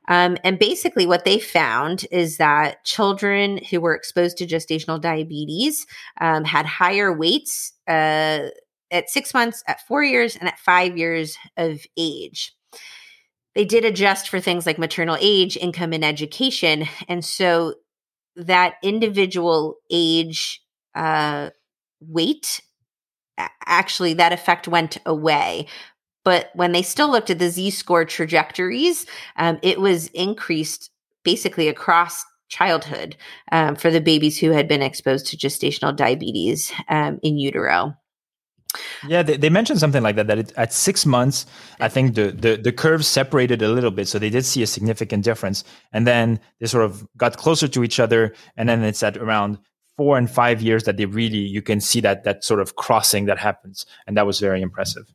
Um, 0.07 0.37
and 0.43 0.57
basically, 0.57 1.05
what 1.05 1.25
they 1.25 1.39
found 1.39 2.05
is 2.11 2.37
that 2.37 2.83
children 2.85 3.59
who 3.69 3.81
were 3.81 3.93
exposed 3.93 4.37
to 4.37 4.47
gestational 4.47 4.99
diabetes 4.99 5.85
had 6.19 6.65
higher 6.65 7.13
weights 7.13 7.73
uh, 7.87 8.47
at 8.89 9.09
six 9.09 9.33
months, 9.33 9.63
at 9.67 9.85
four 9.87 10.03
years, 10.03 10.35
and 10.35 10.47
at 10.47 10.57
five 10.59 10.97
years 10.97 11.37
of 11.57 11.81
age 11.97 12.55
they 13.55 13.65
did 13.65 13.85
adjust 13.85 14.29
for 14.29 14.39
things 14.39 14.65
like 14.65 14.79
maternal 14.79 15.17
age, 15.19 15.57
income, 15.57 15.93
and 15.93 16.05
education. 16.05 16.85
And 17.07 17.23
so 17.23 17.75
that 18.35 18.75
individual 18.81 19.75
age 19.91 20.61
uh, 20.95 21.49
weight, 22.01 22.61
actually, 23.65 24.13
that 24.15 24.33
effect 24.33 24.67
went 24.67 24.97
away. 25.05 25.67
But 26.23 26.51
when 26.53 26.71
they 26.71 26.83
still 26.83 27.09
looked 27.09 27.29
at 27.29 27.39
the 27.39 27.49
Z 27.49 27.71
score 27.71 28.05
trajectories, 28.05 29.05
um, 29.37 29.59
it 29.63 29.79
was 29.79 30.07
increased 30.09 30.91
basically 31.23 31.67
across 31.67 32.23
childhood 32.47 33.15
um, 33.51 33.75
for 33.75 33.89
the 33.89 34.01
babies 34.01 34.37
who 34.37 34.51
had 34.51 34.67
been 34.67 34.81
exposed 34.81 35.25
to 35.27 35.37
gestational 35.37 35.95
diabetes 35.95 36.71
um, 36.89 37.19
in 37.23 37.37
utero. 37.37 37.95
Yeah, 39.07 39.23
they, 39.23 39.37
they 39.37 39.49
mentioned 39.49 39.79
something 39.79 40.03
like 40.03 40.15
that. 40.15 40.27
That 40.27 40.37
it, 40.37 40.53
at 40.55 40.71
six 40.71 41.05
months, 41.05 41.45
I 41.79 41.89
think 41.89 42.15
the, 42.15 42.31
the 42.31 42.55
the 42.55 42.71
curves 42.71 43.07
separated 43.07 43.61
a 43.61 43.67
little 43.67 43.91
bit, 43.91 44.07
so 44.07 44.17
they 44.17 44.29
did 44.29 44.45
see 44.45 44.63
a 44.63 44.67
significant 44.67 45.25
difference, 45.25 45.63
and 45.91 46.07
then 46.07 46.39
they 46.59 46.67
sort 46.67 46.85
of 46.85 47.05
got 47.17 47.35
closer 47.35 47.67
to 47.67 47.83
each 47.83 47.99
other, 47.99 48.33
and 48.55 48.69
then 48.69 48.83
it's 48.83 49.03
at 49.03 49.17
around 49.17 49.57
four 49.97 50.17
and 50.17 50.29
five 50.29 50.61
years 50.61 50.83
that 50.83 50.97
they 50.97 51.05
really 51.05 51.37
you 51.37 51.61
can 51.61 51.81
see 51.81 52.01
that 52.01 52.23
that 52.23 52.43
sort 52.43 52.59
of 52.59 52.75
crossing 52.75 53.25
that 53.25 53.39
happens, 53.39 53.85
and 54.07 54.17
that 54.17 54.25
was 54.25 54.39
very 54.39 54.61
impressive. 54.61 55.13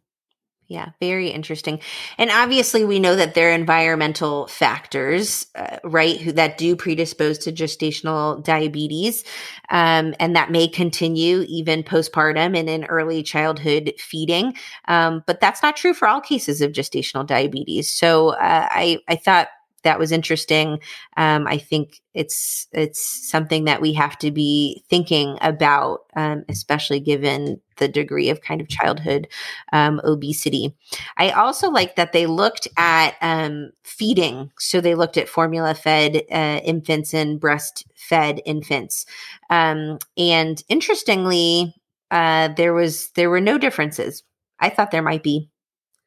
Yeah, 0.69 0.91
very 1.01 1.29
interesting. 1.29 1.79
And 2.19 2.29
obviously, 2.29 2.85
we 2.85 2.99
know 2.99 3.15
that 3.15 3.35
there 3.35 3.51
are 3.51 3.55
environmental 3.55 4.49
factors, 4.49 5.47
uh, 5.55 5.79
right, 5.85 6.21
who, 6.21 6.33
that 6.33 6.59
do 6.59 6.75
predispose 6.75 7.39
to 7.39 7.53
gestational 7.53 8.43
diabetes. 8.43 9.23
Um, 9.71 10.13
and 10.19 10.35
that 10.35 10.51
may 10.51 10.67
continue 10.67 11.45
even 11.49 11.85
postpartum 11.85 12.59
and 12.59 12.69
in 12.69 12.85
early 12.87 13.23
childhood 13.23 13.93
feeding. 13.99 14.55
Um, 14.89 15.23
but 15.25 15.41
that's 15.41 15.63
not 15.63 15.77
true 15.77 15.95
for 15.95 16.09
all 16.09 16.21
cases 16.21 16.61
of 16.61 16.73
gestational 16.73 17.25
diabetes. 17.25 17.93
So 17.93 18.31
uh, 18.31 18.67
I, 18.69 18.99
I 19.07 19.15
thought 19.15 19.47
that 19.87 20.01
was 20.01 20.11
interesting. 20.11 20.81
Um, 21.17 21.47
I 21.47 21.59
think 21.59 22.01
it's 22.13 22.67
it's 22.73 23.31
something 23.31 23.67
that 23.67 23.81
we 23.81 23.93
have 23.93 24.19
to 24.19 24.33
be 24.33 24.83
thinking 24.91 25.39
about, 25.41 26.01
um, 26.17 26.45
especially 26.49 26.99
given 26.99 27.61
the 27.77 27.87
degree 27.87 28.29
of 28.29 28.41
kind 28.41 28.61
of 28.61 28.69
childhood 28.69 29.29
um, 29.73 30.01
obesity. 30.03 30.75
I 31.17 31.31
also 31.31 31.71
like 31.71 31.95
that 31.95 32.13
they 32.13 32.27
looked 32.27 32.67
at 32.77 33.15
um, 33.21 33.71
feeding. 33.85 34.51
So 34.59 34.81
they 34.81 34.97
looked 34.97 35.17
at 35.17 35.29
formula 35.29 35.75
fed 35.75 36.23
uh, 36.33 36.61
infants 36.65 37.15
and 37.15 37.41
breastfed 37.41 38.41
infants, 38.45 39.07
um, 39.51 39.99
and 40.19 40.61
interestingly, 40.69 41.75
uh, 42.11 42.49
there 42.49 42.75
was 42.75 43.11
there 43.11 43.31
were 43.31 43.41
no 43.41 43.57
differences. 43.57 44.25
I 44.59 44.69
thought 44.69 44.91
there 44.91 45.03
might 45.03 45.23
be, 45.23 45.49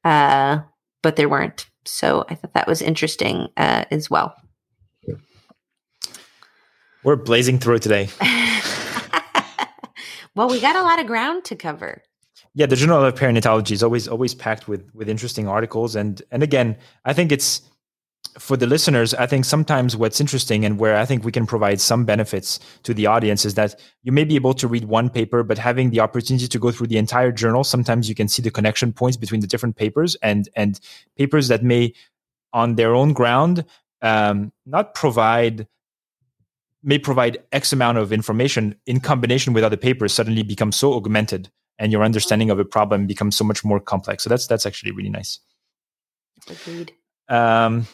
uh, 0.03 0.59
but 1.01 1.15
there 1.15 1.29
weren't. 1.29 1.65
So 1.89 2.25
I 2.29 2.35
thought 2.35 2.53
that 2.53 2.67
was 2.67 2.81
interesting 2.81 3.47
uh, 3.57 3.85
as 3.91 4.09
well. 4.09 4.35
We're 7.03 7.15
blazing 7.15 7.59
through 7.59 7.79
today. 7.79 8.09
well, 10.35 10.49
we 10.49 10.59
got 10.59 10.75
a 10.75 10.83
lot 10.83 10.99
of 10.99 11.07
ground 11.07 11.45
to 11.45 11.55
cover. 11.55 12.03
Yeah, 12.53 12.65
the 12.65 12.75
Journal 12.75 13.03
of 13.05 13.15
Perinatology 13.15 13.71
is 13.71 13.83
always 13.83 14.07
always 14.07 14.35
packed 14.35 14.67
with 14.67 14.89
with 14.93 15.07
interesting 15.07 15.47
articles, 15.47 15.95
and 15.95 16.21
and 16.31 16.43
again, 16.43 16.77
I 17.05 17.13
think 17.13 17.31
it's 17.31 17.61
for 18.37 18.55
the 18.55 18.67
listeners, 18.67 19.13
I 19.13 19.25
think 19.25 19.45
sometimes 19.45 19.95
what's 19.95 20.21
interesting 20.21 20.65
and 20.65 20.77
where 20.77 20.97
I 20.97 21.05
think 21.05 21.23
we 21.23 21.31
can 21.31 21.47
provide 21.47 21.81
some 21.81 22.05
benefits 22.05 22.59
to 22.83 22.93
the 22.93 23.05
audience 23.05 23.45
is 23.45 23.55
that 23.55 23.79
you 24.03 24.11
may 24.11 24.23
be 24.23 24.35
able 24.35 24.53
to 24.55 24.67
read 24.67 24.85
one 24.85 25.09
paper, 25.09 25.43
but 25.43 25.57
having 25.57 25.89
the 25.89 25.99
opportunity 25.99 26.47
to 26.47 26.59
go 26.59 26.71
through 26.71 26.87
the 26.87 26.97
entire 26.97 27.31
journal, 27.31 27.63
sometimes 27.63 28.07
you 28.07 28.15
can 28.15 28.27
see 28.27 28.41
the 28.41 28.51
connection 28.51 28.93
points 28.93 29.17
between 29.17 29.41
the 29.41 29.47
different 29.47 29.75
papers 29.75 30.15
and 30.21 30.49
and 30.55 30.79
papers 31.17 31.47
that 31.47 31.63
may, 31.63 31.93
on 32.53 32.75
their 32.75 32.93
own 32.93 33.13
ground, 33.13 33.65
um, 34.01 34.51
not 34.65 34.93
provide 34.93 35.67
may 36.83 36.97
provide 36.97 37.37
X 37.51 37.73
amount 37.73 37.97
of 37.97 38.13
information 38.13 38.75
in 38.85 38.99
combination 38.99 39.53
with 39.53 39.63
other 39.63 39.77
papers 39.77 40.13
suddenly 40.13 40.43
become 40.43 40.71
so 40.71 40.93
augmented 40.93 41.49
and 41.77 41.91
your 41.91 42.03
understanding 42.03 42.49
of 42.49 42.59
a 42.59 42.65
problem 42.65 43.07
becomes 43.07 43.35
so 43.35 43.43
much 43.43 43.63
more 43.63 43.79
complex. 43.79 44.23
So 44.23 44.29
that's 44.29 44.47
that's 44.47 44.65
actually 44.65 44.91
really 44.91 45.09
nice. 45.09 45.39
Agreed. 46.49 46.93
Um, 47.27 47.87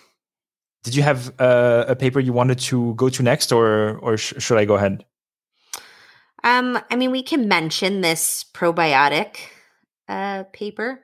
did 0.85 0.95
you 0.95 1.01
have 1.01 1.33
uh, 1.39 1.85
a 1.87 1.95
paper 1.95 2.19
you 2.19 2.31
wanted 2.31 2.59
to 2.59 2.93
go 2.93 3.09
to 3.09 3.23
next, 3.23 3.51
or 3.51 3.97
or 3.97 4.17
sh- 4.17 4.35
should 4.37 4.59
I 4.59 4.65
go 4.65 4.75
ahead? 4.75 5.03
Um, 6.43 6.79
I 6.91 6.95
mean, 6.95 7.09
we 7.09 7.23
can 7.23 7.47
mention 7.47 8.01
this 8.01 8.45
probiotic 8.53 9.37
uh, 10.07 10.43
paper. 10.53 11.01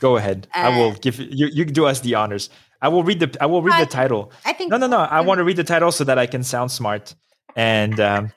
Go 0.00 0.16
ahead. 0.16 0.48
Uh, 0.52 0.58
I 0.58 0.76
will 0.76 0.92
give 0.94 1.20
you. 1.20 1.48
You 1.52 1.64
do 1.64 1.86
us 1.86 2.00
the 2.00 2.16
honors. 2.16 2.50
I 2.82 2.88
will 2.88 3.04
read 3.04 3.20
the. 3.20 3.36
I 3.40 3.46
will 3.46 3.62
read 3.62 3.80
the 3.80 3.86
title. 3.86 4.32
I 4.44 4.52
think. 4.52 4.72
No, 4.72 4.78
no, 4.78 4.88
no. 4.88 4.98
I 4.98 5.20
want 5.20 5.38
to 5.38 5.44
read 5.44 5.56
the 5.56 5.64
title 5.64 5.92
so 5.92 6.02
that 6.04 6.18
I 6.18 6.26
can 6.26 6.42
sound 6.42 6.72
smart, 6.72 7.14
and 7.54 8.00
um, 8.00 8.32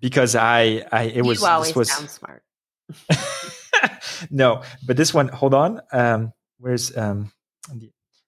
because 0.00 0.36
I, 0.36 0.86
I, 0.92 1.02
it 1.04 1.22
was. 1.22 1.40
You 1.40 1.48
always 1.48 1.68
this 1.68 1.76
was, 1.76 1.90
sound 1.90 2.10
smart. 2.10 2.44
no, 4.30 4.62
but 4.86 4.96
this 4.96 5.12
one. 5.12 5.26
Hold 5.26 5.54
on. 5.54 5.80
Um, 5.92 6.32
where's 6.58 6.96
um, 6.96 7.32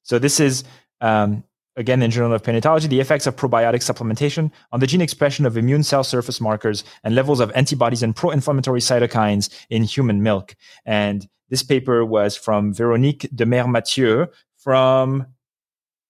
so 0.02 0.18
this 0.18 0.40
is 0.40 0.64
um, 1.00 1.44
again 1.80 2.02
in 2.02 2.10
Journal 2.10 2.34
of 2.34 2.42
Perinatology, 2.42 2.88
the 2.88 3.00
effects 3.00 3.26
of 3.26 3.34
probiotic 3.34 3.82
supplementation 3.82 4.52
on 4.70 4.78
the 4.78 4.86
gene 4.86 5.00
expression 5.00 5.46
of 5.46 5.56
immune 5.56 5.82
cell 5.82 6.04
surface 6.04 6.40
markers 6.40 6.84
and 7.02 7.14
levels 7.16 7.40
of 7.40 7.50
antibodies 7.56 8.02
and 8.02 8.14
pro-inflammatory 8.14 8.80
cytokines 8.80 9.48
in 9.70 9.82
human 9.82 10.22
milk. 10.22 10.54
And 10.84 11.28
this 11.48 11.64
paper 11.64 12.04
was 12.04 12.36
from 12.36 12.72
Veronique 12.72 13.28
Demers 13.34 13.68
Mathieu 13.68 14.26
from 14.58 15.26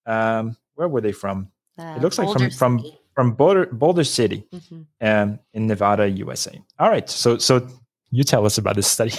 um, 0.05 0.57
where 0.75 0.87
were 0.87 1.01
they 1.01 1.13
from? 1.13 1.51
Uh, 1.79 1.95
it 1.97 2.01
looks 2.01 2.17
like 2.17 2.31
from 2.31 2.43
City. 2.43 2.55
from 2.55 2.83
from 3.15 3.33
Boulder, 3.33 3.65
Boulder 3.67 4.03
City, 4.03 4.45
mm-hmm. 4.53 4.81
um, 5.01 5.39
in 5.53 5.67
Nevada, 5.67 6.09
USA. 6.09 6.59
All 6.79 6.89
right, 6.89 7.09
so 7.09 7.37
so 7.37 7.67
you 8.09 8.23
tell 8.23 8.45
us 8.45 8.57
about 8.57 8.75
this 8.75 8.87
study. 8.87 9.11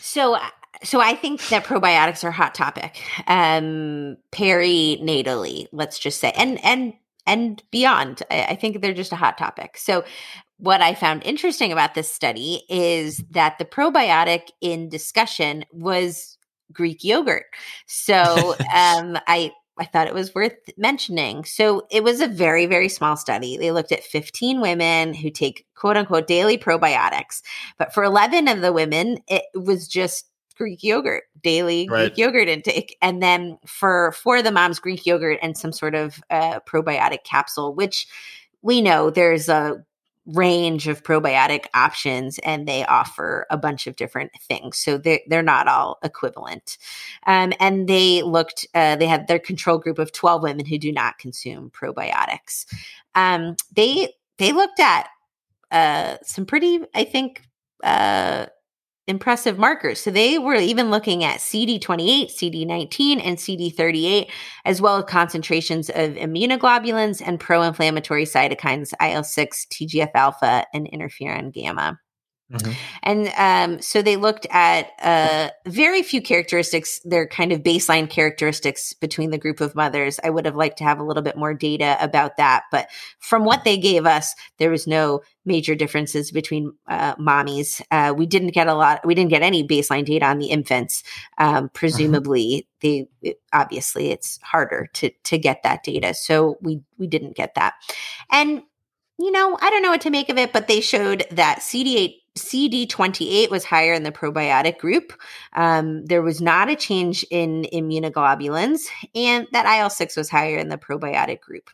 so 0.00 0.36
so 0.82 1.00
I 1.00 1.14
think 1.14 1.46
that 1.48 1.64
probiotics 1.64 2.24
are 2.24 2.28
a 2.28 2.32
hot 2.32 2.54
topic, 2.54 3.02
um, 3.26 4.16
perinatally, 4.32 5.66
let's 5.72 5.98
just 5.98 6.20
say, 6.20 6.32
and 6.36 6.62
and 6.64 6.94
and 7.26 7.62
beyond. 7.70 8.22
I, 8.30 8.44
I 8.50 8.54
think 8.54 8.80
they're 8.80 8.94
just 8.94 9.12
a 9.12 9.16
hot 9.16 9.38
topic. 9.38 9.76
So 9.76 10.04
what 10.58 10.80
I 10.80 10.94
found 10.94 11.22
interesting 11.24 11.72
about 11.72 11.94
this 11.94 12.12
study 12.12 12.64
is 12.68 13.22
that 13.30 13.58
the 13.58 13.64
probiotic 13.64 14.48
in 14.60 14.88
discussion 14.88 15.64
was 15.72 16.36
Greek 16.72 17.04
yogurt. 17.04 17.46
So 17.86 18.56
um, 18.74 19.18
I 19.26 19.52
I 19.80 19.84
thought 19.84 20.08
it 20.08 20.14
was 20.14 20.34
worth 20.34 20.56
mentioning. 20.76 21.44
So 21.44 21.86
it 21.90 22.02
was 22.02 22.20
a 22.20 22.26
very, 22.26 22.66
very 22.66 22.88
small 22.88 23.16
study. 23.16 23.56
They 23.56 23.70
looked 23.70 23.92
at 23.92 24.02
15 24.02 24.60
women 24.60 25.14
who 25.14 25.30
take 25.30 25.66
quote 25.76 25.96
unquote 25.96 26.26
daily 26.26 26.58
probiotics. 26.58 27.42
But 27.78 27.94
for 27.94 28.02
11 28.02 28.48
of 28.48 28.60
the 28.60 28.72
women, 28.72 29.18
it 29.28 29.44
was 29.54 29.86
just 29.86 30.28
Greek 30.58 30.82
yogurt, 30.82 31.24
daily 31.42 31.88
right. 31.88 32.08
Greek 32.08 32.18
yogurt 32.18 32.48
intake. 32.48 32.96
And 33.00 33.22
then 33.22 33.58
for 33.64 34.12
for 34.12 34.42
the 34.42 34.52
moms, 34.52 34.80
Greek 34.80 35.06
yogurt 35.06 35.38
and 35.40 35.56
some 35.56 35.72
sort 35.72 35.94
of 35.94 36.20
uh, 36.30 36.60
probiotic 36.68 37.24
capsule, 37.24 37.74
which 37.74 38.06
we 38.60 38.82
know 38.82 39.08
there's 39.08 39.48
a 39.48 39.84
range 40.34 40.88
of 40.88 41.02
probiotic 41.02 41.66
options 41.72 42.38
and 42.40 42.68
they 42.68 42.84
offer 42.84 43.46
a 43.48 43.56
bunch 43.56 43.86
of 43.86 43.96
different 43.96 44.30
things 44.42 44.76
so 44.76 44.98
they're, 44.98 45.20
they're 45.26 45.42
not 45.42 45.66
all 45.66 45.98
equivalent 46.04 46.76
um, 47.26 47.52
and 47.60 47.88
they 47.88 48.20
looked 48.20 48.66
uh, 48.74 48.94
they 48.96 49.06
had 49.06 49.26
their 49.26 49.38
control 49.38 49.78
group 49.78 49.98
of 49.98 50.12
12 50.12 50.42
women 50.42 50.66
who 50.66 50.76
do 50.76 50.92
not 50.92 51.16
consume 51.18 51.70
probiotics 51.70 52.66
um, 53.14 53.56
they 53.74 54.12
they 54.36 54.52
looked 54.52 54.80
at 54.80 55.08
uh, 55.70 56.16
some 56.22 56.44
pretty 56.44 56.80
i 56.94 57.04
think 57.04 57.42
uh, 57.82 58.46
impressive 59.08 59.58
markers. 59.58 60.00
So 60.00 60.10
they 60.10 60.38
were 60.38 60.54
even 60.54 60.90
looking 60.90 61.24
at 61.24 61.40
CD28, 61.40 62.30
CD19, 62.30 63.20
and 63.24 63.38
CD38, 63.38 64.28
as 64.64 64.80
well 64.80 64.98
as 64.98 65.04
concentrations 65.06 65.88
of 65.90 66.12
immunoglobulins 66.12 67.22
and 67.24 67.40
pro 67.40 67.62
inflammatory 67.62 68.24
cytokines, 68.24 68.92
IL 69.00 69.24
6, 69.24 69.66
TGF 69.72 70.10
alpha, 70.14 70.66
and 70.72 70.88
interferon 70.92 71.52
gamma. 71.52 71.98
Mm-hmm. 72.52 72.72
And 73.02 73.32
um, 73.36 73.82
so 73.82 74.00
they 74.00 74.16
looked 74.16 74.46
at 74.50 74.90
uh, 75.02 75.50
very 75.66 76.02
few 76.02 76.22
characteristics, 76.22 76.98
their 77.04 77.26
kind 77.26 77.52
of 77.52 77.62
baseline 77.62 78.08
characteristics 78.08 78.94
between 78.94 79.30
the 79.30 79.38
group 79.38 79.60
of 79.60 79.74
mothers. 79.74 80.18
I 80.24 80.30
would 80.30 80.46
have 80.46 80.56
liked 80.56 80.78
to 80.78 80.84
have 80.84 80.98
a 80.98 81.04
little 81.04 81.22
bit 81.22 81.36
more 81.36 81.52
data 81.52 81.98
about 82.00 82.38
that. 82.38 82.64
But 82.70 82.88
from 83.18 83.44
what 83.44 83.64
they 83.64 83.76
gave 83.76 84.06
us, 84.06 84.34
there 84.56 84.70
was 84.70 84.86
no 84.86 85.20
major 85.44 85.74
differences 85.74 86.30
between 86.30 86.72
uh, 86.86 87.16
mommies. 87.16 87.82
Uh, 87.90 88.14
we 88.16 88.24
didn't 88.24 88.52
get 88.52 88.66
a 88.66 88.74
lot, 88.74 89.04
we 89.04 89.14
didn't 89.14 89.30
get 89.30 89.42
any 89.42 89.66
baseline 89.66 90.06
data 90.06 90.24
on 90.24 90.38
the 90.38 90.46
infants. 90.46 91.02
Um, 91.36 91.54
mm-hmm. 91.54 91.66
presumably, 91.74 92.66
they 92.80 93.08
obviously 93.52 94.10
it's 94.10 94.38
harder 94.42 94.88
to 94.94 95.10
to 95.24 95.36
get 95.36 95.62
that 95.64 95.82
data. 95.82 96.14
So 96.14 96.56
we 96.62 96.80
we 96.96 97.06
didn't 97.08 97.36
get 97.36 97.56
that. 97.56 97.74
And 98.30 98.62
you 99.18 99.32
know, 99.32 99.58
I 99.60 99.70
don't 99.70 99.82
know 99.82 99.90
what 99.90 100.02
to 100.02 100.10
make 100.10 100.28
of 100.28 100.38
it, 100.38 100.52
but 100.52 100.68
they 100.68 100.80
showed 100.80 101.24
that 101.32 101.58
CD8 101.58 102.14
CD28 102.42 103.50
was 103.50 103.64
higher 103.64 103.92
in 103.92 104.02
the 104.02 104.12
probiotic 104.12 104.78
group. 104.78 105.12
Um, 105.54 106.04
there 106.06 106.22
was 106.22 106.40
not 106.40 106.68
a 106.68 106.76
change 106.76 107.24
in 107.30 107.66
immunoglobulins, 107.72 108.86
and 109.14 109.46
that 109.52 109.66
IL 109.66 109.90
6 109.90 110.16
was 110.16 110.30
higher 110.30 110.56
in 110.56 110.68
the 110.68 110.78
probiotic 110.78 111.40
group. 111.40 111.70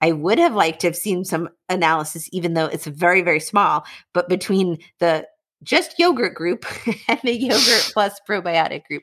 I 0.00 0.12
would 0.12 0.38
have 0.38 0.54
liked 0.54 0.80
to 0.80 0.86
have 0.86 0.96
seen 0.96 1.24
some 1.24 1.48
analysis, 1.68 2.28
even 2.32 2.54
though 2.54 2.66
it's 2.66 2.86
very, 2.86 3.22
very 3.22 3.40
small, 3.40 3.84
but 4.12 4.28
between 4.28 4.78
the 5.00 5.26
just 5.62 5.98
yogurt 5.98 6.34
group 6.34 6.64
and 7.08 7.20
the 7.24 7.36
yogurt 7.36 7.90
plus 7.92 8.20
probiotic 8.28 8.84
group. 8.84 9.02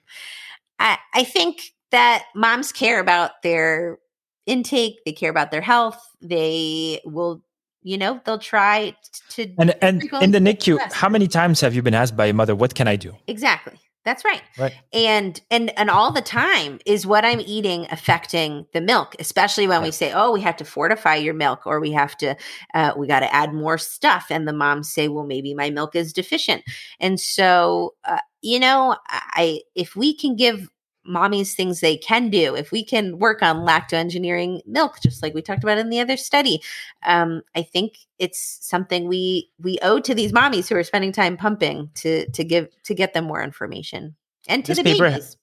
I, 0.79 0.97
I 1.13 1.23
think 1.23 1.61
that 1.91 2.25
moms 2.35 2.71
care 2.71 2.99
about 2.99 3.41
their 3.43 3.97
intake, 4.45 5.03
they 5.05 5.13
care 5.13 5.31
about 5.31 5.51
their 5.51 5.61
health, 5.61 5.99
they 6.21 7.01
will 7.05 7.41
you 7.85 7.97
know 7.97 8.19
they'll 8.25 8.39
try 8.39 8.95
to 9.29 9.53
and 9.59 9.75
and 9.81 10.03
in 10.21 10.31
the 10.31 10.39
nicu 10.39 10.77
how 10.91 11.07
many 11.07 11.27
times 11.27 11.61
have 11.61 11.75
you 11.75 11.81
been 11.81 11.93
asked 11.93 12.17
by 12.17 12.25
a 12.25 12.33
mother 12.33 12.55
what 12.55 12.75
can 12.75 12.87
i 12.87 12.95
do? 12.95 13.15
Exactly. 13.27 13.79
That's 14.03 14.23
right. 14.23 14.43
Right. 14.59 14.73
And 14.93 15.41
and 15.49 15.77
and 15.79 15.89
all 15.89 16.11
the 16.11 16.21
time 16.21 16.79
is 16.85 17.07
what 17.07 17.25
i'm 17.25 17.39
eating 17.39 17.87
affecting 17.89 18.67
the 18.71 18.81
milk 18.81 19.15
especially 19.19 19.67
when 19.67 19.79
right. 19.79 19.87
we 19.87 19.91
say 19.91 20.11
oh 20.13 20.31
we 20.31 20.41
have 20.41 20.57
to 20.57 20.65
fortify 20.65 21.15
your 21.15 21.33
milk 21.33 21.65
or 21.65 21.79
we 21.79 21.91
have 21.91 22.15
to 22.17 22.35
uh, 22.75 22.93
we 22.95 23.07
got 23.07 23.21
to 23.21 23.33
add 23.33 23.53
more 23.53 23.79
stuff 23.79 24.27
and 24.29 24.47
the 24.47 24.53
moms 24.53 24.93
say 24.93 25.07
well 25.07 25.25
maybe 25.25 25.53
my 25.55 25.69
milk 25.71 25.95
is 25.95 26.13
deficient. 26.13 26.63
And 26.99 27.19
so 27.19 27.95
uh, 28.03 28.19
you 28.41 28.59
know 28.59 28.95
i 29.09 29.61
if 29.73 29.95
we 29.95 30.15
can 30.15 30.35
give 30.35 30.69
mommy's 31.05 31.55
things 31.55 31.79
they 31.79 31.97
can 31.97 32.29
do 32.29 32.55
if 32.55 32.71
we 32.71 32.83
can 32.83 33.19
work 33.19 33.41
on 33.41 33.57
lacto 33.57 33.93
engineering 33.93 34.61
milk 34.65 34.99
just 35.01 35.21
like 35.21 35.33
we 35.33 35.41
talked 35.41 35.63
about 35.63 35.77
in 35.77 35.89
the 35.89 35.99
other 35.99 36.17
study 36.17 36.61
um, 37.05 37.41
i 37.55 37.61
think 37.61 37.97
it's 38.19 38.59
something 38.61 39.07
we 39.07 39.49
we 39.59 39.77
owe 39.81 39.99
to 39.99 40.15
these 40.15 40.31
mommies 40.31 40.67
who 40.67 40.75
are 40.75 40.83
spending 40.83 41.11
time 41.11 41.37
pumping 41.37 41.89
to 41.93 42.29
to 42.31 42.43
give 42.43 42.67
to 42.83 42.93
get 42.93 43.13
them 43.13 43.25
more 43.25 43.43
information 43.43 44.15
and 44.47 44.65
to 44.65 44.71
this 44.71 44.77
the 44.77 44.83
paper, 44.83 45.09
babies 45.09 45.37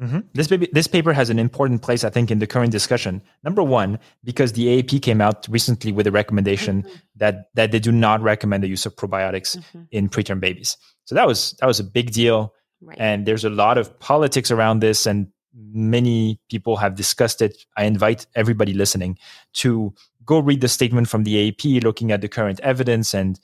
mm-hmm. 0.00 0.20
This 0.32 0.48
baby, 0.48 0.68
this 0.72 0.88
paper 0.88 1.12
has 1.12 1.30
an 1.30 1.38
important 1.38 1.82
place, 1.82 2.02
I 2.02 2.10
think, 2.10 2.32
in 2.32 2.40
the 2.40 2.48
current 2.48 2.72
discussion. 2.72 3.22
Number 3.44 3.62
one, 3.62 4.00
because 4.24 4.52
the 4.52 4.82
AAP 4.82 5.02
came 5.02 5.20
out 5.20 5.46
recently 5.48 5.92
with 5.92 6.08
a 6.08 6.10
recommendation 6.10 6.82
mm-hmm. 6.82 6.94
that 7.16 7.50
that 7.54 7.70
they 7.70 7.78
do 7.78 7.92
not 7.92 8.20
recommend 8.20 8.64
the 8.64 8.68
use 8.68 8.86
of 8.86 8.96
probiotics 8.96 9.56
mm-hmm. 9.56 9.82
in 9.92 10.08
preterm 10.08 10.40
babies. 10.40 10.76
So 11.04 11.14
that 11.14 11.28
was 11.28 11.52
that 11.60 11.66
was 11.66 11.78
a 11.78 11.84
big 11.84 12.10
deal. 12.10 12.54
Right. 12.80 12.96
And 13.00 13.26
there's 13.26 13.44
a 13.44 13.50
lot 13.50 13.78
of 13.78 13.98
politics 14.00 14.50
around 14.50 14.80
this, 14.80 15.06
and 15.06 15.28
many 15.54 16.40
people 16.50 16.76
have 16.76 16.94
discussed 16.94 17.40
it. 17.40 17.56
I 17.76 17.84
invite 17.84 18.26
everybody 18.34 18.74
listening 18.74 19.18
to 19.54 19.94
go 20.24 20.38
read 20.38 20.60
the 20.60 20.68
statement 20.68 21.08
from 21.08 21.24
the 21.24 21.52
AAP, 21.52 21.82
looking 21.82 22.12
at 22.12 22.20
the 22.20 22.28
current 22.28 22.60
evidence, 22.60 23.14
and 23.14 23.40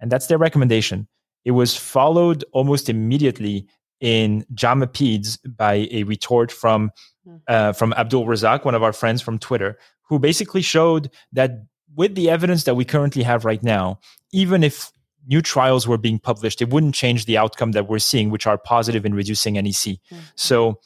and 0.00 0.10
that's 0.10 0.26
their 0.26 0.38
recommendation. 0.38 1.06
It 1.44 1.52
was 1.52 1.76
followed 1.76 2.44
almost 2.52 2.88
immediately 2.88 3.66
in 4.00 4.44
JAMA 4.54 4.88
Peds 4.88 5.38
by 5.56 5.88
a 5.90 6.04
retort 6.04 6.50
from 6.50 6.90
hmm. 7.24 7.36
uh, 7.46 7.72
from 7.72 7.92
Abdul 7.94 8.26
Razak, 8.26 8.64
one 8.64 8.74
of 8.74 8.82
our 8.82 8.92
friends 8.92 9.22
from 9.22 9.38
Twitter, 9.38 9.78
who 10.02 10.18
basically 10.18 10.62
showed 10.62 11.10
that 11.32 11.64
with 11.94 12.14
the 12.14 12.30
evidence 12.30 12.64
that 12.64 12.76
we 12.76 12.84
currently 12.84 13.22
have 13.22 13.44
right 13.44 13.62
now, 13.62 13.98
even 14.32 14.62
if 14.62 14.92
new 15.30 15.40
trials 15.40 15.88
were 15.88 15.96
being 15.96 16.18
published, 16.18 16.60
it 16.60 16.68
wouldn't 16.68 16.94
change 16.94 17.24
the 17.24 17.38
outcome 17.38 17.72
that 17.72 17.88
we're 17.88 18.00
seeing, 18.00 18.30
which 18.30 18.46
are 18.46 18.58
positive 18.58 19.06
in 19.06 19.14
reducing 19.14 19.54
NEC. 19.54 19.62
Mm-hmm. 19.62 20.18
So, 20.34 20.80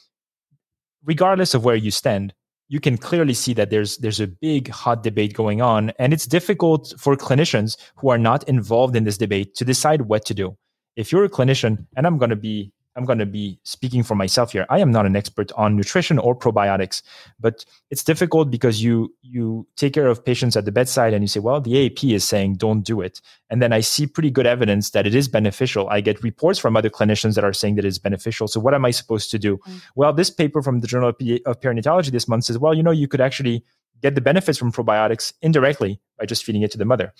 regardless 1.03 1.53
of 1.53 1.65
where 1.65 1.75
you 1.75 1.91
stand, 1.91 2.33
you 2.67 2.79
can 2.79 2.97
clearly 2.97 3.33
see 3.33 3.53
that 3.53 3.69
there's 3.69 3.97
there's 3.97 4.19
a 4.19 4.27
big 4.27 4.69
hot 4.69 5.03
debate 5.03 5.33
going 5.33 5.61
on, 5.61 5.91
and 5.99 6.13
it's 6.13 6.25
difficult 6.25 6.93
for 6.97 7.17
clinicians 7.17 7.75
who 7.97 8.09
are 8.09 8.17
not 8.17 8.47
involved 8.47 8.95
in 8.95 9.03
this 9.03 9.17
debate 9.17 9.55
to 9.55 9.65
decide 9.65 10.03
what 10.03 10.25
to 10.25 10.33
do. 10.33 10.55
If 10.95 11.11
you're 11.11 11.25
a 11.25 11.29
clinician, 11.29 11.87
and 11.97 12.07
I'm 12.07 12.17
going 12.17 12.29
to 12.29 12.35
be 12.37 12.71
I'm 12.95 13.05
going 13.05 13.19
to 13.19 13.25
be 13.25 13.59
speaking 13.63 14.03
for 14.03 14.15
myself 14.15 14.53
here. 14.53 14.65
I 14.69 14.79
am 14.79 14.91
not 14.91 15.05
an 15.05 15.15
expert 15.15 15.51
on 15.53 15.75
nutrition 15.75 16.17
or 16.17 16.35
probiotics, 16.35 17.01
but 17.39 17.65
it's 17.89 18.03
difficult 18.03 18.49
because 18.49 18.81
you 18.81 19.13
you 19.21 19.67
take 19.75 19.93
care 19.93 20.07
of 20.07 20.23
patients 20.23 20.55
at 20.55 20.65
the 20.65 20.71
bedside 20.71 21.13
and 21.13 21.23
you 21.23 21.27
say, 21.27 21.39
well, 21.39 21.59
the 21.59 21.73
AAP 21.73 22.15
is 22.15 22.23
saying 22.23 22.55
don't 22.55 22.81
do 22.81 23.01
it, 23.01 23.21
and 23.49 23.61
then 23.61 23.73
I 23.73 23.81
see 23.81 24.07
pretty 24.07 24.31
good 24.31 24.45
evidence 24.45 24.91
that 24.91 25.05
it 25.05 25.13
is 25.13 25.27
beneficial. 25.27 25.89
I 25.89 26.01
get 26.01 26.23
reports 26.23 26.59
from 26.59 26.77
other 26.77 26.89
clinicians 26.89 27.35
that 27.35 27.43
are 27.43 27.53
saying 27.53 27.75
that 27.75 27.85
it's 27.85 27.99
beneficial. 27.99 28.47
So 28.47 28.59
what 28.59 28.73
am 28.73 28.85
I 28.85 28.91
supposed 28.91 29.29
to 29.31 29.39
do? 29.39 29.57
Mm. 29.57 29.81
Well, 29.95 30.13
this 30.13 30.29
paper 30.29 30.61
from 30.61 30.79
the 30.79 30.87
Journal 30.87 31.09
of 31.09 31.17
Perinatology 31.17 32.11
this 32.11 32.27
month 32.27 32.45
says, 32.45 32.57
well, 32.57 32.73
you 32.73 32.83
know, 32.83 32.91
you 32.91 33.07
could 33.07 33.21
actually 33.21 33.63
get 34.01 34.15
the 34.15 34.21
benefits 34.21 34.57
from 34.57 34.71
probiotics 34.71 35.33
indirectly 35.41 35.99
by 36.19 36.25
just 36.25 36.43
feeding 36.43 36.61
it 36.61 36.71
to 36.71 36.77
the 36.77 36.85
mother 36.85 37.13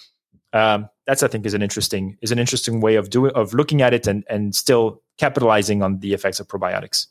um, 0.55 0.89
that's 1.05 1.21
I 1.21 1.27
think 1.27 1.45
is 1.45 1.53
an 1.53 1.61
interesting 1.61 2.17
is 2.21 2.31
an 2.31 2.39
interesting 2.39 2.79
way 2.79 2.95
of 2.95 3.09
doing 3.09 3.31
of 3.35 3.53
looking 3.53 3.81
at 3.81 3.93
it 3.93 4.07
and 4.07 4.23
and 4.29 4.55
still 4.55 5.01
capitalizing 5.17 5.81
on 5.81 5.99
the 5.99 6.13
effects 6.13 6.39
of 6.39 6.47
probiotics. 6.47 7.07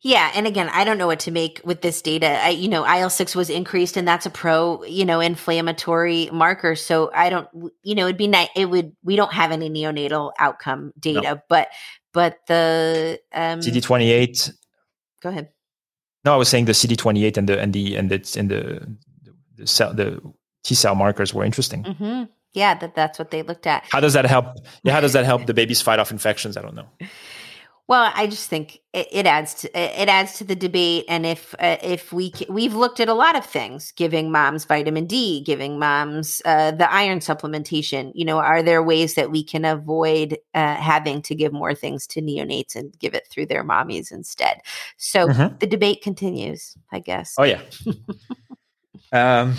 Yeah, 0.00 0.30
and 0.34 0.46
again, 0.46 0.68
I 0.68 0.84
don't 0.84 0.96
know 0.96 1.08
what 1.08 1.20
to 1.20 1.32
make 1.32 1.60
with 1.64 1.80
this 1.82 2.00
data. 2.02 2.28
I, 2.40 2.50
you 2.50 2.68
know, 2.68 2.84
IL 2.86 3.10
six 3.10 3.34
was 3.34 3.50
increased, 3.50 3.96
and 3.96 4.06
that's 4.06 4.26
a 4.26 4.30
pro, 4.30 4.84
you 4.84 5.04
know, 5.04 5.18
inflammatory 5.18 6.30
marker. 6.32 6.76
So 6.76 7.10
I 7.12 7.30
don't, 7.30 7.48
you 7.82 7.96
know, 7.96 8.04
it'd 8.04 8.16
be 8.16 8.28
nice. 8.28 8.48
It 8.54 8.66
would. 8.66 8.94
We 9.02 9.16
don't 9.16 9.32
have 9.32 9.50
any 9.50 9.68
neonatal 9.68 10.32
outcome 10.38 10.92
data, 11.00 11.20
no. 11.20 11.40
but 11.48 11.68
but 12.12 12.38
the 12.46 13.20
um, 13.34 13.60
CD 13.60 13.80
twenty 13.80 14.12
eight. 14.12 14.52
Go 15.20 15.30
ahead. 15.30 15.48
No, 16.24 16.32
I 16.32 16.36
was 16.36 16.48
saying 16.48 16.66
the 16.66 16.74
CD 16.74 16.94
twenty 16.94 17.24
eight 17.24 17.36
and 17.36 17.48
the 17.48 17.60
and 17.60 17.72
the 17.72 17.96
and 17.96 18.08
the 18.08 18.34
and 18.38 18.48
the 18.48 18.96
the 19.56 19.66
cell 19.66 19.92
the 19.92 20.22
T 20.62 20.76
cell 20.76 20.94
markers 20.94 21.34
were 21.34 21.44
interesting. 21.44 21.82
Mm-hmm. 21.82 22.24
Yeah, 22.52 22.74
that 22.74 22.94
that's 22.94 23.18
what 23.18 23.30
they 23.30 23.42
looked 23.42 23.66
at. 23.66 23.84
How 23.90 24.00
does 24.00 24.14
that 24.14 24.26
help? 24.26 24.46
Yeah, 24.82 24.92
how 24.92 25.00
does 25.00 25.12
that 25.12 25.24
help 25.24 25.46
the 25.46 25.54
babies 25.62 25.82
fight 25.82 25.98
off 25.98 26.10
infections? 26.10 26.56
I 26.56 26.62
don't 26.62 26.74
know. 26.74 26.88
Well, 27.88 28.12
I 28.14 28.26
just 28.26 28.50
think 28.50 28.80
it, 28.92 29.08
it 29.10 29.26
adds 29.26 29.54
to 29.54 29.68
it 29.74 30.10
adds 30.10 30.34
to 30.38 30.44
the 30.44 30.54
debate, 30.54 31.06
and 31.08 31.24
if 31.24 31.54
uh, 31.58 31.78
if 31.82 32.12
we 32.12 32.34
we've 32.50 32.74
looked 32.74 33.00
at 33.00 33.08
a 33.08 33.14
lot 33.14 33.34
of 33.34 33.46
things, 33.46 33.92
giving 33.92 34.30
moms 34.30 34.66
vitamin 34.66 35.06
D, 35.06 35.42
giving 35.42 35.78
moms 35.78 36.42
uh, 36.44 36.72
the 36.72 36.92
iron 36.92 37.20
supplementation. 37.20 38.12
You 38.14 38.26
know, 38.26 38.40
are 38.40 38.62
there 38.62 38.82
ways 38.82 39.14
that 39.14 39.30
we 39.30 39.42
can 39.42 39.64
avoid 39.64 40.36
uh, 40.52 40.74
having 40.74 41.22
to 41.22 41.34
give 41.34 41.54
more 41.54 41.74
things 41.74 42.06
to 42.08 42.20
neonates 42.20 42.76
and 42.76 42.96
give 42.98 43.14
it 43.14 43.26
through 43.30 43.46
their 43.46 43.64
mommies 43.64 44.12
instead? 44.12 44.60
So 44.98 45.26
mm-hmm. 45.26 45.56
the 45.56 45.66
debate 45.66 46.02
continues, 46.02 46.76
I 46.92 46.98
guess. 46.98 47.36
Oh 47.38 47.44
yeah. 47.44 47.62
um, 49.12 49.56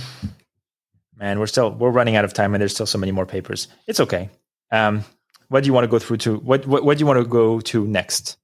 man, 1.20 1.40
we're 1.40 1.48
still 1.48 1.72
we're 1.72 1.92
running 1.92 2.16
out 2.16 2.26
of 2.26 2.34
time, 2.34 2.54
and 2.54 2.62
there's 2.62 2.74
still 2.74 2.86
so 2.86 2.98
many 2.98 3.12
more 3.12 3.26
papers. 3.26 3.68
It's 3.88 4.00
okay. 4.00 4.30
Um, 4.72 5.04
what 5.50 5.64
do 5.64 5.68
you 5.68 5.74
want 5.74 5.84
to 5.84 5.90
go 5.90 6.00
through 6.00 6.18
to? 6.18 6.38
What 6.38 6.66
what, 6.66 6.84
what 6.84 6.98
do 6.98 7.02
you 7.02 7.06
want 7.06 7.20
to 7.20 7.26
go 7.26 7.60
to 7.60 7.86
next? 7.86 8.38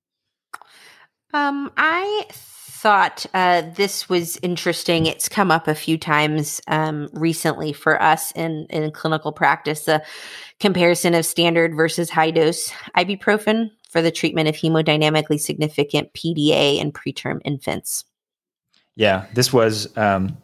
Um, 1.33 1.71
I 1.77 2.25
thought 2.31 3.25
uh, 3.33 3.63
this 3.75 4.09
was 4.09 4.37
interesting. 4.37 5.05
It's 5.05 5.27
come 5.27 5.51
up 5.51 5.67
a 5.67 5.75
few 5.75 5.97
times 5.97 6.61
um, 6.67 7.09
recently 7.13 7.73
for 7.73 8.01
us 8.01 8.31
in 8.33 8.67
in 8.69 8.91
clinical 8.91 9.31
practice. 9.31 9.85
The 9.85 10.03
comparison 10.59 11.13
of 11.15 11.25
standard 11.25 11.75
versus 11.75 12.09
high 12.09 12.31
dose 12.31 12.69
ibuprofen 12.95 13.71
for 13.89 14.01
the 14.01 14.11
treatment 14.11 14.49
of 14.49 14.55
hemodynamically 14.55 15.39
significant 15.39 16.13
PDA 16.13 16.79
in 16.79 16.91
preterm 16.91 17.39
infants. 17.45 18.05
Yeah, 18.95 19.25
this 19.33 19.51
was. 19.51 19.95
Um, 19.97 20.37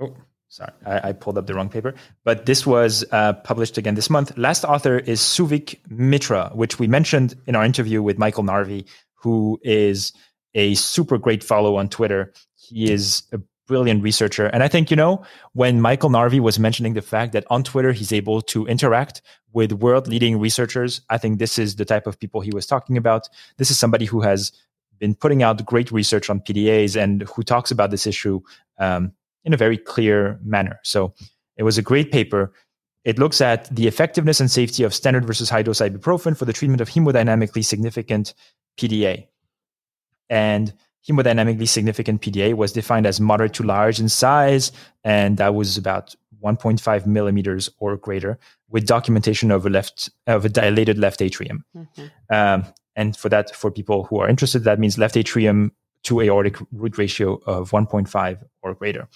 oh, 0.00 0.16
sorry, 0.52 0.72
I, 0.84 1.08
I, 1.08 1.12
pulled 1.12 1.38
up 1.38 1.46
the 1.46 1.54
wrong 1.54 1.70
paper, 1.70 1.94
but 2.24 2.44
this 2.44 2.66
was 2.66 3.04
uh, 3.10 3.32
published 3.32 3.78
again 3.78 3.94
this 3.94 4.10
month. 4.10 4.36
Last 4.36 4.64
author 4.64 4.98
is 4.98 5.20
Souvik 5.20 5.78
Mitra, 5.88 6.50
which 6.52 6.78
we 6.78 6.86
mentioned 6.86 7.34
in 7.46 7.56
our 7.56 7.64
interview 7.64 8.02
with 8.02 8.18
Michael 8.18 8.44
Narvey, 8.44 8.86
who 9.14 9.58
is 9.62 10.12
a 10.54 10.74
super 10.74 11.16
great 11.16 11.42
follow 11.42 11.76
on 11.76 11.88
Twitter. 11.88 12.34
He 12.54 12.92
is 12.92 13.22
a 13.32 13.40
brilliant 13.66 14.02
researcher. 14.02 14.46
And 14.46 14.62
I 14.62 14.68
think, 14.68 14.90
you 14.90 14.96
know, 14.96 15.24
when 15.54 15.80
Michael 15.80 16.10
Narvey 16.10 16.40
was 16.40 16.58
mentioning 16.58 16.92
the 16.92 17.00
fact 17.00 17.32
that 17.32 17.46
on 17.48 17.62
Twitter 17.62 17.92
he's 17.92 18.12
able 18.12 18.42
to 18.42 18.66
interact 18.66 19.22
with 19.54 19.72
world 19.72 20.06
leading 20.06 20.38
researchers, 20.38 21.00
I 21.08 21.16
think 21.16 21.38
this 21.38 21.58
is 21.58 21.76
the 21.76 21.86
type 21.86 22.06
of 22.06 22.20
people 22.20 22.42
he 22.42 22.50
was 22.50 22.66
talking 22.66 22.98
about. 22.98 23.26
This 23.56 23.70
is 23.70 23.78
somebody 23.78 24.04
who 24.04 24.20
has 24.20 24.52
been 24.98 25.14
putting 25.14 25.42
out 25.42 25.64
great 25.64 25.90
research 25.90 26.28
on 26.28 26.40
PDAs 26.40 26.94
and 27.02 27.22
who 27.22 27.42
talks 27.42 27.70
about 27.70 27.90
this 27.90 28.06
issue 28.06 28.40
um, 28.78 29.12
in 29.44 29.52
a 29.52 29.56
very 29.56 29.78
clear 29.78 30.38
manner. 30.42 30.78
So 30.82 31.14
it 31.56 31.62
was 31.62 31.78
a 31.78 31.82
great 31.82 32.12
paper. 32.12 32.52
It 33.04 33.18
looks 33.18 33.40
at 33.40 33.74
the 33.74 33.86
effectiveness 33.86 34.40
and 34.40 34.50
safety 34.50 34.84
of 34.84 34.94
standard 34.94 35.24
versus 35.24 35.50
high 35.50 35.62
dose 35.62 35.80
ibuprofen 35.80 36.36
for 36.36 36.44
the 36.44 36.52
treatment 36.52 36.80
of 36.80 36.88
hemodynamically 36.88 37.64
significant 37.64 38.34
PDA. 38.78 39.26
And 40.30 40.72
hemodynamically 41.08 41.68
significant 41.68 42.22
PDA 42.22 42.54
was 42.54 42.72
defined 42.72 43.06
as 43.06 43.20
moderate 43.20 43.54
to 43.54 43.64
large 43.64 43.98
in 43.98 44.08
size, 44.08 44.70
and 45.02 45.36
that 45.38 45.54
was 45.54 45.76
about 45.76 46.14
1.5 46.42 47.06
millimeters 47.06 47.70
or 47.78 47.96
greater, 47.96 48.38
with 48.68 48.86
documentation 48.86 49.50
of 49.50 49.66
a 49.66 49.70
left 49.70 50.10
of 50.26 50.44
a 50.44 50.48
dilated 50.48 50.98
left 50.98 51.22
atrium. 51.22 51.64
Mm-hmm. 51.76 52.34
Um, 52.34 52.64
and 52.94 53.16
for 53.16 53.28
that, 53.28 53.54
for 53.54 53.70
people 53.70 54.04
who 54.04 54.18
are 54.20 54.28
interested, 54.28 54.64
that 54.64 54.78
means 54.78 54.98
left 54.98 55.16
atrium 55.16 55.72
to 56.04 56.20
aortic 56.20 56.56
root 56.72 56.98
ratio 56.98 57.40
of 57.46 57.70
1.5 57.70 58.38
or 58.62 58.74
greater. 58.74 59.08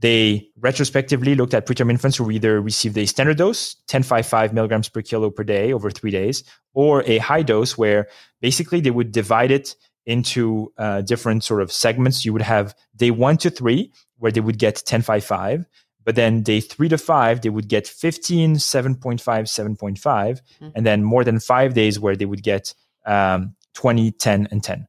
They 0.00 0.48
retrospectively 0.58 1.34
looked 1.34 1.52
at 1.52 1.66
preterm 1.66 1.90
infants 1.90 2.16
who 2.16 2.30
either 2.30 2.60
received 2.60 2.96
a 2.96 3.06
standard 3.06 3.36
dose, 3.36 3.76
1055 3.86 4.54
milligrams 4.54 4.88
per 4.88 5.02
kilo 5.02 5.30
per 5.30 5.44
day 5.44 5.72
over 5.72 5.90
three 5.90 6.10
days, 6.10 6.42
or 6.72 7.02
a 7.04 7.18
high 7.18 7.42
dose 7.42 7.76
where 7.76 8.08
basically 8.40 8.80
they 8.80 8.90
would 8.90 9.12
divide 9.12 9.50
it 9.50 9.76
into 10.06 10.72
uh, 10.78 11.02
different 11.02 11.44
sort 11.44 11.60
of 11.60 11.70
segments. 11.70 12.24
You 12.24 12.32
would 12.32 12.42
have 12.42 12.74
day 12.96 13.10
one 13.10 13.36
to 13.38 13.50
three, 13.50 13.92
where 14.18 14.32
they 14.32 14.40
would 14.40 14.58
get 14.58 14.76
1055. 14.76 15.66
But 16.02 16.14
then 16.14 16.42
day 16.42 16.60
three 16.60 16.88
to 16.88 16.96
five, 16.96 17.42
they 17.42 17.50
would 17.50 17.68
get 17.68 17.86
15, 17.86 18.56
7.5, 18.56 19.20
7.5. 19.20 20.00
Mm-hmm. 20.00 20.68
And 20.74 20.86
then 20.86 21.04
more 21.04 21.24
than 21.24 21.40
five 21.40 21.74
days 21.74 22.00
where 22.00 22.16
they 22.16 22.24
would 22.24 22.42
get 22.42 22.74
um, 23.04 23.54
20, 23.74 24.12
10, 24.12 24.48
and 24.50 24.64
10. 24.64 24.86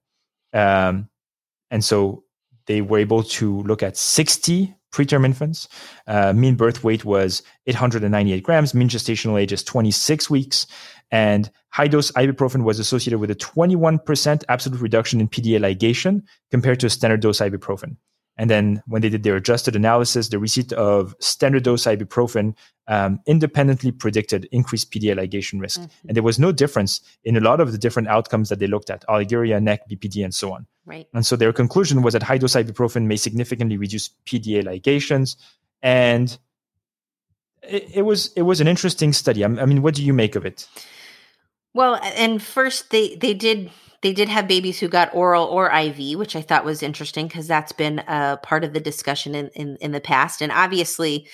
Um, 0.53 1.09
and 1.69 1.83
so 1.83 2.23
they 2.65 2.81
were 2.81 2.99
able 2.99 3.23
to 3.23 3.61
look 3.63 3.83
at 3.83 3.97
60 3.97 4.73
preterm 4.91 5.25
infants. 5.25 5.67
Uh, 6.07 6.33
mean 6.33 6.55
birth 6.55 6.83
weight 6.83 7.05
was 7.05 7.43
898 7.67 8.43
grams. 8.43 8.73
Mean 8.73 8.89
gestational 8.89 9.39
age 9.39 9.53
is 9.53 9.63
26 9.63 10.29
weeks. 10.29 10.67
And 11.11 11.49
high 11.69 11.87
dose 11.87 12.11
ibuprofen 12.11 12.63
was 12.63 12.79
associated 12.79 13.19
with 13.19 13.31
a 13.31 13.35
21% 13.35 14.43
absolute 14.49 14.81
reduction 14.81 15.19
in 15.19 15.27
PDA 15.27 15.59
ligation 15.59 16.23
compared 16.51 16.79
to 16.81 16.89
standard 16.89 17.21
dose 17.21 17.39
ibuprofen. 17.39 17.97
And 18.37 18.49
then 18.49 18.81
when 18.87 19.01
they 19.01 19.09
did 19.09 19.23
their 19.23 19.35
adjusted 19.35 19.75
analysis, 19.75 20.29
the 20.29 20.39
receipt 20.39 20.73
of 20.73 21.15
standard 21.19 21.63
dose 21.63 21.85
ibuprofen 21.85 22.55
um, 22.87 23.19
independently 23.25 23.91
predicted 23.91 24.47
increased 24.51 24.91
PDA 24.91 25.15
ligation 25.15 25.61
risk. 25.61 25.81
Mm-hmm. 25.81 26.07
And 26.07 26.15
there 26.15 26.23
was 26.23 26.39
no 26.39 26.51
difference 26.51 27.01
in 27.23 27.37
a 27.37 27.39
lot 27.39 27.59
of 27.59 27.71
the 27.71 27.77
different 27.77 28.07
outcomes 28.07 28.49
that 28.49 28.59
they 28.59 28.67
looked 28.67 28.89
at 28.89 29.05
oliguria, 29.07 29.61
NEC, 29.61 29.87
BPD, 29.89 30.23
and 30.23 30.33
so 30.33 30.53
on. 30.53 30.65
Right. 30.85 31.07
And 31.13 31.25
so 31.25 31.35
their 31.35 31.53
conclusion 31.53 32.01
was 32.01 32.13
that 32.13 32.23
high 32.23 32.37
dose 32.37 32.55
ibuprofen 32.55 33.05
may 33.05 33.15
significantly 33.15 33.77
reduce 33.77 34.09
PDA 34.25 34.63
ligations. 34.63 35.35
And 35.81 36.37
it, 37.63 37.97
it 37.97 38.01
was 38.01 38.33
it 38.33 38.41
was 38.41 38.61
an 38.61 38.67
interesting 38.67 39.13
study. 39.13 39.43
I, 39.43 39.47
I 39.47 39.65
mean, 39.65 39.81
what 39.81 39.95
do 39.95 40.03
you 40.03 40.13
make 40.13 40.35
of 40.35 40.45
it? 40.45 40.67
Well, 41.73 41.95
and 41.95 42.41
first 42.41 42.89
they 42.89 43.15
they 43.15 43.33
did 43.33 43.71
they 44.01 44.13
did 44.13 44.29
have 44.29 44.47
babies 44.47 44.79
who 44.79 44.87
got 44.87 45.13
oral 45.13 45.45
or 45.45 45.71
IV, 45.71 46.17
which 46.17 46.35
I 46.35 46.41
thought 46.41 46.65
was 46.65 46.81
interesting 46.81 47.27
because 47.27 47.47
that's 47.47 47.71
been 47.71 47.99
a 47.99 48.39
part 48.41 48.63
of 48.63 48.73
the 48.73 48.79
discussion 48.79 49.35
in, 49.35 49.49
in, 49.49 49.77
in 49.77 49.91
the 49.91 50.01
past. 50.01 50.41
And 50.41 50.51
obviously, 50.51 51.27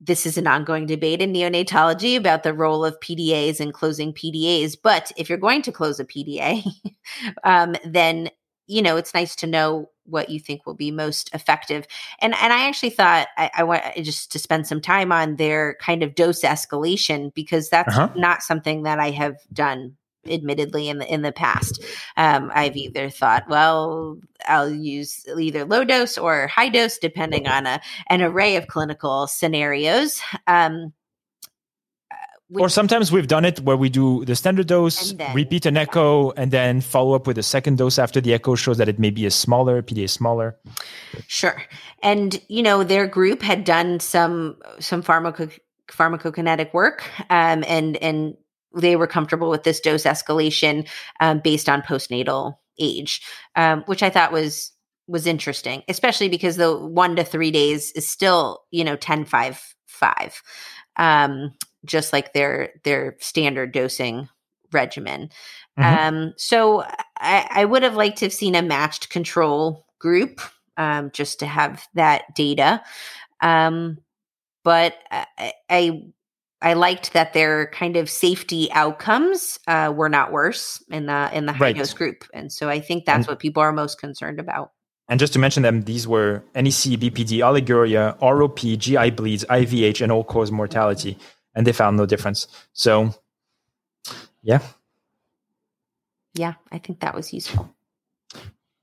this 0.00 0.26
is 0.26 0.38
an 0.38 0.46
ongoing 0.46 0.86
debate 0.86 1.20
in 1.20 1.32
neonatology 1.32 2.16
about 2.16 2.42
the 2.42 2.54
role 2.54 2.84
of 2.84 3.00
PDAs 3.00 3.60
and 3.60 3.72
closing 3.72 4.12
PDAs. 4.12 4.76
But 4.82 5.12
if 5.16 5.28
you're 5.28 5.38
going 5.38 5.62
to 5.62 5.72
close 5.72 6.00
a 6.00 6.04
PDA, 6.04 6.66
um, 7.44 7.76
then 7.84 8.30
you 8.66 8.82
know 8.82 8.96
it's 8.96 9.14
nice 9.14 9.36
to 9.36 9.46
know 9.46 9.90
what 10.04 10.28
you 10.28 10.40
think 10.40 10.66
will 10.66 10.74
be 10.74 10.90
most 10.90 11.30
effective. 11.34 11.86
And 12.20 12.34
and 12.34 12.52
I 12.52 12.66
actually 12.66 12.90
thought 12.90 13.28
I, 13.36 13.50
I 13.58 13.64
want 13.64 13.82
just 14.02 14.32
to 14.32 14.38
spend 14.38 14.66
some 14.66 14.80
time 14.80 15.12
on 15.12 15.36
their 15.36 15.76
kind 15.80 16.02
of 16.02 16.14
dose 16.14 16.42
escalation 16.42 17.32
because 17.34 17.68
that's 17.68 17.96
uh-huh. 17.96 18.14
not 18.16 18.42
something 18.42 18.84
that 18.84 18.98
I 18.98 19.10
have 19.10 19.36
done 19.52 19.96
admittedly 20.30 20.88
in 20.88 20.98
the 20.98 21.12
in 21.12 21.22
the 21.22 21.32
past 21.32 21.82
um, 22.16 22.50
i've 22.54 22.76
either 22.76 23.10
thought 23.10 23.48
well 23.48 24.18
i'll 24.46 24.70
use 24.70 25.24
either 25.38 25.64
low 25.64 25.84
dose 25.84 26.18
or 26.18 26.46
high 26.46 26.68
dose 26.68 26.98
depending 26.98 27.46
on 27.46 27.66
a, 27.66 27.80
an 28.08 28.22
array 28.22 28.56
of 28.56 28.66
clinical 28.66 29.26
scenarios 29.26 30.20
um, 30.46 30.92
uh, 32.10 32.60
or 32.60 32.68
sometimes 32.68 33.10
we've 33.10 33.26
done 33.26 33.44
it 33.44 33.60
where 33.60 33.76
we 33.76 33.88
do 33.88 34.24
the 34.24 34.36
standard 34.36 34.68
dose, 34.68 35.12
then, 35.12 35.34
repeat 35.34 35.66
an 35.66 35.76
echo, 35.76 36.30
and 36.32 36.52
then 36.52 36.80
follow 36.80 37.14
up 37.14 37.26
with 37.26 37.36
a 37.38 37.42
second 37.42 37.76
dose 37.76 37.98
after 37.98 38.20
the 38.20 38.32
echo 38.32 38.54
shows 38.54 38.78
that 38.78 38.88
it 38.88 39.00
may 39.00 39.10
be 39.10 39.26
a 39.26 39.32
smaller, 39.32 39.82
PDA 39.82 40.08
smaller. 40.08 40.56
Sure. 41.26 41.60
And, 42.04 42.40
you 42.46 42.62
know, 42.62 42.84
their 42.84 43.08
group 43.08 43.42
had 43.42 43.64
done 43.64 43.98
some 43.98 44.58
some 44.78 45.02
pharmaco- 45.02 45.58
pharmacokinetic 45.88 46.72
work 46.72 47.08
um, 47.30 47.64
and 47.66 47.96
and 47.96 48.36
they 48.74 48.96
were 48.96 49.06
comfortable 49.06 49.50
with 49.50 49.64
this 49.64 49.80
dose 49.80 50.04
escalation 50.04 50.88
um, 51.20 51.40
based 51.42 51.68
on 51.68 51.82
postnatal 51.82 52.56
age, 52.78 53.22
um, 53.54 53.82
which 53.86 54.02
I 54.02 54.10
thought 54.10 54.32
was 54.32 54.72
was 55.08 55.26
interesting, 55.26 55.82
especially 55.88 56.28
because 56.28 56.56
the 56.56 56.76
one 56.76 57.16
to 57.16 57.24
three 57.24 57.50
days 57.50 57.92
is 57.92 58.08
still 58.08 58.64
you 58.70 58.84
know 58.84 58.96
10 58.96 59.24
5 59.24 59.74
5 59.86 60.42
um, 60.96 61.52
just 61.84 62.12
like 62.12 62.32
their 62.32 62.70
their 62.84 63.16
standard 63.20 63.72
dosing 63.72 64.28
regimen 64.72 65.30
mm-hmm. 65.78 66.16
um, 66.16 66.34
so 66.36 66.82
I, 67.16 67.48
I, 67.50 67.64
would 67.64 67.84
have 67.84 67.94
liked 67.94 68.18
to 68.18 68.26
have 68.26 68.32
seen 68.32 68.56
a 68.56 68.62
matched 68.62 69.10
control 69.10 69.86
group 70.00 70.40
um, 70.76 71.10
just 71.12 71.38
to 71.38 71.46
have 71.46 71.86
that 71.94 72.34
data 72.34 72.82
um, 73.40 73.98
but 74.64 74.94
I, 75.10 75.52
I 75.70 76.02
I 76.62 76.72
liked 76.72 77.12
that 77.12 77.32
their 77.32 77.66
kind 77.68 77.96
of 77.96 78.08
safety 78.08 78.70
outcomes 78.72 79.58
uh, 79.66 79.92
were 79.94 80.08
not 80.08 80.32
worse 80.32 80.82
in 80.90 81.06
the 81.06 81.30
in 81.32 81.46
the 81.46 81.52
high 81.52 81.66
right. 81.66 81.76
dose 81.76 81.92
group, 81.92 82.24
and 82.32 82.50
so 82.50 82.68
I 82.68 82.80
think 82.80 83.04
that's 83.04 83.28
what 83.28 83.38
people 83.38 83.62
are 83.62 83.72
most 83.72 84.00
concerned 84.00 84.40
about. 84.40 84.72
And 85.08 85.20
just 85.20 85.32
to 85.34 85.38
mention 85.38 85.62
them, 85.62 85.82
these 85.82 86.08
were 86.08 86.42
NEC, 86.54 86.98
BPD, 86.98 87.38
oliguria, 87.38 88.18
ROP, 88.18 88.76
GI 88.78 89.10
bleeds, 89.10 89.44
IVH, 89.44 90.00
and 90.00 90.10
all 90.10 90.24
cause 90.24 90.50
mortality, 90.50 91.16
and 91.54 91.66
they 91.66 91.72
found 91.72 91.96
no 91.96 92.06
difference. 92.06 92.48
So, 92.72 93.14
yeah, 94.42 94.60
yeah, 96.38 96.54
I 96.72 96.78
think 96.78 97.00
that 97.00 97.14
was 97.14 97.32
useful. 97.32 97.74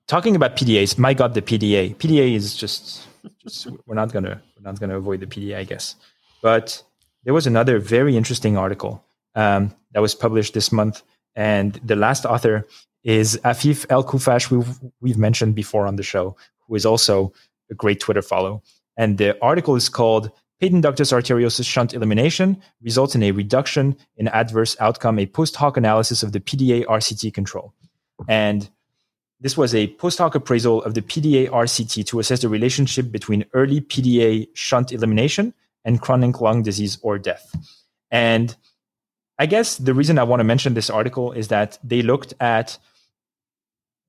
Talking 0.08 0.36
about 0.36 0.56
PDAs, 0.58 0.98
my 0.98 1.14
God, 1.14 1.34
the 1.34 1.42
PDA. 1.42 1.96
PDA 1.96 2.36
is 2.36 2.56
just, 2.56 3.08
just 3.40 3.68
we're 3.86 3.96
not 3.96 4.12
gonna 4.12 4.42
we're 4.56 4.64
not 4.64 4.80
gonna 4.80 4.98
avoid 4.98 5.22
the 5.22 5.28
PDA, 5.28 5.58
I 5.58 5.64
guess, 5.64 5.96
but 6.42 6.84
there 7.24 7.34
was 7.34 7.48
another 7.48 7.80
very 7.80 8.18
interesting 8.18 8.58
article 8.58 9.04
um, 9.36 9.74
that 9.92 10.02
was 10.02 10.16
published 10.16 10.54
this 10.54 10.72
month, 10.72 11.02
and 11.36 11.80
the 11.84 11.96
last 11.96 12.26
author 12.26 12.68
is 13.04 13.40
Afif 13.44 13.86
El 13.90 14.04
Khuffash, 14.04 14.48
who 14.48 14.60
we've, 14.60 14.80
we've 15.02 15.18
mentioned 15.18 15.56
before 15.56 15.86
on 15.88 15.96
the 15.96 16.04
show, 16.04 16.36
who 16.68 16.76
is 16.76 16.86
also 16.86 17.34
a 17.70 17.76
great 17.76 18.00
Twitter 18.00 18.22
follow. 18.22 18.62
And 18.98 19.18
the 19.18 19.42
article 19.42 19.76
is 19.76 19.90
called 19.90 20.32
Patent 20.62 20.86
ductus 20.86 21.12
arteriosus 21.12 21.66
shunt 21.66 21.94
elimination 21.94 22.62
results 22.82 23.16
in 23.16 23.24
a 23.24 23.32
reduction 23.32 23.98
in 24.16 24.30
adverse 24.30 24.78
outcome, 24.80 25.20
a 25.20 25.26
post 25.26 25.56
hoc 25.56 25.76
analysis 25.76 26.24
of 26.24 26.32
the 26.32 26.40
PDA 26.40 26.86
RCT 26.86 27.34
control. 27.34 27.74
And 28.30 28.70
this 29.42 29.58
was 29.58 29.76
a 29.76 29.88
post 29.96 30.20
hoc 30.20 30.36
appraisal 30.36 30.82
of 30.84 30.94
the 30.94 31.02
PDA 31.02 31.50
RCT 31.50 32.06
to 32.06 32.20
assess 32.20 32.42
the 32.42 32.50
relationship 32.50 33.12
between 33.12 33.46
early 33.54 33.82
PDA 33.82 34.48
shunt 34.54 34.94
elimination 34.94 35.54
and 35.86 36.02
chronic 36.02 36.42
lung 36.42 36.64
disease 36.64 36.98
or 37.02 37.18
death. 37.18 37.56
And 38.12 38.56
I 39.40 39.46
guess 39.46 39.78
the 39.78 39.94
reason 39.94 40.20
I 40.20 40.24
want 40.24 40.40
to 40.40 40.44
mention 40.44 40.74
this 40.74 40.90
article 40.90 41.32
is 41.32 41.48
that 41.50 41.78
they 41.84 42.02
looked 42.02 42.34
at 42.40 42.78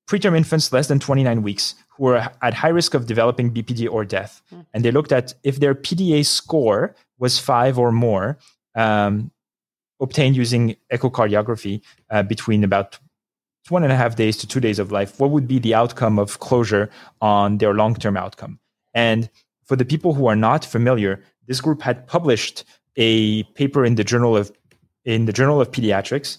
preterm 0.09 0.37
infants 0.37 0.73
less 0.73 0.89
than 0.89 0.99
29 0.99 1.43
weeks 1.43 1.75
who 1.97 2.05
were 2.05 2.29
at 2.43 2.55
high 2.55 2.69
risk 2.69 2.95
of 2.95 3.07
developing 3.07 3.53
BPD 3.53 3.91
or 3.91 4.05
death. 4.05 4.43
Mm. 4.53 4.67
And 4.75 4.85
they 4.85 4.91
looked 4.91 5.13
at 5.13 5.35
if 5.43 5.61
their 5.61 5.75
PDA 5.75 6.27
score 6.27 6.95
was 7.19 7.39
five 7.39 7.79
or 7.79 7.91
more, 7.91 8.39
um, 8.75 9.31
obtained 10.01 10.37
using 10.37 10.77
echocardiography 10.93 11.81
uh, 12.11 12.23
between 12.23 12.65
about 12.65 12.99
one 13.71 13.83
and 13.83 13.93
a 13.93 13.97
half 13.97 14.17
days 14.17 14.37
to 14.37 14.47
two 14.47 14.61
days 14.61 14.79
of 14.79 14.93
life, 14.93 15.19
what 15.19 15.31
would 15.31 15.49
be 15.49 15.59
the 15.59 15.75
outcome 15.75 16.19
of 16.19 16.39
closure 16.41 16.91
on 17.21 17.59
their 17.59 17.73
long 17.73 17.95
term 17.95 18.17
outcome? 18.17 18.59
And 18.93 19.31
for 19.65 19.77
the 19.77 19.85
people 19.85 20.15
who 20.15 20.27
are 20.27 20.37
not 20.37 20.65
familiar, 20.65 21.23
this 21.47 21.61
group 21.61 21.83
had 21.83 22.07
published 22.07 22.65
a 22.97 23.43
paper 23.55 23.85
in 23.85 23.97
the 23.97 24.05
journal 24.05 24.37
of 24.37 24.53
in 25.05 25.27
the 25.27 25.33
Journal 25.33 25.61
of 25.61 25.71
Pediatrics, 25.71 26.39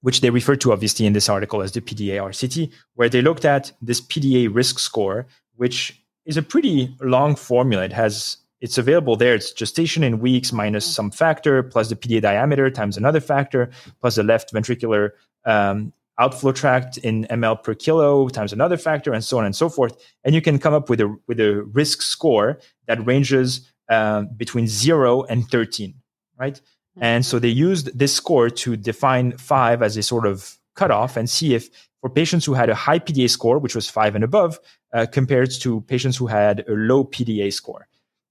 which 0.00 0.20
they 0.20 0.30
refer 0.30 0.56
to 0.56 0.72
obviously 0.72 1.06
in 1.06 1.12
this 1.12 1.28
article 1.28 1.62
as 1.62 1.72
the 1.72 1.80
PDA 1.80 2.16
RCT, 2.16 2.72
where 2.94 3.08
they 3.08 3.22
looked 3.22 3.44
at 3.44 3.72
this 3.80 4.00
PDA 4.00 4.52
risk 4.52 4.78
score, 4.78 5.26
which 5.56 6.02
is 6.26 6.36
a 6.36 6.42
pretty 6.42 6.94
long 7.00 7.36
formula. 7.36 7.84
It 7.84 7.92
has 7.92 8.38
it's 8.60 8.78
available 8.78 9.14
there. 9.14 9.34
It's 9.34 9.52
gestation 9.52 10.02
in 10.02 10.20
weeks 10.20 10.52
minus 10.52 10.86
some 10.86 11.10
factor 11.10 11.62
plus 11.62 11.90
the 11.90 11.96
PDA 11.96 12.22
diameter 12.22 12.70
times 12.70 12.96
another 12.96 13.20
factor 13.20 13.70
plus 14.00 14.16
the 14.16 14.22
left 14.22 14.52
ventricular 14.52 15.10
um, 15.44 15.92
outflow 16.18 16.52
tract 16.52 16.96
in 16.98 17.24
ml 17.24 17.60
per 17.60 17.74
kilo 17.74 18.28
times 18.28 18.52
another 18.52 18.76
factor 18.76 19.12
and 19.12 19.24
so 19.24 19.38
on 19.38 19.44
and 19.44 19.54
so 19.54 19.68
forth. 19.68 19.96
And 20.24 20.34
you 20.34 20.40
can 20.40 20.58
come 20.58 20.72
up 20.72 20.88
with 20.88 21.00
a 21.00 21.14
with 21.26 21.40
a 21.40 21.62
risk 21.72 22.02
score 22.02 22.58
that 22.86 23.04
ranges 23.04 23.70
um, 23.88 24.28
between 24.36 24.66
zero 24.66 25.22
and 25.24 25.48
13, 25.48 25.94
right? 26.38 26.60
And 27.00 27.26
so 27.26 27.38
they 27.38 27.48
used 27.48 27.98
this 27.98 28.14
score 28.14 28.50
to 28.50 28.76
define 28.76 29.36
five 29.36 29.82
as 29.82 29.96
a 29.96 30.02
sort 30.02 30.26
of 30.26 30.56
cutoff 30.74 31.16
and 31.16 31.28
see 31.28 31.54
if 31.54 31.68
for 32.00 32.10
patients 32.10 32.44
who 32.44 32.54
had 32.54 32.68
a 32.68 32.74
high 32.74 32.98
PDA 32.98 33.30
score, 33.30 33.58
which 33.58 33.74
was 33.74 33.88
five 33.88 34.14
and 34.14 34.22
above, 34.22 34.60
uh, 34.92 35.06
compared 35.10 35.50
to 35.50 35.80
patients 35.82 36.16
who 36.16 36.26
had 36.26 36.64
a 36.68 36.72
low 36.72 37.04
PDA 37.04 37.52
score. 37.52 37.88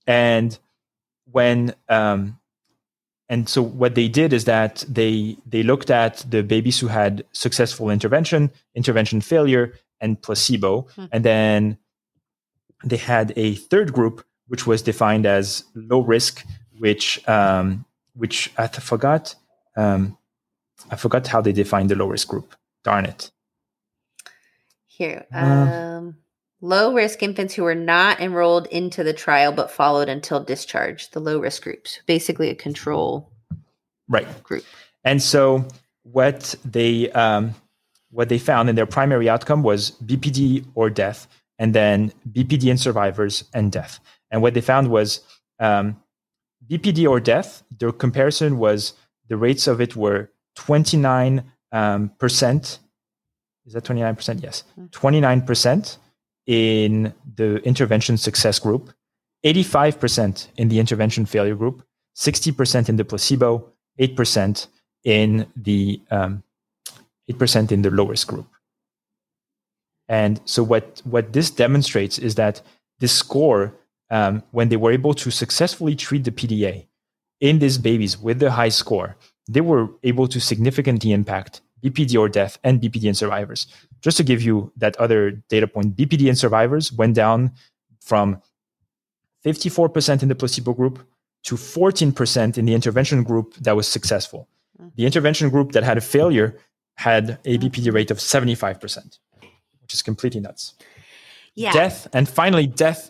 And 0.07 0.57
when 1.31 1.73
um, 1.89 2.39
and 3.29 3.49
so 3.49 3.61
what 3.61 3.95
they 3.95 4.07
did 4.07 4.33
is 4.33 4.45
that 4.45 4.85
they 4.87 5.37
they 5.45 5.63
looked 5.63 5.89
at 5.89 6.25
the 6.29 6.43
babies 6.43 6.79
who 6.79 6.87
had 6.87 7.25
successful 7.31 7.89
intervention, 7.89 8.51
intervention 8.75 9.21
failure, 9.21 9.73
and 9.99 10.21
placebo, 10.21 10.81
hmm. 10.95 11.05
and 11.11 11.23
then 11.23 11.77
they 12.83 12.97
had 12.97 13.33
a 13.35 13.55
third 13.55 13.93
group 13.93 14.23
which 14.47 14.67
was 14.67 14.81
defined 14.81 15.25
as 15.25 15.63
low 15.75 16.01
risk, 16.01 16.45
which 16.79 17.25
um, 17.27 17.85
which 18.15 18.51
I 18.57 18.67
forgot. 18.67 19.35
Um, 19.75 20.17
I 20.91 20.95
forgot 20.95 21.27
how 21.27 21.41
they 21.41 21.53
defined 21.53 21.89
the 21.89 21.95
low 21.95 22.07
risk 22.07 22.27
group. 22.27 22.55
Darn 22.83 23.05
it. 23.05 23.31
Here, 24.87 25.25
uh, 25.33 25.37
um, 25.37 26.17
low 26.61 26.93
risk 26.93 27.23
infants 27.23 27.53
who 27.53 27.63
were 27.63 27.75
not 27.75 28.19
enrolled 28.19 28.67
into 28.67 29.03
the 29.03 29.13
trial 29.13 29.51
but 29.51 29.71
followed 29.71 30.09
until 30.09 30.43
discharge. 30.43 31.09
The 31.11 31.19
low 31.19 31.39
risk 31.39 31.63
groups, 31.63 31.99
basically 32.05 32.49
a 32.49 32.55
control 32.55 33.31
right 34.07 34.43
group. 34.43 34.65
And 35.03 35.21
so 35.21 35.67
what 36.03 36.55
they 36.63 37.11
um, 37.11 37.55
what 38.11 38.29
they 38.29 38.37
found 38.37 38.69
in 38.69 38.75
their 38.75 38.85
primary 38.85 39.29
outcome 39.29 39.63
was 39.63 39.91
BPD 40.05 40.65
or 40.75 40.89
death, 40.89 41.27
and 41.57 41.73
then 41.73 42.13
BPD 42.31 42.69
and 42.69 42.79
survivors 42.79 43.45
and 43.53 43.71
death. 43.71 43.99
And 44.33 44.41
what 44.41 44.55
they 44.55 44.61
found 44.61 44.89
was 44.89 45.21
um, 45.59 45.95
BPD 46.67 47.07
or 47.07 47.19
death, 47.19 47.63
the 47.79 47.93
comparison 47.93 48.57
was 48.57 48.93
the 49.29 49.37
rates 49.37 49.67
of 49.67 49.79
it 49.79 49.95
were 49.95 50.31
29 50.55 51.43
um, 51.71 52.09
percent. 52.17 52.79
Is 53.65 53.73
that 53.73 53.83
29%? 53.83 54.41
Yes. 54.41 54.63
29% 54.89 55.95
hmm. 55.95 56.01
in 56.51 57.13
the 57.35 57.57
intervention 57.63 58.17
success 58.17 58.57
group, 58.57 58.91
85% 59.45 60.47
in 60.57 60.67
the 60.67 60.79
intervention 60.79 61.25
failure 61.27 61.55
group, 61.55 61.85
60% 62.17 62.89
in 62.89 62.95
the 62.95 63.05
placebo, 63.05 63.71
8% 63.99 64.67
in 65.03 65.45
the 65.55 66.01
um, 66.09 66.43
8% 67.29 67.71
in 67.71 67.83
the 67.83 67.91
lowest 67.91 68.27
group. 68.27 68.47
And 70.09 70.41
so 70.45 70.63
what, 70.63 71.01
what 71.05 71.33
this 71.33 71.51
demonstrates 71.51 72.17
is 72.17 72.35
that 72.35 72.61
this 72.99 73.13
score 73.13 73.73
um, 74.13 74.43
when 74.51 74.69
they 74.69 74.77
were 74.77 74.91
able 74.91 75.15
to 75.15 75.31
successfully 75.31 75.95
treat 75.95 76.23
the 76.23 76.31
PDA 76.31 76.85
in 77.39 77.57
these 77.57 77.79
babies 77.79 78.15
with 78.15 78.37
the 78.37 78.51
high 78.51 78.69
score, 78.69 79.17
they 79.49 79.59
were 79.59 79.89
able 80.03 80.27
to 80.27 80.39
significantly 80.39 81.11
impact 81.11 81.61
BPD 81.83 82.17
or 82.19 82.29
death 82.29 82.59
and 82.63 82.79
BPD 82.79 83.05
in 83.05 83.15
survivors. 83.15 83.65
Just 84.01 84.17
to 84.17 84.23
give 84.23 84.43
you 84.43 84.71
that 84.77 84.95
other 84.97 85.31
data 85.49 85.67
point, 85.67 85.97
BPD 85.97 86.27
in 86.27 86.35
survivors 86.35 86.93
went 86.93 87.15
down 87.15 87.51
from 88.01 88.39
54% 89.43 90.21
in 90.21 90.29
the 90.29 90.35
placebo 90.35 90.73
group 90.73 91.05
to 91.45 91.55
14% 91.55 92.57
in 92.57 92.65
the 92.65 92.75
intervention 92.75 93.23
group 93.23 93.55
that 93.55 93.75
was 93.75 93.87
successful. 93.87 94.47
Mm. 94.79 94.91
The 94.95 95.05
intervention 95.07 95.49
group 95.49 95.71
that 95.71 95.83
had 95.83 95.97
a 95.97 96.01
failure 96.01 96.55
had 96.95 97.39
a 97.45 97.57
BPD 97.57 97.91
rate 97.91 98.11
of 98.11 98.19
75%, 98.19 99.17
which 99.81 99.93
is 99.93 100.03
completely 100.03 100.39
nuts. 100.39 100.75
Yeah. 101.55 101.73
Death, 101.73 102.07
and 102.13 102.29
finally, 102.29 102.67
death 102.67 103.09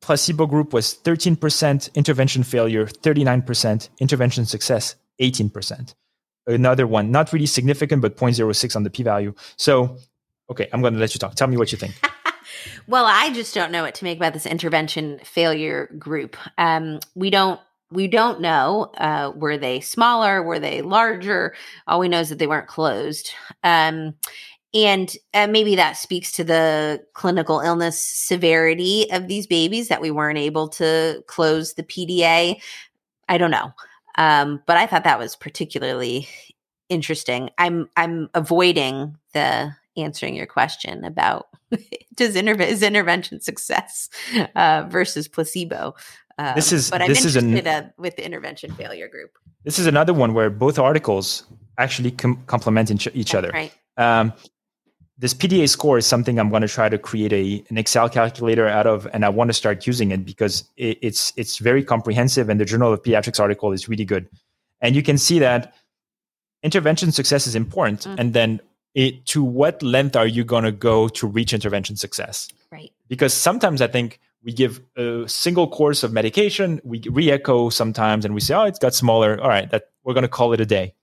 placebo 0.00 0.46
group 0.46 0.72
was 0.72 0.96
13%, 1.02 1.94
intervention 1.94 2.42
failure 2.42 2.86
39%, 2.86 3.88
intervention 4.00 4.46
success 4.46 4.96
18%. 5.20 5.94
Another 6.46 6.86
one, 6.86 7.10
not 7.10 7.32
really 7.32 7.46
significant, 7.46 8.00
but 8.00 8.16
0.06 8.16 8.76
on 8.76 8.82
the 8.82 8.90
p 8.90 9.02
value. 9.02 9.34
So, 9.56 9.98
okay, 10.50 10.68
I'm 10.72 10.80
going 10.80 10.94
to 10.94 11.00
let 11.00 11.14
you 11.14 11.18
talk. 11.18 11.34
Tell 11.34 11.48
me 11.48 11.56
what 11.56 11.72
you 11.72 11.78
think. 11.78 11.94
well, 12.86 13.04
I 13.06 13.30
just 13.32 13.54
don't 13.54 13.70
know 13.70 13.82
what 13.82 13.94
to 13.96 14.04
make 14.04 14.16
about 14.18 14.32
this 14.32 14.46
intervention 14.46 15.20
failure 15.24 15.94
group. 15.98 16.36
Um, 16.56 17.00
we 17.14 17.30
don't 17.30 17.60
we 17.90 18.06
don't 18.06 18.40
know 18.40 18.90
uh, 18.98 19.32
were 19.34 19.56
they 19.56 19.80
smaller 19.80 20.42
were 20.42 20.58
they 20.58 20.82
larger 20.82 21.54
all 21.86 21.98
we 21.98 22.08
know 22.08 22.20
is 22.20 22.28
that 22.28 22.38
they 22.38 22.46
weren't 22.46 22.66
closed 22.66 23.30
um, 23.62 24.14
and 24.86 25.14
uh, 25.34 25.46
maybe 25.46 25.76
that 25.76 25.96
speaks 25.96 26.32
to 26.32 26.44
the 26.44 27.02
clinical 27.14 27.60
illness 27.60 28.00
severity 28.00 29.06
of 29.12 29.28
these 29.28 29.46
babies 29.46 29.88
that 29.88 30.00
we 30.00 30.10
weren't 30.10 30.38
able 30.38 30.68
to 30.68 31.22
close 31.26 31.74
the 31.74 31.82
PDA. 31.82 32.60
I 33.28 33.38
don't 33.38 33.50
know. 33.50 33.72
Um, 34.16 34.62
but 34.66 34.76
I 34.76 34.86
thought 34.86 35.04
that 35.04 35.18
was 35.18 35.36
particularly 35.36 36.28
interesting. 36.88 37.50
I'm 37.58 37.88
I'm 37.96 38.28
avoiding 38.34 39.16
the 39.32 39.72
answering 39.96 40.34
your 40.34 40.46
question 40.46 41.04
about 41.04 41.48
does 42.14 42.34
interve- 42.34 42.66
is 42.66 42.82
intervention 42.82 43.40
success 43.40 44.08
uh, 44.56 44.86
versus 44.88 45.28
placebo. 45.28 45.94
Um, 46.38 46.54
this 46.54 46.72
is 46.72 46.90
but 46.90 47.02
I'm 47.02 47.08
this 47.08 47.18
interested 47.18 47.44
is 47.44 47.60
an, 47.60 47.66
uh, 47.66 47.90
with 47.98 48.16
the 48.16 48.24
intervention 48.24 48.72
failure 48.72 49.08
group. 49.08 49.30
This 49.64 49.78
is 49.78 49.86
another 49.86 50.14
one 50.14 50.34
where 50.34 50.50
both 50.50 50.78
articles 50.78 51.44
actually 51.78 52.12
com- 52.12 52.42
complement 52.46 52.90
each, 52.90 53.08
each 53.14 53.34
other. 53.34 53.50
Right. 53.50 53.72
Um, 53.96 54.32
this 55.18 55.34
PDA 55.34 55.68
score 55.68 55.98
is 55.98 56.06
something 56.06 56.38
I'm 56.38 56.48
going 56.48 56.62
to 56.62 56.68
try 56.68 56.88
to 56.88 56.96
create 56.96 57.32
a 57.32 57.64
an 57.68 57.76
Excel 57.76 58.08
calculator 58.08 58.68
out 58.68 58.86
of, 58.86 59.06
and 59.12 59.24
I 59.24 59.28
want 59.28 59.48
to 59.48 59.54
start 59.54 59.86
using 59.86 60.12
it 60.12 60.24
because 60.24 60.64
it, 60.76 60.98
it's 61.02 61.32
it's 61.36 61.58
very 61.58 61.82
comprehensive, 61.82 62.48
and 62.48 62.60
the 62.60 62.64
Journal 62.64 62.92
of 62.92 63.02
Pediatrics 63.02 63.40
article 63.40 63.72
is 63.72 63.88
really 63.88 64.04
good. 64.04 64.28
And 64.80 64.94
you 64.94 65.02
can 65.02 65.18
see 65.18 65.40
that 65.40 65.74
intervention 66.62 67.10
success 67.10 67.48
is 67.48 67.56
important, 67.56 68.02
mm. 68.02 68.14
and 68.16 68.32
then 68.32 68.60
it, 68.94 69.26
to 69.26 69.42
what 69.42 69.82
length 69.82 70.14
are 70.14 70.26
you 70.26 70.44
going 70.44 70.64
to 70.64 70.72
go 70.72 71.08
to 71.08 71.26
reach 71.26 71.52
intervention 71.52 71.96
success? 71.96 72.48
Right. 72.70 72.92
Because 73.08 73.34
sometimes 73.34 73.82
I 73.82 73.88
think 73.88 74.20
we 74.44 74.52
give 74.52 74.80
a 74.96 75.24
single 75.26 75.66
course 75.66 76.04
of 76.04 76.12
medication, 76.12 76.80
we 76.84 77.02
re-echo 77.10 77.70
sometimes, 77.70 78.24
and 78.24 78.34
we 78.34 78.40
say, 78.40 78.54
"Oh, 78.54 78.64
it's 78.64 78.78
got 78.78 78.94
smaller. 78.94 79.40
All 79.40 79.48
right, 79.48 79.68
that 79.70 79.90
we're 80.04 80.14
going 80.14 80.22
to 80.22 80.28
call 80.28 80.52
it 80.52 80.60
a 80.60 80.66
day." 80.66 80.94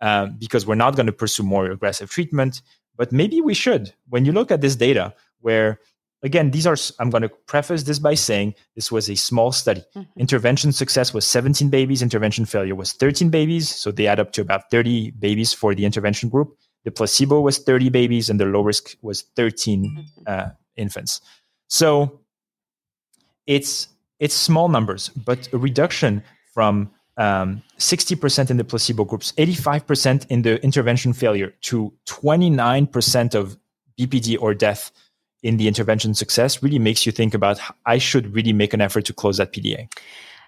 Um, 0.00 0.36
because 0.38 0.66
we're 0.66 0.74
not 0.74 0.96
going 0.96 1.06
to 1.06 1.12
pursue 1.12 1.44
more 1.44 1.70
aggressive 1.70 2.10
treatment 2.10 2.62
but 2.96 3.12
maybe 3.12 3.40
we 3.40 3.54
should. 3.54 3.92
When 4.08 4.24
you 4.24 4.32
look 4.32 4.50
at 4.50 4.60
this 4.60 4.76
data, 4.76 5.14
where 5.40 5.80
again, 6.24 6.50
these 6.50 6.66
are, 6.66 6.76
I'm 6.98 7.10
going 7.10 7.22
to 7.22 7.28
preface 7.28 7.84
this 7.84 7.98
by 7.98 8.14
saying 8.14 8.54
this 8.74 8.90
was 8.90 9.08
a 9.08 9.14
small 9.14 9.52
study. 9.52 9.84
Mm-hmm. 9.94 10.20
Intervention 10.20 10.72
success 10.72 11.12
was 11.12 11.24
17 11.26 11.68
babies, 11.68 12.02
intervention 12.02 12.46
failure 12.46 12.74
was 12.74 12.94
13 12.94 13.28
babies. 13.28 13.68
So 13.68 13.92
they 13.92 14.06
add 14.06 14.18
up 14.18 14.32
to 14.32 14.40
about 14.40 14.70
30 14.70 15.12
babies 15.12 15.52
for 15.52 15.74
the 15.74 15.84
intervention 15.84 16.30
group. 16.30 16.56
The 16.84 16.90
placebo 16.90 17.40
was 17.40 17.58
30 17.58 17.90
babies, 17.90 18.28
and 18.28 18.40
the 18.40 18.46
low 18.46 18.62
risk 18.62 18.96
was 19.02 19.22
13 19.36 19.84
mm-hmm. 19.84 20.22
uh, 20.26 20.50
infants. 20.76 21.20
So 21.68 22.20
it's 23.46 23.88
it's 24.18 24.34
small 24.34 24.68
numbers, 24.68 25.08
but 25.08 25.48
a 25.52 25.58
reduction 25.58 26.22
from 26.52 26.90
um, 27.16 27.62
60% 27.78 28.50
in 28.50 28.56
the 28.56 28.64
placebo 28.64 29.04
groups, 29.04 29.32
85% 29.32 30.26
in 30.28 30.42
the 30.42 30.62
intervention 30.62 31.12
failure 31.12 31.54
to 31.62 31.92
29% 32.06 33.34
of 33.34 33.56
BPD 33.98 34.36
or 34.40 34.54
death 34.54 34.90
in 35.44 35.58
the 35.58 35.68
intervention 35.68 36.14
success 36.14 36.62
really 36.62 36.78
makes 36.78 37.06
you 37.06 37.12
think 37.12 37.34
about 37.34 37.60
I 37.86 37.98
should 37.98 38.34
really 38.34 38.52
make 38.52 38.72
an 38.72 38.80
effort 38.80 39.04
to 39.04 39.12
close 39.12 39.36
that 39.36 39.52
PDA. 39.52 39.88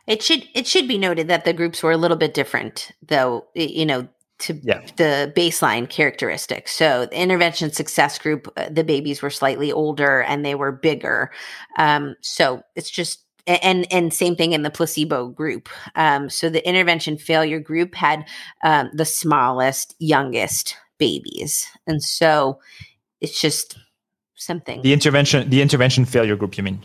It 0.06 0.22
should 0.22 0.48
it 0.54 0.66
should 0.66 0.88
be 0.88 0.98
noted 0.98 1.28
that 1.28 1.44
the 1.44 1.52
groups 1.52 1.82
were 1.82 1.92
a 1.92 1.96
little 1.96 2.16
bit 2.16 2.32
different 2.32 2.92
though 3.02 3.46
you 3.54 3.84
know 3.84 4.08
to 4.38 4.58
yeah. 4.62 4.80
the 4.96 5.32
baseline 5.36 5.88
characteristics. 5.88 6.72
So 6.72 7.06
the 7.06 7.18
intervention 7.18 7.72
success 7.72 8.18
group 8.18 8.50
uh, 8.56 8.68
the 8.70 8.84
babies 8.84 9.22
were 9.22 9.30
slightly 9.30 9.70
older 9.70 10.22
and 10.22 10.44
they 10.44 10.54
were 10.54 10.72
bigger. 10.72 11.30
Um, 11.78 12.16
so 12.22 12.62
it's 12.74 12.90
just 12.90 13.25
and 13.46 13.90
and 13.92 14.12
same 14.12 14.36
thing 14.36 14.52
in 14.52 14.62
the 14.62 14.70
placebo 14.70 15.28
group. 15.28 15.68
Um, 15.94 16.28
so 16.30 16.48
the 16.48 16.66
intervention 16.66 17.16
failure 17.16 17.60
group 17.60 17.94
had 17.94 18.24
um, 18.64 18.90
the 18.92 19.04
smallest, 19.04 19.94
youngest 19.98 20.76
babies, 20.98 21.66
and 21.86 22.02
so 22.02 22.60
it's 23.20 23.40
just 23.40 23.78
something. 24.34 24.82
The 24.82 24.92
intervention, 24.92 25.48
the 25.50 25.62
intervention 25.62 26.04
failure 26.04 26.36
group, 26.36 26.56
you 26.56 26.64
mean? 26.64 26.84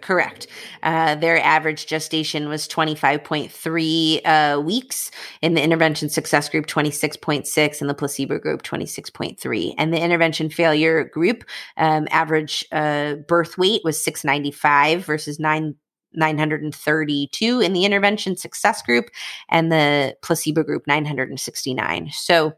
correct. 0.00 0.46
Uh, 0.82 1.14
their 1.14 1.42
average 1.42 1.86
gestation 1.86 2.48
was 2.48 2.68
25.3 2.68 4.20
uh, 4.24 4.60
weeks. 4.60 5.10
In 5.40 5.54
the 5.54 5.62
intervention 5.62 6.08
success 6.08 6.48
group, 6.48 6.66
26.6. 6.66 7.80
In 7.80 7.86
the 7.86 7.94
placebo 7.94 8.38
group, 8.38 8.62
26.3. 8.62 9.74
And 9.78 9.92
the 9.92 10.00
intervention 10.00 10.50
failure 10.50 11.04
group, 11.04 11.44
um, 11.76 12.06
average 12.10 12.64
uh, 12.72 13.14
birth 13.26 13.56
weight 13.56 13.82
was 13.84 14.02
695 14.02 15.04
versus 15.04 15.40
9. 15.40 15.74
932 16.14 17.60
in 17.60 17.72
the 17.72 17.84
intervention 17.84 18.36
success 18.36 18.82
group 18.82 19.10
and 19.48 19.70
the 19.70 20.16
placebo 20.22 20.62
group 20.62 20.86
969 20.86 22.10
so 22.12 22.52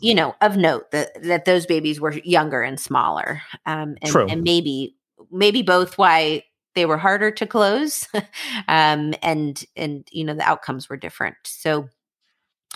you 0.00 0.14
know 0.14 0.34
of 0.40 0.56
note 0.56 0.90
that 0.90 1.22
that 1.22 1.44
those 1.44 1.66
babies 1.66 2.00
were 2.00 2.12
younger 2.24 2.62
and 2.62 2.78
smaller 2.80 3.42
um, 3.66 3.96
and, 4.02 4.10
True. 4.10 4.26
and 4.28 4.42
maybe 4.42 4.96
maybe 5.30 5.62
both 5.62 5.98
why 5.98 6.42
they 6.74 6.86
were 6.86 6.98
harder 6.98 7.30
to 7.30 7.46
close 7.46 8.06
um, 8.68 9.14
and 9.22 9.64
and 9.76 10.08
you 10.12 10.24
know 10.24 10.34
the 10.34 10.48
outcomes 10.48 10.88
were 10.88 10.96
different. 10.96 11.36
So 11.44 11.88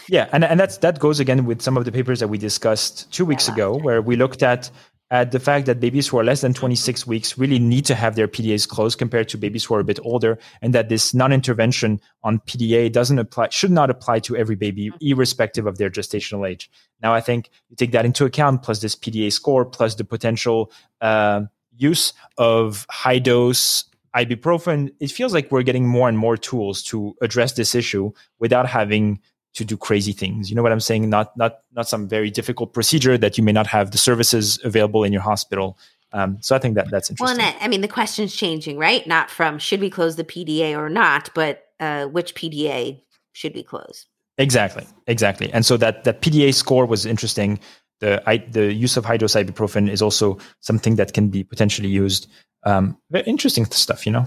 yeah 0.08 0.28
and, 0.32 0.42
and 0.42 0.58
that's 0.58 0.78
that 0.78 0.98
goes 0.98 1.20
again 1.20 1.44
with 1.44 1.60
some 1.60 1.76
of 1.76 1.84
the 1.84 1.92
papers 1.92 2.18
that 2.20 2.28
we 2.28 2.38
discussed 2.38 3.12
two 3.12 3.26
weeks 3.26 3.46
yeah, 3.46 3.54
ago 3.54 3.76
where 3.76 4.00
we 4.00 4.16
looked 4.16 4.42
at 4.42 4.70
at 5.12 5.30
the 5.30 5.38
fact 5.38 5.66
that 5.66 5.78
babies 5.78 6.08
who 6.08 6.18
are 6.18 6.24
less 6.24 6.40
than 6.40 6.54
26 6.54 7.06
weeks 7.06 7.36
really 7.36 7.58
need 7.58 7.84
to 7.84 7.94
have 7.94 8.16
their 8.16 8.26
PDAs 8.26 8.66
closed 8.66 8.98
compared 8.98 9.28
to 9.28 9.36
babies 9.36 9.62
who 9.62 9.74
are 9.74 9.80
a 9.80 9.84
bit 9.84 10.00
older, 10.02 10.38
and 10.62 10.74
that 10.74 10.88
this 10.88 11.12
non-intervention 11.12 12.00
on 12.24 12.38
PDA 12.40 12.90
doesn't 12.90 13.18
apply, 13.18 13.50
should 13.50 13.70
not 13.70 13.90
apply 13.90 14.20
to 14.20 14.34
every 14.34 14.56
baby, 14.56 14.90
irrespective 15.02 15.66
of 15.66 15.76
their 15.76 15.90
gestational 15.90 16.48
age. 16.48 16.70
Now, 17.02 17.12
I 17.12 17.20
think 17.20 17.50
you 17.68 17.76
take 17.76 17.92
that 17.92 18.06
into 18.06 18.24
account, 18.24 18.62
plus 18.62 18.80
this 18.80 18.96
PDA 18.96 19.30
score, 19.30 19.66
plus 19.66 19.96
the 19.96 20.04
potential 20.04 20.72
uh, 21.02 21.42
use 21.76 22.14
of 22.38 22.86
high 22.88 23.18
dose 23.18 23.84
ibuprofen, 24.16 24.92
it 24.98 25.10
feels 25.10 25.34
like 25.34 25.52
we're 25.52 25.62
getting 25.62 25.86
more 25.86 26.08
and 26.08 26.16
more 26.16 26.38
tools 26.38 26.82
to 26.84 27.14
address 27.20 27.52
this 27.52 27.74
issue 27.74 28.12
without 28.38 28.66
having 28.66 29.20
to 29.54 29.64
do 29.64 29.76
crazy 29.76 30.12
things. 30.12 30.50
You 30.50 30.56
know 30.56 30.62
what 30.62 30.72
I'm 30.72 30.80
saying? 30.80 31.08
Not 31.08 31.36
not 31.36 31.60
not 31.72 31.88
some 31.88 32.08
very 32.08 32.30
difficult 32.30 32.72
procedure 32.72 33.18
that 33.18 33.36
you 33.36 33.44
may 33.44 33.52
not 33.52 33.66
have 33.66 33.90
the 33.90 33.98
services 33.98 34.58
available 34.64 35.04
in 35.04 35.12
your 35.12 35.22
hospital. 35.22 35.78
Um, 36.14 36.38
so 36.40 36.54
I 36.54 36.58
think 36.58 36.74
that 36.74 36.90
that's 36.90 37.10
interesting. 37.10 37.38
Well, 37.38 37.54
I 37.60 37.68
mean, 37.68 37.80
the 37.80 37.88
question's 37.88 38.34
changing, 38.34 38.78
right? 38.78 39.06
Not 39.06 39.30
from 39.30 39.58
should 39.58 39.80
we 39.80 39.90
close 39.90 40.16
the 40.16 40.24
PDA 40.24 40.76
or 40.76 40.88
not, 40.88 41.30
but 41.34 41.66
uh, 41.80 42.06
which 42.06 42.34
PDA 42.34 43.00
should 43.32 43.54
we 43.54 43.62
close? 43.62 44.06
Exactly, 44.38 44.86
exactly. 45.06 45.52
And 45.52 45.64
so 45.64 45.76
that 45.78 46.04
that 46.04 46.22
PDA 46.22 46.54
score 46.54 46.86
was 46.86 47.06
interesting 47.06 47.60
the 48.02 48.22
I, 48.28 48.38
the 48.38 48.72
use 48.72 48.96
of 48.98 49.04
high 49.06 49.16
dose 49.16 49.34
ibuprofen 49.34 49.88
is 49.88 50.02
also 50.02 50.38
something 50.60 50.96
that 50.96 51.14
can 51.14 51.28
be 51.28 51.44
potentially 51.44 51.88
used. 51.88 52.28
Um, 52.64 52.98
very 53.10 53.24
interesting 53.24 53.64
stuff, 53.66 54.04
you 54.04 54.12
know. 54.12 54.26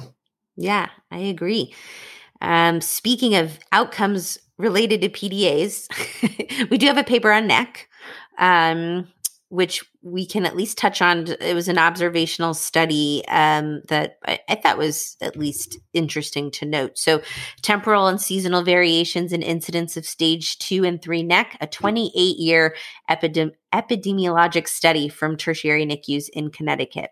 Yeah, 0.56 0.90
I 1.12 1.20
agree. 1.20 1.76
Um, 2.42 2.80
speaking 2.82 3.36
of 3.36 3.60
outcomes 3.72 4.40
related 4.58 5.02
to 5.02 5.10
PDAs, 5.10 6.70
we 6.70 6.78
do 6.78 6.88
have 6.88 6.98
a 6.98 7.04
paper 7.04 7.32
on 7.32 7.48
NEC. 7.48 7.88
Um, 8.38 9.08
which 9.50 9.86
we 10.02 10.26
can 10.26 10.46
at 10.46 10.56
least 10.56 10.78
touch 10.78 11.02
on. 11.02 11.28
It 11.40 11.54
was 11.54 11.68
an 11.68 11.78
observational 11.78 12.54
study 12.54 13.24
um, 13.30 13.84
that 13.88 14.18
I, 14.26 14.40
I, 14.50 14.56
thought 14.56 14.78
was 14.78 15.16
at 15.22 15.38
least 15.38 15.78
interesting 15.94 16.52
to 16.52 16.66
note. 16.66 16.98
So, 16.98 17.22
temporal 17.62 18.08
and 18.08 18.20
seasonal 18.20 18.64
variations 18.64 19.32
in 19.32 19.42
incidence 19.42 19.98
of 19.98 20.06
stage 20.06 20.58
two 20.58 20.84
and 20.84 21.02
three 21.02 21.24
NEC, 21.24 21.58
a 21.62 21.68
28 21.68 22.38
year 22.38 22.76
epidem- 23.10 23.54
epidemiologic 23.74 24.68
study 24.68 25.08
from 25.08 25.38
tertiary 25.38 25.86
NICUs 25.86 26.28
in 26.34 26.50
Connecticut 26.50 27.12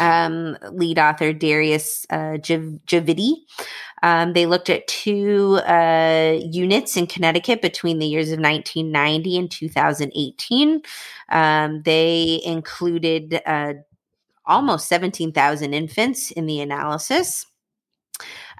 um, 0.00 0.56
lead 0.72 0.98
author 0.98 1.32
Darius 1.32 2.06
uh, 2.10 2.38
Javidi. 2.38 3.34
Um, 4.02 4.34
they 4.34 4.44
looked 4.46 4.68
at 4.68 4.86
two 4.86 5.60
uh, 5.66 6.38
units 6.44 6.96
in 6.96 7.06
Connecticut 7.06 7.62
between 7.62 7.98
the 7.98 8.06
years 8.06 8.28
of 8.28 8.38
1990 8.38 9.38
and 9.38 9.50
2018. 9.50 10.82
Um, 11.30 11.82
they 11.82 12.40
included 12.44 13.40
uh, 13.46 13.74
almost 14.44 14.88
17,000 14.88 15.72
infants 15.72 16.30
in 16.30 16.46
the 16.46 16.60
analysis. 16.60 17.46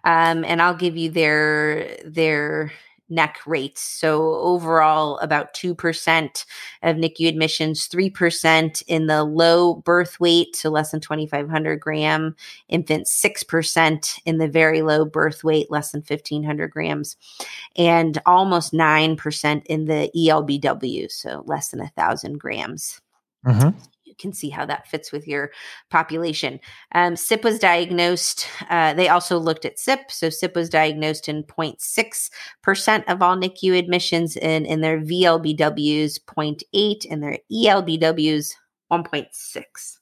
Um, 0.05 0.45
and 0.45 0.61
I'll 0.61 0.77
give 0.77 0.97
you 0.97 1.11
their 1.11 1.97
their 2.05 2.73
NEC 3.09 3.39
rates. 3.47 3.83
So 3.83 4.37
overall, 4.37 5.19
about 5.19 5.55
2% 5.55 6.45
of 6.83 6.97
NICU 6.97 7.29
admissions, 7.29 7.89
3% 7.89 8.83
in 8.87 9.07
the 9.07 9.25
low 9.25 9.75
birth 9.75 10.19
weight, 10.21 10.57
so 10.57 10.71
less 10.71 10.91
than 10.91 11.01
2,500 11.01 11.81
gram 11.81 12.35
infants, 12.69 13.23
6% 13.23 14.21
in 14.25 14.39
the 14.39 14.49
very 14.49 14.83
low 14.83 15.05
birth 15.05 15.45
weight, 15.45 15.71
less 15.71 15.93
than 15.93 16.03
1,500 16.07 16.71
grams, 16.71 17.17
and 17.77 18.21
almost 18.27 18.73
9% 18.73 19.67
in 19.67 19.85
the 19.85 20.11
ELBW, 20.17 21.11
so 21.11 21.43
less 21.47 21.69
than 21.69 21.81
1,000 21.81 22.39
grams. 22.39 23.01
Mm-hmm 23.47 23.79
can 24.19 24.33
see 24.33 24.51
how 24.51 24.67
that 24.67 24.89
fits 24.89 25.13
with 25.13 25.27
your 25.27 25.51
population. 25.91 26.61
Um, 26.93 27.17
SIP 27.17 27.45
was 27.45 27.59
diagnosed. 27.59 28.47
Uh, 28.71 28.95
they 28.95 29.09
also 29.09 29.39
looked 29.39 29.65
at 29.65 29.79
SIP. 29.79 30.11
So 30.11 30.31
SIP 30.31 30.55
was 30.55 30.69
diagnosed 30.69 31.29
in 31.29 31.45
0.6% 31.45 33.05
of 33.09 33.23
all 33.23 33.37
NICU 33.37 33.79
admissions, 33.79 34.37
and 34.37 34.67
in 34.67 34.81
their 34.81 35.01
VLBWs, 35.01 36.21
0.8, 36.21 37.07
and 37.11 37.23
their 37.23 37.39
ELBWs, 37.53 38.53
1.6. 38.93 39.99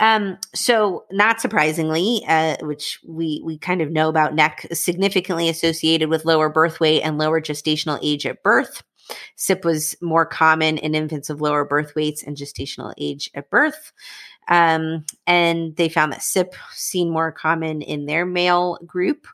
Um, 0.00 0.38
so 0.54 1.04
not 1.12 1.40
surprisingly, 1.40 2.24
uh, 2.26 2.56
which 2.62 2.98
we 3.06 3.42
we 3.44 3.58
kind 3.58 3.82
of 3.82 3.90
know 3.90 4.08
about 4.08 4.34
NEC, 4.34 4.66
significantly 4.72 5.48
associated 5.48 6.08
with 6.08 6.24
lower 6.24 6.48
birth 6.48 6.80
weight 6.80 7.02
and 7.02 7.18
lower 7.18 7.40
gestational 7.40 7.98
age 8.02 8.26
at 8.26 8.42
birth. 8.42 8.82
SIP 9.36 9.64
was 9.64 9.96
more 10.00 10.26
common 10.26 10.78
in 10.78 10.94
infants 10.94 11.30
of 11.30 11.40
lower 11.40 11.64
birth 11.64 11.94
weights 11.94 12.22
and 12.22 12.36
gestational 12.36 12.92
age 12.98 13.30
at 13.34 13.50
birth. 13.50 13.92
Um, 14.48 15.04
and 15.26 15.76
they 15.76 15.88
found 15.88 16.12
that 16.12 16.22
SIP 16.22 16.54
seen 16.72 17.10
more 17.10 17.30
common 17.30 17.80
in 17.80 18.06
their 18.06 18.26
male 18.26 18.78
group. 18.84 19.26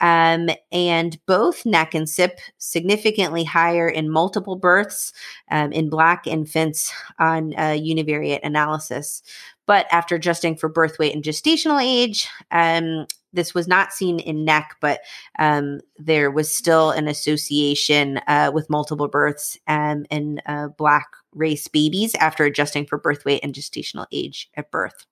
Um, 0.00 0.50
and 0.70 1.18
both 1.26 1.64
NEC 1.64 1.94
and 1.94 2.08
SIP 2.08 2.38
significantly 2.58 3.44
higher 3.44 3.88
in 3.88 4.10
multiple 4.10 4.56
births 4.56 5.12
um, 5.50 5.72
in 5.72 5.88
Black 5.88 6.26
infants 6.26 6.92
on 7.18 7.52
univariate 7.52 8.40
analysis. 8.42 9.22
But 9.66 9.86
after 9.90 10.16
adjusting 10.16 10.56
for 10.56 10.68
birth 10.68 10.98
weight 10.98 11.14
and 11.14 11.24
gestational 11.24 11.82
age, 11.82 12.28
um, 12.50 13.06
this 13.32 13.54
was 13.54 13.68
not 13.68 13.92
seen 13.92 14.18
in 14.18 14.44
NEC, 14.44 14.76
but 14.80 15.00
um, 15.38 15.80
there 15.98 16.30
was 16.30 16.54
still 16.54 16.90
an 16.90 17.08
association 17.08 18.18
uh, 18.26 18.50
with 18.52 18.70
multiple 18.70 19.08
births 19.08 19.58
um, 19.66 20.04
in 20.10 20.40
uh, 20.46 20.68
Black 20.68 21.06
race 21.32 21.68
babies 21.68 22.14
after 22.16 22.44
adjusting 22.44 22.86
for 22.86 22.98
birth 22.98 23.24
weight 23.24 23.40
and 23.42 23.54
gestational 23.54 24.06
age 24.12 24.50
at 24.56 24.70
birth. 24.70 25.06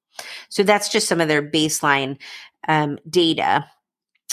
So 0.48 0.62
that's 0.62 0.88
just 0.88 1.08
some 1.08 1.20
of 1.20 1.28
their 1.28 1.42
baseline 1.42 2.18
um, 2.66 2.98
data. 3.08 3.66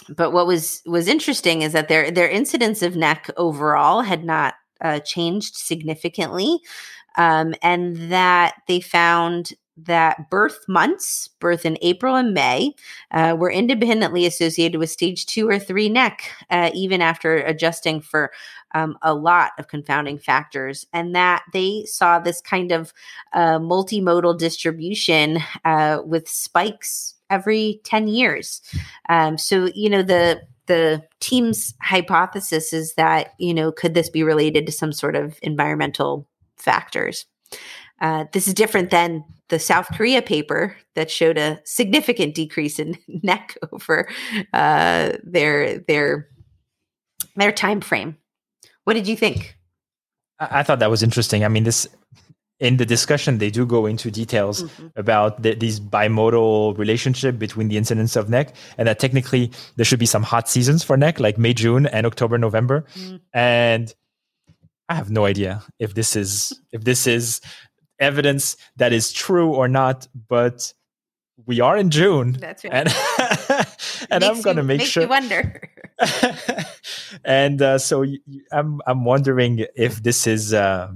But 0.09 0.31
what 0.31 0.47
was 0.47 0.81
was 0.85 1.07
interesting 1.07 1.61
is 1.61 1.73
that 1.73 1.87
their 1.87 2.11
their 2.11 2.29
incidence 2.29 2.81
of 2.81 2.95
NEC 2.95 3.29
overall 3.37 4.01
had 4.01 4.23
not 4.23 4.55
uh, 4.81 4.99
changed 4.99 5.55
significantly, 5.55 6.59
um, 7.17 7.55
and 7.61 8.11
that 8.11 8.55
they 8.67 8.81
found 8.81 9.53
that 9.77 10.29
birth 10.29 10.59
months, 10.67 11.27
birth 11.39 11.65
in 11.65 11.77
April 11.81 12.15
and 12.15 12.33
May, 12.33 12.73
uh, 13.11 13.35
were 13.37 13.51
independently 13.51 14.25
associated 14.25 14.79
with 14.79 14.89
stage 14.89 15.25
two 15.25 15.47
or 15.47 15.59
three 15.59 15.89
NEC, 15.89 16.21
uh, 16.49 16.71
even 16.73 17.01
after 17.01 17.35
adjusting 17.37 18.01
for 18.01 18.31
um, 18.73 18.97
a 19.01 19.13
lot 19.13 19.51
of 19.59 19.67
confounding 19.67 20.17
factors, 20.17 20.85
and 20.93 21.15
that 21.15 21.43
they 21.53 21.85
saw 21.85 22.19
this 22.19 22.41
kind 22.41 22.71
of 22.71 22.93
uh, 23.33 23.59
multimodal 23.59 24.37
distribution 24.37 25.39
uh, 25.63 25.99
with 26.05 26.27
spikes 26.29 27.15
every 27.29 27.81
10 27.83 28.07
years. 28.07 28.61
Um, 29.09 29.37
so, 29.37 29.69
you 29.73 29.89
know, 29.89 30.03
the 30.03 30.41
the 30.67 31.03
team's 31.19 31.75
hypothesis 31.79 32.73
is 32.73 32.95
that, 32.95 33.33
you 33.37 33.53
know, 33.53 33.71
could 33.71 33.93
this 33.93 34.09
be 34.09 34.23
related 34.23 34.65
to 34.65 34.71
some 34.71 34.91
sort 34.91 35.15
of 35.15 35.37
environmental 35.43 36.27
factors? 36.57 37.27
Uh, 38.01 38.25
this 38.33 38.47
is 38.47 38.53
different 38.53 38.89
than 38.89 39.23
the 39.49 39.59
South 39.59 39.87
Korea 39.93 40.21
paper 40.21 40.75
that 40.95 41.11
showed 41.11 41.37
a 41.37 41.59
significant 41.65 42.35
decrease 42.35 42.79
in 42.79 42.97
NEC 43.07 43.57
over 43.71 44.07
uh, 44.53 45.13
their 45.23 45.79
their 45.79 46.27
their 47.35 47.51
time 47.51 47.81
frame. 47.81 48.17
What 48.83 48.93
did 48.93 49.07
you 49.07 49.15
think? 49.15 49.57
I, 50.39 50.63
thought 50.63 50.79
that 50.79 50.89
was 50.89 51.01
interesting. 51.01 51.45
I 51.45 51.47
mean, 51.47 51.63
this 51.63 51.87
in 52.59 52.77
the 52.77 52.85
discussion 52.85 53.37
they 53.37 53.49
do 53.49 53.65
go 53.65 53.85
into 53.85 54.09
details 54.09 54.63
mm-hmm. 54.63 54.87
about 54.95 55.43
the, 55.43 55.55
these 55.55 55.79
bimodal 55.79 56.77
relationship 56.77 57.37
between 57.37 57.67
the 57.67 57.77
incidence 57.77 58.15
of 58.15 58.29
NEC 58.29 58.53
and 58.77 58.87
that 58.87 58.99
technically 58.99 59.51
there 59.75 59.85
should 59.85 59.99
be 59.99 60.05
some 60.05 60.23
hot 60.23 60.47
seasons 60.47 60.83
for 60.83 60.95
NEC 60.95 61.19
like 61.19 61.37
May, 61.37 61.53
June, 61.53 61.85
and 61.87 62.05
October, 62.05 62.37
November, 62.37 62.85
mm. 62.95 63.19
and 63.33 63.93
I 64.87 64.95
have 64.95 65.09
no 65.09 65.25
idea 65.25 65.63
if 65.79 65.95
this 65.95 66.15
is 66.15 66.57
if 66.71 66.83
this 66.83 67.07
is 67.07 67.41
evidence 67.99 68.57
that 68.77 68.93
is 68.93 69.11
true 69.11 69.53
or 69.53 69.67
not, 69.67 70.07
but 70.27 70.73
we 71.45 71.59
are 71.59 71.77
in 71.77 71.89
June. 71.89 72.33
That's 72.33 72.63
right. 72.63 72.73
And, 72.73 73.67
and 74.09 74.23
I'm 74.23 74.41
going 74.41 74.57
to 74.57 74.63
make 74.63 74.79
makes 74.79 74.89
sure. 74.91 75.03
You 75.03 75.09
wonder. 75.09 75.61
and 77.25 77.61
uh, 77.61 77.77
so 77.77 78.01
y- 78.01 78.17
y- 78.27 78.39
I'm 78.51 78.81
I'm 78.85 79.05
wondering 79.05 79.65
if 79.75 80.01
this 80.03 80.27
is. 80.27 80.53
Uh, 80.53 80.91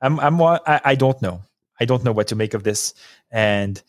I'm 0.00 0.20
I'm 0.20 0.40
I, 0.42 0.80
I 0.84 0.94
don't 0.94 1.20
know. 1.22 1.42
I 1.80 1.84
don't 1.84 2.04
know 2.04 2.12
what 2.12 2.28
to 2.28 2.36
make 2.36 2.54
of 2.54 2.62
this, 2.64 2.94
and 3.30 3.82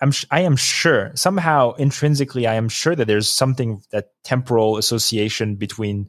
I'm 0.00 0.12
I 0.30 0.40
am 0.40 0.56
sure 0.56 1.12
somehow 1.14 1.72
intrinsically 1.74 2.46
I 2.46 2.54
am 2.54 2.68
sure 2.68 2.94
that 2.94 3.06
there's 3.06 3.28
something 3.28 3.82
that 3.92 4.10
temporal 4.24 4.76
association 4.78 5.56
between 5.56 6.08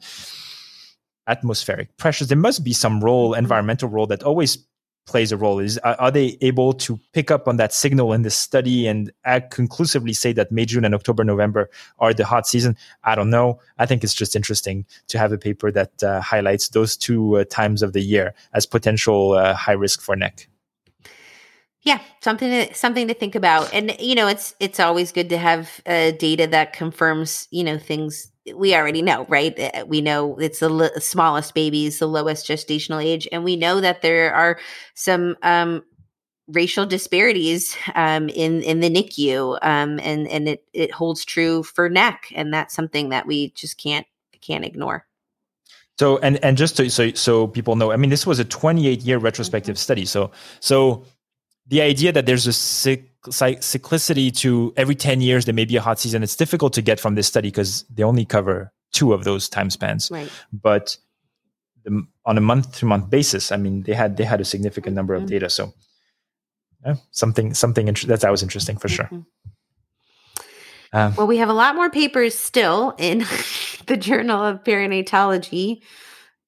atmospheric 1.28 1.96
pressures. 1.98 2.28
There 2.28 2.38
must 2.38 2.64
be 2.64 2.74
some 2.74 3.02
role, 3.04 3.32
Mhm. 3.32 3.40
environmental 3.40 3.90
role 3.90 4.08
that 4.08 4.24
always 4.24 4.58
plays 5.06 5.32
a 5.32 5.38
role. 5.38 5.60
Is 5.60 5.78
are, 5.80 6.12
they 6.12 6.38
able 6.42 6.74
to 6.74 7.00
pick 7.14 7.32
up 7.32 7.48
on 7.48 7.58
that 7.58 7.74
signal 7.74 8.14
in 8.14 8.22
the 8.22 8.30
study 8.30 8.88
and 8.88 9.12
act 9.26 9.52
conclusively 9.52 10.14
say 10.14 10.34
that 10.34 10.52
May, 10.52 10.66
June, 10.66 10.86
and 10.86 10.96
October, 10.96 11.24
November 11.24 11.70
are 12.00 12.14
the 12.14 12.26
hot 12.26 12.48
season? 12.48 12.78
I 13.04 13.16
don't 13.16 13.30
know. 13.30 13.60
I 13.78 13.86
think 13.86 14.04
it's 14.04 14.14
just 14.14 14.36
interesting 14.36 14.86
to 15.08 15.18
have 15.18 15.32
a 15.32 15.38
paper 15.38 15.72
that 15.72 16.04
uh, 16.04 16.22
highlights 16.22 16.70
those 16.70 16.96
two 16.96 17.38
uh, 17.38 17.44
times 17.46 17.82
of 17.82 17.94
the 17.94 18.02
year 18.02 18.34
as 18.54 18.66
potential 18.66 19.34
uh, 19.34 19.54
high 19.54 19.74
risk 19.74 20.02
for 20.02 20.16
NEC. 20.16 20.48
Yeah, 21.84 22.00
something 22.22 22.50
to 22.50 22.74
something 22.76 23.08
to 23.08 23.16
think 23.16 23.34
about, 23.34 23.74
and 23.74 23.96
you 24.00 24.14
know, 24.14 24.28
it's 24.28 24.56
it's 24.60 24.80
always 24.80 25.12
good 25.12 25.30
to 25.30 25.38
have 25.38 25.82
uh, 25.88 26.12
data 26.12 26.46
that 26.46 26.74
confirms 26.74 27.48
you 27.50 27.64
know 27.64 27.80
things 27.80 28.31
we 28.56 28.76
already 28.76 29.02
know, 29.02 29.26
right? 29.30 29.88
We 29.88 30.02
know 30.02 30.38
it's 30.38 30.60
the 30.60 30.70
l- 30.70 31.00
smallest 31.00 31.54
babies, 31.54 32.00
the 32.00 32.08
lowest 32.08 32.48
gestational 32.48 33.04
age, 33.04 33.28
and 33.32 33.44
we 33.44 33.56
know 33.56 33.82
that 33.82 34.02
there 34.02 34.34
are 34.34 34.60
some 34.96 35.38
um, 35.44 35.84
racial 36.48 36.86
disparities 36.86 37.76
um, 37.96 38.30
in 38.30 38.62
in 38.64 38.80
the 38.80 38.90
NICU, 38.90 39.60
um, 39.62 40.00
and 40.00 40.28
and 40.28 40.50
it 40.50 40.66
it 40.74 40.92
holds 40.92 41.24
true 41.24 41.64
for 41.64 41.90
NEC, 41.90 42.32
and 42.36 42.54
that's 42.54 42.74
something 42.76 43.10
that 43.10 43.28
we 43.28 43.52
just 43.52 43.78
can't 43.78 44.08
can't 44.42 44.66
ignore. 44.66 45.06
So 46.00 46.18
and 46.20 46.44
and 46.44 46.58
just 46.58 46.78
to, 46.78 46.90
so 46.90 47.12
so 47.12 47.48
people 47.48 47.76
know, 47.76 47.92
I 47.92 47.96
mean, 47.96 48.10
this 48.10 48.26
was 48.26 48.40
a 48.40 48.46
28 48.46 49.02
year 49.02 49.20
retrospective 49.20 49.78
study. 49.78 50.06
So 50.06 50.32
so 50.60 51.06
the 51.72 51.82
idea 51.82 52.12
that 52.12 52.26
there's 52.26 52.46
a 52.48 52.52
cyc- 52.52 53.08
cyc- 53.28 53.60
cyclicity 53.60 54.36
to 54.38 54.74
every 54.76 54.94
10 54.96 55.22
years 55.22 55.46
there 55.46 55.54
may 55.56 55.66
be 55.66 55.78
a 55.78 55.82
hot 55.82 56.00
season, 56.00 56.22
it's 56.22 56.36
difficult 56.36 56.74
to 56.74 56.82
get 56.82 57.00
from 57.00 57.16
this 57.16 57.28
study 57.28 57.48
because 57.48 57.84
they 57.96 58.04
only 58.04 58.26
cover 58.26 58.72
two 58.92 59.14
of 59.14 59.24
those 59.24 59.48
time 59.50 59.70
spans. 59.70 60.12
Right. 60.12 60.30
But 60.52 60.98
the, 61.86 62.06
on 62.26 62.38
a 62.38 62.42
month 62.42 62.78
to 62.80 62.86
month 62.86 63.10
basis, 63.10 63.52
I 63.52 63.58
mean, 63.58 63.84
they 63.84 63.94
had 63.94 64.18
they 64.18 64.26
had 64.26 64.42
a 64.42 64.46
significant 64.46 64.96
number 64.96 65.16
of 65.16 65.24
Mhm. 65.24 65.28
data. 65.28 65.50
So 65.50 65.74
yeah, 66.86 66.96
something 67.12 67.54
something 67.54 67.88
int- 67.88 68.08
that 68.08 68.20
that 68.22 68.32
was 68.32 68.44
interesting 68.44 68.78
for 68.78 68.90
sure. 68.90 69.06
Mhm. 69.12 69.26
Um, 70.94 71.16
Well, 71.16 71.28
we 71.28 71.38
have 71.38 71.48
a 71.50 71.54
lot 71.54 71.76
more 71.76 71.90
papers 71.90 72.38
still 72.38 72.94
in 72.98 73.20
the 73.88 73.96
Journal 73.98 74.44
of 74.44 74.64
Perinatology. 74.66 75.82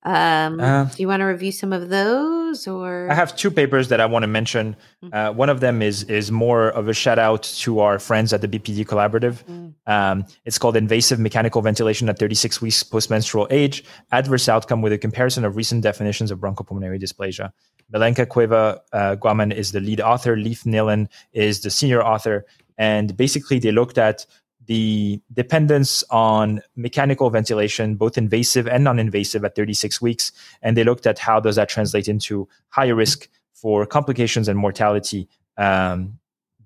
Um, 0.05 0.59
Uh, 0.59 0.83
do 0.85 1.01
you 1.01 1.07
want 1.07 1.21
to 1.21 1.25
review 1.25 1.51
some 1.51 1.71
of 1.71 1.89
those, 1.89 2.67
or 2.67 3.07
I 3.09 3.13
have 3.13 3.35
two 3.35 3.49
papers 3.49 3.87
that 3.87 4.01
I 4.01 4.05
want 4.05 4.23
to 4.23 4.27
mention. 4.27 4.75
Uh, 5.11 5.31
one 5.31 5.49
of 5.49 5.59
them 5.61 5.81
is 5.81 6.03
is 6.03 6.29
more 6.31 6.69
of 6.69 6.89
a 6.89 6.93
shout 6.93 7.19
out 7.19 7.43
to 7.63 7.79
our 7.79 7.99
friends 7.99 8.33
at 8.33 8.41
the 8.41 8.47
BPD 8.47 8.85
Collaborative. 8.85 9.43
Mm. 9.45 9.73
Um, 9.87 10.25
it's 10.45 10.57
called 10.57 10.75
Invasive 10.75 11.19
Mechanical 11.19 11.61
Ventilation 11.61 12.09
at 12.09 12.19
36 12.19 12.61
Weeks 12.61 12.83
Postmenstrual 12.83 13.47
Age: 13.49 13.83
Adverse 14.11 14.49
Outcome 14.49 14.81
with 14.81 14.91
a 14.91 14.97
Comparison 14.97 15.45
of 15.45 15.55
Recent 15.55 15.83
Definitions 15.83 16.31
of 16.31 16.39
Bronchopulmonary 16.39 17.01
Dysplasia. 17.01 17.51
Milenka 17.93 18.27
Cueva 18.27 18.81
uh, 18.91 19.15
Guaman 19.15 19.53
is 19.53 19.71
the 19.71 19.79
lead 19.79 20.01
author. 20.01 20.35
Leif 20.35 20.63
Nelin 20.63 21.07
is 21.31 21.61
the 21.61 21.69
senior 21.69 22.03
author, 22.03 22.45
and 22.77 23.15
basically 23.15 23.59
they 23.59 23.71
looked 23.71 23.97
at 23.97 24.25
the 24.65 25.21
dependence 25.33 26.03
on 26.09 26.61
mechanical 26.75 27.29
ventilation, 27.29 27.95
both 27.95 28.17
invasive 28.17 28.67
and 28.67 28.83
non-invasive 28.83 29.43
at 29.43 29.55
36 29.55 30.01
weeks, 30.01 30.31
and 30.61 30.77
they 30.77 30.83
looked 30.83 31.05
at 31.05 31.19
how 31.19 31.39
does 31.39 31.55
that 31.55 31.69
translate 31.69 32.07
into 32.07 32.47
higher 32.69 32.95
risk 32.95 33.27
for 33.53 33.85
complications 33.85 34.47
and 34.47 34.57
mortality 34.59 35.27
um, 35.57 36.19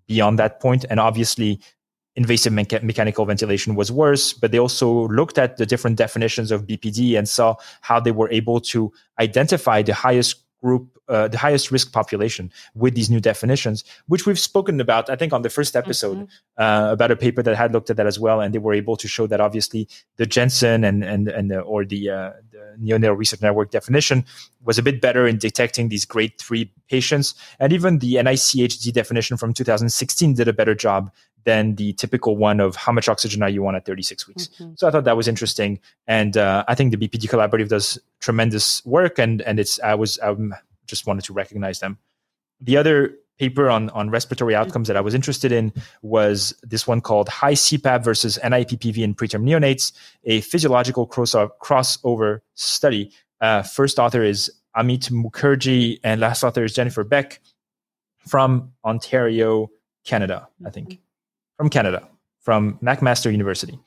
beyond 0.08 0.40
that 0.40 0.60
point. 0.60 0.86
And 0.90 1.00
obviously, 1.00 1.60
invasive 2.16 2.52
mecha- 2.52 2.82
mechanical 2.82 3.26
ventilation 3.26 3.76
was 3.76 3.92
worse, 3.92 4.34
but 4.34 4.52
they 4.52 4.60
also 4.60 5.08
looked 5.10 5.38
at 5.38 5.58
the 5.58 5.66
different 5.66 5.98
definitions 5.98 6.52
of 6.52 6.66
BPD 6.66 7.18
and 7.18 7.30
saw 7.30 7.56
how 7.82 8.00
they 8.00 8.12
were 8.12 8.30
able 8.32 8.60
to 8.60 8.92
identify 9.20 9.82
the 9.84 9.94
highest 9.94 10.44
group, 10.64 10.98
uh, 11.08 11.28
the 11.28 11.38
highest 11.38 11.72
risk 11.72 11.92
population 11.92 12.52
with 12.74 12.96
these 12.96 13.10
new 13.10 13.20
definitions, 13.20 13.84
which 14.08 14.26
we've 14.26 14.40
spoken 14.40 14.82
about, 14.82 15.10
I 15.10 15.16
think, 15.16 15.32
on 15.34 15.42
the 15.44 15.50
first 15.50 15.76
episode 15.76 16.18
Mhm. 16.18 16.28
uh, 16.58 16.92
about 16.94 17.12
a 17.12 17.16
paper 17.16 17.44
that 17.44 17.56
had 17.56 17.74
looked 17.74 17.90
at 17.90 17.98
that 17.98 18.08
as 18.08 18.20
well, 18.20 18.42
and 18.42 18.54
they 18.54 18.60
were 18.60 18.74
able 18.74 18.96
to 18.98 19.08
show 19.08 19.28
that 19.28 19.40
obviously 19.40 19.88
the 20.16 20.26
Jensen 20.26 20.84
and 20.84 21.04
and 21.04 21.28
and 21.28 21.52
the, 21.52 21.60
or 21.60 21.86
the, 21.86 22.10
uh, 22.10 22.32
the 22.47 22.47
neonatal 22.82 23.18
research 23.18 23.42
network 23.42 23.72
definition 23.72 24.26
was 24.64 24.78
a 24.78 24.84
bit 24.84 25.02
better 25.02 25.28
in 25.28 25.38
detecting 25.38 25.90
these 25.90 26.06
grade 26.06 26.34
three 26.40 26.72
patients, 26.90 27.36
and 27.60 27.74
even 27.74 28.00
the 28.00 28.16
NICHD 28.16 28.94
definition 28.94 29.38
from 29.38 29.54
2016 29.54 30.34
did 30.34 30.48
a 30.48 30.54
better 30.54 30.76
job 30.76 31.12
than 31.44 31.76
the 31.76 31.94
typical 31.94 32.36
one 32.36 32.60
of 32.60 32.76
how 32.76 32.92
much 32.92 33.08
oxygen 33.08 33.42
are 33.42 33.50
you 33.50 33.66
on 33.66 33.76
at 33.76 33.86
36 33.86 34.28
weeks. 34.28 34.50
Mhm. 34.60 34.78
So 34.78 34.88
I 34.88 34.92
thought 34.92 35.06
that 35.06 35.16
was 35.16 35.28
interesting, 35.28 35.80
and 36.06 36.36
uh, 36.36 36.66
I 36.68 36.76
think 36.76 36.92
the 36.92 36.98
BPD 36.98 37.28
collaborative 37.28 37.70
does 37.70 37.98
tremendous 38.20 38.86
work, 38.86 39.18
and 39.18 39.42
and 39.44 39.60
it's 39.60 39.80
I 39.80 39.96
was 39.96 40.20
I 40.20 40.36
just 40.88 41.08
wanted 41.08 41.24
to 41.26 41.34
recognize 41.34 41.80
them. 41.80 41.98
The 42.60 42.76
other 42.76 43.16
paper 43.38 43.70
on 43.70 43.90
on 43.92 44.10
respiratory 44.10 44.56
outcomes 44.56 44.88
that 44.88 44.98
I 44.98 45.02
was 45.02 45.14
interested 45.14 45.52
in 45.52 45.74
was 46.02 46.54
this 46.64 46.88
one 46.88 47.02
called 47.02 47.30
High 47.30 47.54
CPAP 47.54 48.04
versus 48.04 48.38
NIPPV 48.44 48.98
in 49.00 49.16
preterm 49.16 49.44
neonates, 49.44 49.92
a 50.24 50.42
physiological 50.42 51.06
cross- 51.06 51.36
crossover 51.62 52.40
study. 52.56 53.12
Uh, 53.42 53.62
first 53.62 54.00
author 54.00 54.24
is 54.24 54.52
Amit 54.76 55.12
Mukerji, 55.12 56.00
and 56.04 56.22
last 56.22 56.44
author 56.44 56.64
is 56.64 56.74
Jennifer 56.74 57.04
Beck 57.04 57.40
from 58.28 58.74
Ontario, 58.84 59.70
Canada, 60.06 60.48
I 60.66 60.70
think 60.70 61.00
from 61.58 61.70
Canada, 61.70 62.08
from 62.42 62.78
McMaster 62.80 63.32
University. 63.32 63.80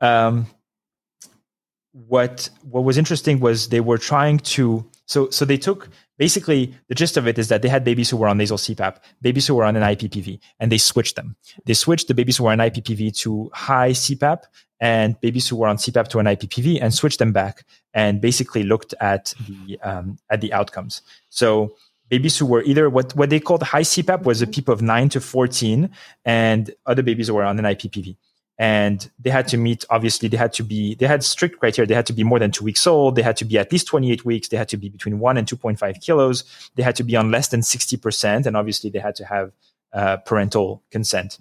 Um, 0.00 0.46
what 1.92 2.48
what 2.62 2.84
was 2.84 2.96
interesting 2.96 3.40
was 3.40 3.68
they 3.68 3.80
were 3.80 3.98
trying 3.98 4.38
to 4.38 4.88
so 5.06 5.28
so 5.30 5.44
they 5.44 5.58
took 5.58 5.88
basically 6.18 6.74
the 6.88 6.94
gist 6.94 7.16
of 7.16 7.26
it 7.26 7.38
is 7.38 7.48
that 7.48 7.62
they 7.62 7.68
had 7.68 7.84
babies 7.84 8.10
who 8.10 8.16
were 8.16 8.28
on 8.28 8.38
nasal 8.38 8.58
CPAP, 8.58 8.96
babies 9.20 9.46
who 9.46 9.54
were 9.54 9.64
on 9.64 9.76
an 9.76 9.82
IPPV, 9.82 10.38
and 10.60 10.70
they 10.70 10.78
switched 10.78 11.16
them. 11.16 11.36
They 11.66 11.74
switched 11.74 12.08
the 12.08 12.14
babies 12.14 12.36
who 12.36 12.44
were 12.44 12.52
on 12.52 12.58
IPPV 12.58 13.16
to 13.18 13.50
high 13.52 13.90
CPAP 13.90 14.44
and 14.80 15.20
babies 15.20 15.48
who 15.48 15.56
were 15.56 15.68
on 15.68 15.76
CPAP 15.76 16.08
to 16.08 16.18
an 16.18 16.26
IPPV 16.26 16.78
and 16.82 16.92
switched 16.92 17.18
them 17.18 17.32
back 17.32 17.64
and 17.94 18.20
basically 18.20 18.64
looked 18.64 18.94
at 19.00 19.32
the 19.46 19.78
um, 19.82 20.18
at 20.30 20.40
the 20.40 20.52
outcomes. 20.52 21.02
So 21.28 21.76
babies 22.08 22.36
who 22.36 22.46
were 22.46 22.62
either 22.64 22.90
what, 22.90 23.16
what 23.16 23.30
they 23.30 23.40
called 23.40 23.62
high 23.62 23.82
CPAP 23.82 24.24
was 24.24 24.42
a 24.42 24.46
PEEP 24.46 24.68
of 24.68 24.82
9 24.82 25.08
to 25.10 25.20
14, 25.20 25.88
and 26.24 26.70
other 26.84 27.02
babies 27.02 27.28
who 27.28 27.34
were 27.34 27.44
on 27.44 27.58
an 27.58 27.64
IPPV. 27.64 28.16
And 28.58 29.10
they 29.18 29.30
had 29.30 29.48
to 29.48 29.56
meet, 29.56 29.84
obviously, 29.90 30.28
they 30.28 30.36
had 30.36 30.52
to 30.54 30.62
be, 30.62 30.94
they 30.94 31.06
had 31.06 31.24
strict 31.24 31.58
criteria. 31.58 31.86
They 31.86 31.94
had 31.94 32.06
to 32.06 32.12
be 32.12 32.22
more 32.22 32.38
than 32.38 32.50
two 32.50 32.64
weeks 32.64 32.86
old. 32.86 33.16
They 33.16 33.22
had 33.22 33.36
to 33.38 33.44
be 33.44 33.58
at 33.58 33.72
least 33.72 33.86
28 33.88 34.24
weeks. 34.24 34.48
They 34.48 34.56
had 34.56 34.68
to 34.68 34.76
be 34.76 34.88
between 34.88 35.18
1 35.18 35.36
and 35.36 35.48
2.5 35.48 36.00
kilos. 36.00 36.44
They 36.76 36.82
had 36.82 36.96
to 36.96 37.04
be 37.04 37.16
on 37.16 37.30
less 37.30 37.48
than 37.48 37.60
60%. 37.60 38.46
And 38.46 38.56
obviously, 38.56 38.90
they 38.90 38.98
had 38.98 39.16
to 39.16 39.24
have 39.24 39.52
uh, 39.92 40.18
parental 40.18 40.82
consent. 40.90 41.38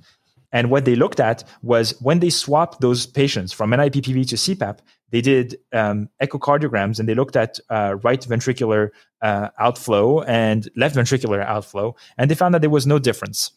And 0.51 0.69
what 0.69 0.85
they 0.85 0.95
looked 0.95 1.19
at 1.19 1.43
was 1.61 1.99
when 2.01 2.19
they 2.19 2.29
swapped 2.29 2.81
those 2.81 3.05
patients 3.05 3.53
from 3.53 3.71
NIPPV 3.71 4.27
to 4.29 4.35
CPAP, 4.35 4.79
they 5.11 5.21
did 5.21 5.57
um, 5.73 6.09
echocardiograms 6.21 6.99
and 6.99 7.07
they 7.07 7.15
looked 7.15 7.35
at 7.35 7.59
uh, 7.69 7.95
right 8.01 8.21
ventricular 8.21 8.89
uh, 9.21 9.49
outflow 9.59 10.21
and 10.21 10.69
left 10.75 10.95
ventricular 10.95 11.45
outflow, 11.45 11.95
and 12.17 12.29
they 12.31 12.35
found 12.35 12.53
that 12.53 12.61
there 12.61 12.69
was 12.69 12.87
no 12.87 12.97
difference. 12.97 13.51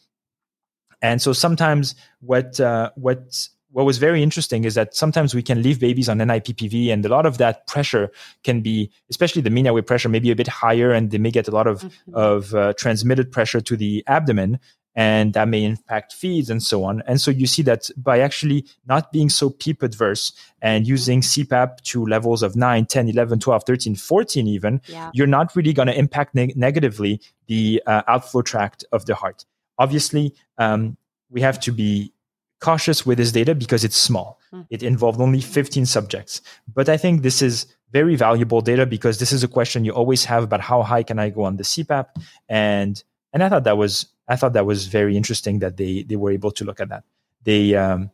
And 1.02 1.20
so 1.20 1.32
sometimes 1.32 1.94
what 2.20 2.58
uh, 2.60 2.90
what 2.96 3.48
what 3.70 3.84
was 3.86 3.98
very 3.98 4.22
interesting 4.22 4.64
is 4.64 4.74
that 4.76 4.94
sometimes 4.94 5.34
we 5.34 5.42
can 5.42 5.60
leave 5.60 5.80
babies 5.80 6.08
on 6.08 6.18
NIPPV, 6.18 6.92
and 6.92 7.04
a 7.04 7.08
lot 7.08 7.26
of 7.26 7.38
that 7.38 7.66
pressure 7.66 8.08
can 8.44 8.60
be, 8.60 8.88
especially 9.10 9.42
the 9.42 9.50
mean 9.50 9.66
airway 9.66 9.82
pressure, 9.82 10.08
maybe 10.08 10.30
a 10.30 10.36
bit 10.36 10.46
higher, 10.46 10.92
and 10.92 11.10
they 11.10 11.18
may 11.18 11.32
get 11.32 11.48
a 11.48 11.50
lot 11.50 11.66
of 11.66 11.82
Mhm. 11.82 12.14
of 12.14 12.54
uh, 12.54 12.72
transmitted 12.74 13.32
pressure 13.32 13.60
to 13.60 13.76
the 13.76 14.04
abdomen 14.06 14.60
and 14.96 15.32
that 15.34 15.48
may 15.48 15.64
impact 15.64 16.12
feeds 16.12 16.48
and 16.50 16.62
so 16.62 16.84
on. 16.84 17.02
And 17.06 17.20
so 17.20 17.30
you 17.30 17.46
see 17.46 17.62
that 17.62 17.90
by 17.96 18.20
actually 18.20 18.64
not 18.86 19.10
being 19.12 19.28
so 19.28 19.50
PEEP 19.50 19.82
adverse 19.82 20.32
and 20.62 20.86
using 20.86 21.20
CPAP 21.20 21.80
to 21.84 22.06
levels 22.06 22.42
of 22.42 22.54
9, 22.54 22.86
10, 22.86 23.08
11, 23.08 23.40
12, 23.40 23.64
13, 23.66 23.96
14 23.96 24.46
even, 24.46 24.80
yeah. 24.86 25.10
you're 25.12 25.26
not 25.26 25.54
really 25.56 25.72
going 25.72 25.88
to 25.88 25.98
impact 25.98 26.34
neg- 26.34 26.56
negatively 26.56 27.20
the 27.48 27.82
uh, 27.86 28.02
outflow 28.06 28.42
tract 28.42 28.84
of 28.92 29.06
the 29.06 29.14
heart. 29.16 29.44
Obviously, 29.78 30.34
um, 30.58 30.96
we 31.30 31.40
have 31.40 31.58
to 31.60 31.72
be 31.72 32.12
cautious 32.60 33.04
with 33.04 33.18
this 33.18 33.32
data 33.32 33.54
because 33.54 33.84
it's 33.84 33.96
small. 33.96 34.40
Mm. 34.52 34.66
It 34.70 34.82
involved 34.82 35.20
only 35.20 35.40
15 35.40 35.86
subjects. 35.86 36.40
But 36.72 36.88
I 36.88 36.96
think 36.96 37.22
this 37.22 37.42
is 37.42 37.66
very 37.92 38.16
valuable 38.16 38.60
data 38.60 38.86
because 38.86 39.18
this 39.18 39.32
is 39.32 39.44
a 39.44 39.48
question 39.48 39.84
you 39.84 39.92
always 39.92 40.24
have 40.24 40.42
about 40.42 40.60
how 40.60 40.82
high 40.82 41.02
can 41.02 41.18
I 41.18 41.30
go 41.30 41.44
on 41.44 41.56
the 41.56 41.62
CPAP 41.62 42.06
and 42.48 43.02
and 43.32 43.42
I 43.42 43.48
thought 43.48 43.64
that 43.64 43.76
was 43.76 44.06
I 44.28 44.36
thought 44.36 44.54
that 44.54 44.64
was 44.64 44.86
very 44.86 45.16
interesting 45.16 45.58
that 45.58 45.76
they 45.76 46.02
they 46.04 46.16
were 46.16 46.30
able 46.30 46.52
to 46.52 46.64
look 46.64 46.80
at 46.80 46.88
that. 46.88 47.04
They 47.42 47.74
um, 47.74 48.10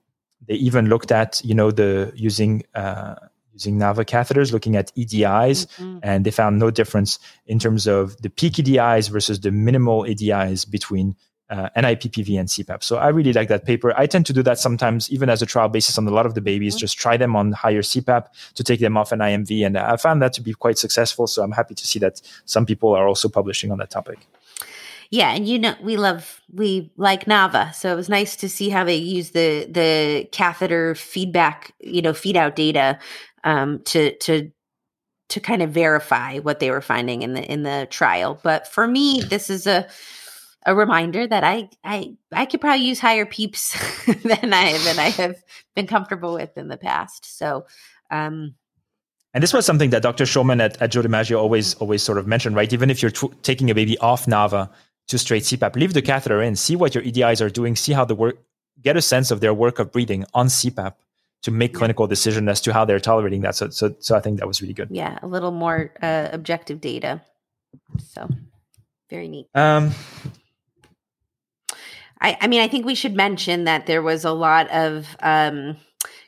they 0.47 0.55
even 0.55 0.89
looked 0.89 1.13
at 1.13 1.41
you 1.45 1.55
know 1.55 1.71
the 1.71 2.13
using 2.15 2.65
uh, 2.75 3.15
using 3.53 3.79
NAVA 3.79 4.05
catheters, 4.07 4.53
looking 4.53 4.77
at 4.77 4.93
EDIs, 4.97 5.67
mm-hmm. 5.67 5.99
and 6.03 6.25
they 6.25 6.31
found 6.31 6.59
no 6.59 6.71
difference 6.71 7.19
in 7.47 7.59
terms 7.59 7.87
of 7.87 8.21
the 8.23 8.31
peak 8.31 8.55
EDIs 8.55 9.11
versus 9.11 9.41
the 9.41 9.51
minimal 9.51 10.05
EDIs 10.05 10.69
between 10.69 11.15
uh, 11.51 11.69
NIPPV 11.77 12.39
and 12.39 12.49
CPAP. 12.49 12.83
So 12.83 12.97
I 12.97 13.09
really 13.09 13.33
like 13.33 13.49
that 13.49 13.65
paper. 13.65 13.93
I 13.97 14.07
tend 14.07 14.25
to 14.27 14.33
do 14.33 14.43
that 14.45 14.59
sometimes, 14.59 15.11
even 15.11 15.29
as 15.29 15.43
a 15.43 15.47
trial 15.47 15.69
basis 15.69 15.99
on 15.99 16.07
a 16.07 16.11
lot 16.11 16.27
of 16.27 16.35
the 16.35 16.41
babies, 16.41 16.75
mm-hmm. 16.75 16.81
just 16.81 16.99
try 16.99 17.17
them 17.17 17.37
on 17.37 17.53
higher 17.53 17.83
CPAP 17.83 18.27
to 18.55 18.65
take 18.65 18.81
them 18.81 18.97
off 18.97 19.13
an 19.13 19.19
IMV. 19.19 19.67
And 19.67 19.77
I 19.77 19.97
found 19.97 20.23
that 20.23 20.33
to 20.35 20.41
be 20.41 20.55
quite 20.55 20.79
successful. 20.79 21.27
So 21.27 21.43
I'm 21.43 21.53
happy 21.53 21.75
to 21.75 21.87
see 21.87 21.99
that 21.99 22.23
some 22.45 22.65
people 22.65 22.95
are 22.95 23.07
also 23.07 23.29
publishing 23.29 23.73
on 23.73 23.79
that 23.79 23.91
topic. 23.91 24.19
Yeah, 25.13 25.35
and 25.35 25.49
you 25.49 25.59
know 25.59 25.75
we 25.83 25.97
love 25.97 26.41
we 26.53 26.93
like 26.97 27.25
Nava, 27.25 27.75
so 27.75 27.93
it 27.93 27.97
was 27.97 28.09
nice 28.09 28.37
to 28.37 28.49
see 28.49 28.69
how 28.69 28.85
they 28.85 28.95
use 28.95 29.31
the 29.31 29.67
the 29.69 30.29
catheter 30.31 30.95
feedback, 30.95 31.75
you 31.81 32.01
know, 32.01 32.15
feed 32.15 32.37
out 32.37 32.55
data 32.55 32.97
um, 33.43 33.81
to 33.87 34.17
to 34.19 34.53
to 35.31 35.41
kind 35.41 35.63
of 35.63 35.71
verify 35.71 36.39
what 36.39 36.61
they 36.61 36.71
were 36.71 36.81
finding 36.81 37.23
in 37.23 37.35
the 37.35 37.43
in 37.51 37.65
the 37.65 37.89
trial. 37.91 38.39
But 38.45 38.69
for 38.69 38.87
me, 38.87 39.21
this 39.29 39.51
is 39.51 39.67
a 39.67 39.89
a 40.71 40.75
reminder 40.75 41.27
that 41.27 41.43
I 41.43 41.69
I 41.83 42.15
I 42.31 42.47
could 42.47 42.61
probably 42.61 42.87
use 42.87 43.01
higher 43.01 43.27
peeps 43.27 43.73
than 44.07 44.55
I 44.55 44.79
than 44.79 44.99
I 44.99 45.11
have 45.11 45.43
been 45.75 45.89
comfortable 45.89 46.35
with 46.35 46.57
in 46.57 46.69
the 46.69 46.77
past. 46.77 47.37
So 47.39 47.67
um 48.11 48.55
and 49.35 49.43
this 49.43 49.53
was 49.53 49.67
something 49.67 49.91
that 49.91 50.03
Dr. 50.03 50.25
Schulman 50.25 50.61
at, 50.61 50.81
at 50.83 50.91
Joe 50.91 51.03
DiMaggio 51.03 51.39
always 51.39 51.75
always 51.75 52.03
sort 52.05 52.19
of 52.19 52.27
mentioned, 52.29 52.55
right? 52.55 52.73
Even 52.73 52.89
if 52.89 53.03
you're 53.03 53.11
t- 53.11 53.31
taking 53.43 53.69
a 53.71 53.75
baby 53.75 53.99
off 53.99 54.27
Nava 54.27 54.71
to 55.09 55.19
straight 55.19 55.43
CPAP, 55.43 55.75
leave 55.75 55.93
the 55.93 56.03
catheter 56.03 56.41
in, 56.41 56.55
see 56.55 56.77
what 56.77 56.95
your 56.95 57.03
EDIs 57.03 57.41
are 57.45 57.51
doing, 57.51 57.75
see 57.75 57.93
how 57.93 58.05
the 58.05 58.15
work, 58.15 58.39
get 58.81 58.97
a 58.97 59.03
sense 59.03 59.33
of 59.33 59.41
their 59.41 59.53
work 59.53 59.81
of 59.81 59.91
breathing 59.91 60.25
on 60.35 60.47
CPAP 60.47 60.95
to 61.43 61.51
make 61.51 61.75
clinical 61.75 62.07
decision 62.07 62.49
as 62.49 62.61
to 62.61 62.73
how 62.73 62.85
they're 62.85 63.01
tolerating 63.01 63.41
that. 63.41 63.57
So, 63.57 63.71
so, 63.71 63.95
so 63.99 64.17
I 64.17 64.21
think 64.21 64.39
that 64.39 64.47
was 64.47 64.61
really 64.63 64.75
good. 64.75 64.89
Yeah, 64.91 65.19
a 65.23 65.27
little 65.27 65.51
more 65.51 65.93
uh, 66.01 66.29
objective 66.33 66.81
data. 66.81 67.23
So, 67.99 68.29
very 69.09 69.27
neat. 69.27 69.49
Um, 69.55 69.91
I, 72.21 72.37
I 72.41 72.47
mean, 72.47 72.61
I 72.61 72.69
think 72.69 72.87
we 72.87 72.95
should 72.95 73.15
mention 73.15 73.65
that 73.65 73.87
there 73.87 74.03
was 74.03 74.25
a 74.25 74.33
lot 74.33 74.71
of 74.71 75.17
um, 75.21 75.77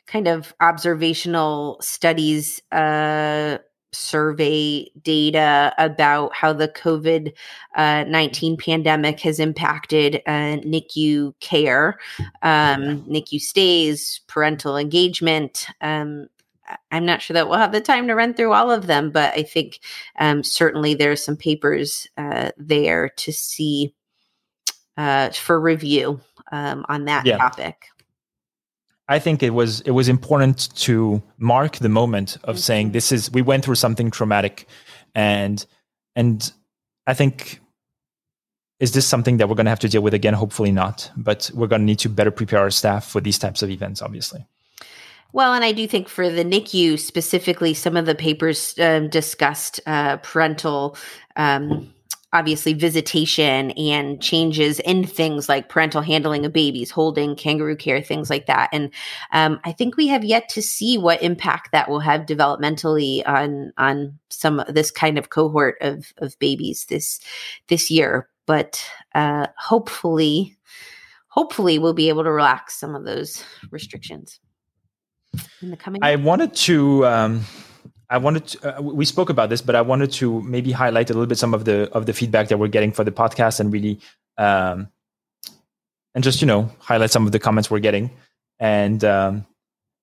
kind 0.07 0.27
of 0.27 0.53
observational 0.59 1.77
studies, 1.81 2.61
uh, 2.71 3.59
survey 3.91 4.89
data 5.01 5.73
about 5.77 6.33
how 6.35 6.51
the 6.51 6.67
COVID 6.67 7.31
uh, 7.75 8.03
19 8.07 8.57
pandemic 8.57 9.19
has 9.19 9.39
impacted 9.39 10.15
uh, 10.25 10.57
NICU 10.65 11.33
care, 11.39 11.99
um, 12.41 13.03
NICU 13.03 13.39
stays, 13.39 14.21
parental 14.27 14.77
engagement. 14.77 15.67
Um, 15.81 16.27
I'm 16.91 17.05
not 17.05 17.21
sure 17.21 17.35
that 17.35 17.49
we'll 17.49 17.59
have 17.59 17.71
the 17.71 17.81
time 17.81 18.07
to 18.07 18.15
run 18.15 18.33
through 18.33 18.53
all 18.53 18.71
of 18.71 18.87
them, 18.87 19.11
but 19.11 19.33
I 19.37 19.43
think 19.43 19.79
um, 20.17 20.43
certainly 20.43 20.93
there's 20.95 21.23
some 21.23 21.37
papers 21.37 22.07
uh, 22.17 22.51
there 22.57 23.09
to 23.17 23.31
see 23.31 23.93
uh, 24.97 25.29
for 25.29 25.59
review 25.59 26.19
um, 26.51 26.85
on 26.89 27.05
that 27.05 27.25
yeah. 27.25 27.37
topic. 27.37 27.87
I 29.07 29.19
think 29.19 29.43
it 29.43 29.51
was 29.51 29.81
it 29.81 29.91
was 29.91 30.07
important 30.07 30.73
to 30.77 31.21
mark 31.37 31.77
the 31.77 31.89
moment 31.89 32.37
of 32.43 32.55
mm-hmm. 32.55 32.61
saying 32.61 32.91
this 32.91 33.11
is 33.11 33.29
we 33.31 33.41
went 33.41 33.65
through 33.65 33.75
something 33.75 34.09
traumatic, 34.11 34.67
and 35.13 35.65
and 36.15 36.51
I 37.05 37.13
think 37.13 37.59
is 38.79 38.93
this 38.93 39.07
something 39.07 39.37
that 39.37 39.49
we're 39.49 39.55
going 39.55 39.65
to 39.65 39.71
have 39.71 39.79
to 39.79 39.89
deal 39.89 40.01
with 40.01 40.13
again? 40.13 40.33
Hopefully 40.33 40.71
not, 40.71 41.11
but 41.17 41.51
we're 41.53 41.67
going 41.67 41.81
to 41.81 41.85
need 41.85 41.99
to 41.99 42.09
better 42.09 42.31
prepare 42.31 42.59
our 42.59 42.71
staff 42.71 43.05
for 43.05 43.19
these 43.21 43.37
types 43.37 43.61
of 43.61 43.69
events. 43.69 44.01
Obviously. 44.01 44.45
Well, 45.33 45.53
and 45.53 45.65
I 45.65 45.71
do 45.71 45.87
think 45.87 46.07
for 46.07 46.29
the 46.29 46.43
NICU 46.43 46.99
specifically, 46.99 47.73
some 47.73 47.97
of 47.97 48.05
the 48.05 48.13
papers 48.13 48.75
um, 48.79 49.09
discussed 49.09 49.79
uh, 49.87 50.17
parental 50.17 50.95
um, 51.35 51.91
obviously 52.33 52.73
visitation 52.73 53.71
and 53.71 54.21
changes 54.21 54.79
in 54.81 55.05
things 55.05 55.47
like 55.47 55.69
parental 55.69 56.01
handling 56.01 56.45
of 56.45 56.51
babies, 56.51 56.91
holding, 56.91 57.35
kangaroo 57.35 57.75
care, 57.75 58.01
things 58.01 58.29
like 58.29 58.47
that. 58.47 58.69
And 58.73 58.91
um, 59.31 59.59
I 59.63 59.71
think 59.71 59.95
we 59.95 60.07
have 60.07 60.25
yet 60.25 60.49
to 60.49 60.61
see 60.61 60.97
what 60.97 61.21
impact 61.21 61.71
that 61.71 61.89
will 61.89 61.99
have 61.99 62.21
developmentally 62.21 63.25
on 63.27 63.71
on 63.77 64.19
some 64.29 64.63
this 64.67 64.91
kind 64.91 65.17
of 65.17 65.29
cohort 65.29 65.77
of 65.79 66.11
of 66.17 66.37
babies 66.39 66.85
this 66.89 67.19
this 67.67 67.89
year. 67.89 68.27
But 68.45 68.83
uh, 69.15 69.47
hopefully, 69.57 70.57
hopefully, 71.27 71.79
we'll 71.79 71.93
be 71.93 72.09
able 72.09 72.23
to 72.23 72.31
relax 72.31 72.75
some 72.75 72.95
of 72.95 73.05
those 73.05 73.45
restrictions 73.71 74.39
in 75.61 75.69
the 75.69 75.77
coming. 75.77 76.03
I 76.03 76.15
wanted 76.15 76.55
to. 76.55 77.05
Um 77.05 77.45
I 78.09 78.17
wanted 78.17 78.47
to, 78.47 78.77
uh, 78.77 78.81
we 78.81 79.05
spoke 79.05 79.29
about 79.29 79.49
this, 79.49 79.61
but 79.61 79.75
I 79.75 79.81
wanted 79.81 80.11
to 80.13 80.41
maybe 80.41 80.71
highlight 80.71 81.09
a 81.09 81.13
little 81.13 81.27
bit 81.27 81.37
some 81.37 81.53
of 81.53 81.65
the 81.65 81.89
of 81.91 82.05
the 82.05 82.13
feedback 82.13 82.49
that 82.49 82.57
we're 82.57 82.67
getting 82.67 82.91
for 82.91 83.03
the 83.03 83.11
podcast 83.11 83.59
and 83.59 83.71
really 83.71 83.99
um, 84.37 84.89
and 86.15 86.23
just 86.23 86.41
you 86.41 86.47
know 86.47 86.69
highlight 86.79 87.11
some 87.11 87.25
of 87.25 87.31
the 87.31 87.39
comments 87.39 87.69
we're 87.71 87.79
getting. 87.79 88.11
And 88.59 89.03
um, 89.03 89.45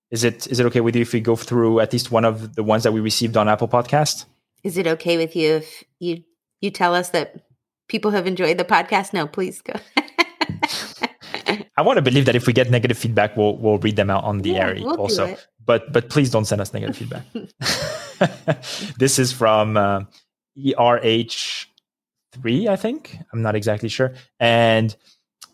is 0.09 0.23
it 0.23 0.47
is 0.47 0.59
it 0.59 0.65
okay 0.67 0.81
with 0.81 0.95
you 0.95 1.01
if 1.03 1.13
we 1.13 1.21
go 1.21 1.35
through 1.35 1.79
at 1.79 1.93
least 1.93 2.11
one 2.11 2.25
of 2.25 2.55
the 2.55 2.63
ones 2.63 2.83
that 2.83 2.91
we 2.91 2.99
received 2.99 3.37
on 3.37 3.47
Apple 3.47 3.67
Podcast? 3.67 4.25
Is 4.63 4.77
it 4.77 4.87
okay 4.87 5.17
with 5.17 5.35
you 5.35 5.55
if 5.55 5.83
you 5.99 6.23
you 6.59 6.69
tell 6.69 6.93
us 6.93 7.09
that 7.09 7.45
people 7.87 8.11
have 8.11 8.27
enjoyed 8.27 8.57
the 8.57 8.65
podcast? 8.65 9.13
No, 9.13 9.27
please 9.27 9.61
go. 9.61 9.73
I 11.77 11.81
want 11.83 11.97
to 11.97 12.01
believe 12.01 12.25
that 12.25 12.35
if 12.35 12.45
we 12.45 12.53
get 12.53 12.69
negative 12.69 12.97
feedback, 12.97 13.37
we'll 13.37 13.57
we'll 13.57 13.77
read 13.77 13.95
them 13.95 14.09
out 14.09 14.23
on 14.23 14.39
the 14.39 14.51
yeah, 14.51 14.67
air 14.67 14.75
we'll 14.75 14.99
also. 14.99 15.35
But 15.65 15.93
but 15.93 16.09
please 16.09 16.29
don't 16.29 16.45
send 16.45 16.61
us 16.61 16.73
negative 16.73 16.97
feedback. 16.97 17.25
this 18.97 19.19
is 19.19 19.31
from 19.31 19.77
uh, 19.77 20.03
ERH 20.57 21.67
three, 22.33 22.67
I 22.67 22.75
think. 22.75 23.17
I'm 23.31 23.41
not 23.41 23.55
exactly 23.55 23.89
sure. 23.89 24.13
And 24.39 24.95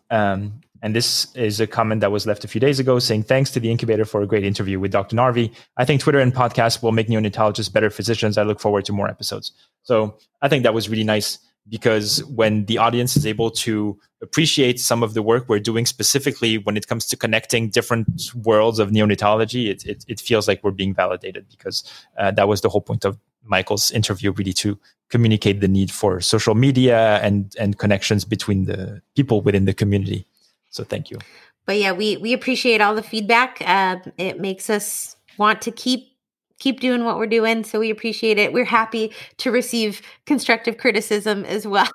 um, 0.10 0.62
and 0.82 0.96
this 0.96 1.34
is 1.36 1.60
a 1.60 1.68
comment 1.68 2.02
that 2.02 2.12
was 2.12 2.26
left 2.26 2.44
a 2.44 2.48
few 2.48 2.62
days 2.62 2.80
ago 2.80 3.00
saying, 3.00 3.24
Thanks 3.24 3.52
to 3.52 3.60
the 3.60 3.72
incubator 3.72 4.06
for 4.06 4.22
a 4.22 4.28
great 4.28 4.44
interview 4.44 4.80
with 4.80 4.92
Dr. 4.92 5.16
Narvey. 5.16 5.52
I 5.78 5.86
think 5.86 6.02
Twitter 6.02 6.20
and 6.20 6.34
podcasts 6.34 6.82
will 6.84 6.92
make 6.92 7.08
neonatologists 7.08 7.72
better 7.72 7.90
physicians. 7.90 8.38
I 8.38 8.44
look 8.44 8.60
forward 8.60 8.86
to 8.86 8.94
more 8.94 9.10
episodes. 9.10 9.52
So 9.84 10.18
I 10.42 10.50
think 10.50 10.64
that 10.64 10.74
was 10.74 10.90
really 10.90 11.04
nice 11.04 11.40
because 11.70 12.24
when 12.26 12.66
the 12.66 12.78
audience 12.78 13.18
is 13.18 13.26
able 13.26 13.52
to 13.52 14.00
appreciate 14.22 14.80
some 14.80 15.04
of 15.04 15.14
the 15.14 15.22
work 15.22 15.48
we're 15.48 15.60
doing 15.60 15.86
specifically 15.86 16.58
when 16.58 16.78
it 16.78 16.88
comes 16.88 17.06
to 17.06 17.16
connecting 17.16 17.70
different 17.70 18.32
worlds 18.36 18.80
of 18.80 18.90
neonatology, 18.90 19.70
it, 19.70 19.86
it, 19.86 20.06
it 20.08 20.20
feels 20.20 20.48
like 20.48 20.64
we're 20.64 20.72
being 20.72 20.94
validated 20.94 21.46
because 21.50 21.84
uh, 22.18 22.32
that 22.32 22.48
was 22.48 22.62
the 22.62 22.70
whole 22.70 22.82
point 22.82 23.06
of 23.06 23.18
Michael's 23.44 23.92
interview, 23.92 24.32
really 24.32 24.54
to 24.54 24.78
communicate 25.10 25.62
the 25.62 25.68
need 25.68 25.92
for 25.92 26.20
social 26.20 26.56
media 26.56 27.20
and, 27.22 27.56
and 27.60 27.78
connections 27.78 28.26
between 28.26 28.66
the 28.66 29.02
people 29.16 29.42
within 29.42 29.66
the 29.66 29.74
community. 29.74 30.26
So 30.70 30.84
thank 30.84 31.10
you. 31.10 31.18
But 31.66 31.78
yeah, 31.78 31.92
we, 31.92 32.18
we 32.18 32.34
appreciate 32.34 32.82
all 32.82 32.96
the 32.96 33.04
feedback. 33.04 33.62
Uh, 33.66 33.98
it 34.18 34.40
makes 34.40 34.70
us 34.70 35.16
want 35.38 35.62
to 35.64 35.72
keep 35.72 36.17
keep 36.60 36.80
doing 36.80 37.04
what 37.04 37.18
we're 37.18 37.28
doing. 37.28 37.64
So 37.64 37.80
we 37.80 37.90
appreciate 37.90 38.38
it. 38.38 38.54
We're 38.54 38.66
happy 38.66 39.14
to 39.38 39.52
receive 39.52 40.02
constructive 40.26 40.78
criticism 40.78 41.46
as 41.46 41.68
well. 41.68 41.92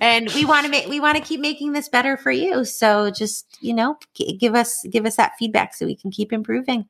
and 0.00 0.30
we 0.34 0.44
want 0.44 0.64
to 0.66 0.70
make 0.70 0.88
we 0.88 1.00
want 1.00 1.16
to 1.16 1.22
keep 1.22 1.40
making 1.40 1.72
this 1.72 1.88
better 1.88 2.16
for 2.16 2.30
you. 2.30 2.64
So 2.64 3.10
just, 3.10 3.58
you 3.60 3.74
know, 3.74 3.96
give 4.38 4.54
us 4.54 4.84
give 4.90 5.06
us 5.06 5.16
that 5.16 5.32
feedback 5.38 5.74
so 5.74 5.86
we 5.86 5.96
can 5.96 6.10
keep 6.10 6.32
improving. 6.32 6.86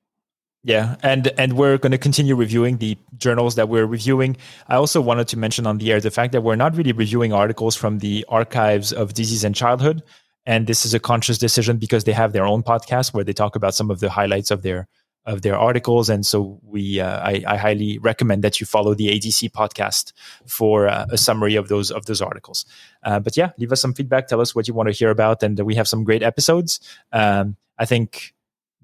Yeah, 0.64 0.96
and 1.02 1.28
and 1.38 1.52
we're 1.54 1.78
going 1.78 1.92
to 1.92 1.98
continue 1.98 2.34
reviewing 2.34 2.78
the 2.78 2.98
journals 3.16 3.54
that 3.54 3.68
we're 3.68 3.86
reviewing. 3.86 4.36
I 4.66 4.74
also 4.74 5.00
wanted 5.00 5.28
to 5.28 5.38
mention 5.38 5.66
on 5.66 5.78
the 5.78 5.92
air 5.92 6.00
the 6.00 6.10
fact 6.10 6.32
that 6.32 6.42
we're 6.42 6.56
not 6.56 6.76
really 6.76 6.92
reviewing 6.92 7.32
articles 7.32 7.76
from 7.76 8.00
the 8.00 8.26
archives 8.28 8.92
of 8.92 9.14
disease 9.14 9.44
and 9.44 9.54
childhood, 9.54 10.02
and 10.46 10.66
this 10.66 10.84
is 10.84 10.94
a 10.94 10.98
conscious 10.98 11.38
decision 11.38 11.76
because 11.76 12.04
they 12.04 12.12
have 12.12 12.32
their 12.32 12.44
own 12.44 12.64
podcast 12.64 13.14
where 13.14 13.22
they 13.22 13.32
talk 13.32 13.54
about 13.54 13.74
some 13.74 13.88
of 13.88 14.00
the 14.00 14.10
highlights 14.10 14.50
of 14.50 14.62
their 14.62 14.88
of 15.28 15.42
their 15.42 15.56
articles. 15.56 16.08
And 16.08 16.24
so 16.24 16.58
we, 16.62 17.00
uh, 17.00 17.20
I, 17.20 17.44
I, 17.46 17.56
highly 17.58 17.98
recommend 17.98 18.42
that 18.44 18.60
you 18.60 18.66
follow 18.66 18.94
the 18.94 19.08
ADC 19.08 19.52
podcast 19.52 20.14
for 20.46 20.88
uh, 20.88 21.04
a 21.10 21.18
summary 21.18 21.54
of 21.54 21.68
those 21.68 21.90
of 21.90 22.06
those 22.06 22.22
articles. 22.22 22.64
Uh, 23.02 23.20
but 23.20 23.36
yeah, 23.36 23.50
leave 23.58 23.70
us 23.70 23.80
some 23.80 23.92
feedback. 23.92 24.26
Tell 24.26 24.40
us 24.40 24.54
what 24.54 24.66
you 24.66 24.74
want 24.74 24.88
to 24.88 24.92
hear 24.92 25.10
about, 25.10 25.42
and 25.42 25.58
we 25.60 25.74
have 25.74 25.86
some 25.86 26.02
great 26.02 26.22
episodes. 26.22 26.80
Um, 27.12 27.56
I 27.78 27.84
think 27.84 28.34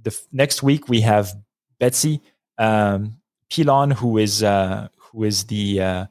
the 0.03 0.11
f- 0.11 0.27
next 0.33 0.63
week 0.63 0.87
we 0.87 1.01
have 1.01 1.35
Betsy 1.79 2.21
um, 2.59 3.17
Pilon, 3.51 3.91
who 3.93 4.19
is 4.19 4.43
uh, 4.43 4.89
who 4.97 5.25
is 5.25 5.45
the 5.45 5.81
uh, 5.81 6.07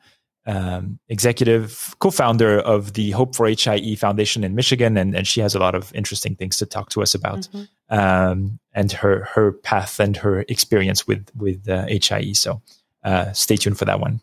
um, 0.45 0.99
executive 1.10 1.95
co-founder 1.99 2.60
of 2.60 2.94
the 2.94 3.11
Hope 3.11 3.36
for 3.36 3.48
HIE 3.48 3.95
Foundation 3.95 4.44
in 4.44 4.56
Michigan, 4.56 4.98
and, 4.98 5.15
and 5.15 5.26
she 5.26 5.40
has 5.41 5.56
a 5.56 5.60
lot 5.60 5.76
of 5.76 5.94
interesting 5.95 6.36
things 6.36 6.57
to 6.57 6.65
talk 6.65 6.90
to 6.90 7.02
us 7.02 7.15
about, 7.15 7.41
mm-hmm. 7.53 7.98
um, 7.98 8.60
and 8.74 8.91
her 8.91 9.26
her 9.34 9.53
path 9.53 9.99
and 9.99 10.18
her 10.18 10.41
experience 10.49 11.07
with 11.07 11.30
with 11.36 11.68
uh, 11.70 11.86
HIE. 11.88 12.34
So 12.34 12.61
uh, 13.03 13.32
stay 13.32 13.56
tuned 13.56 13.78
for 13.78 13.86
that 13.86 13.99
one. 13.99 14.22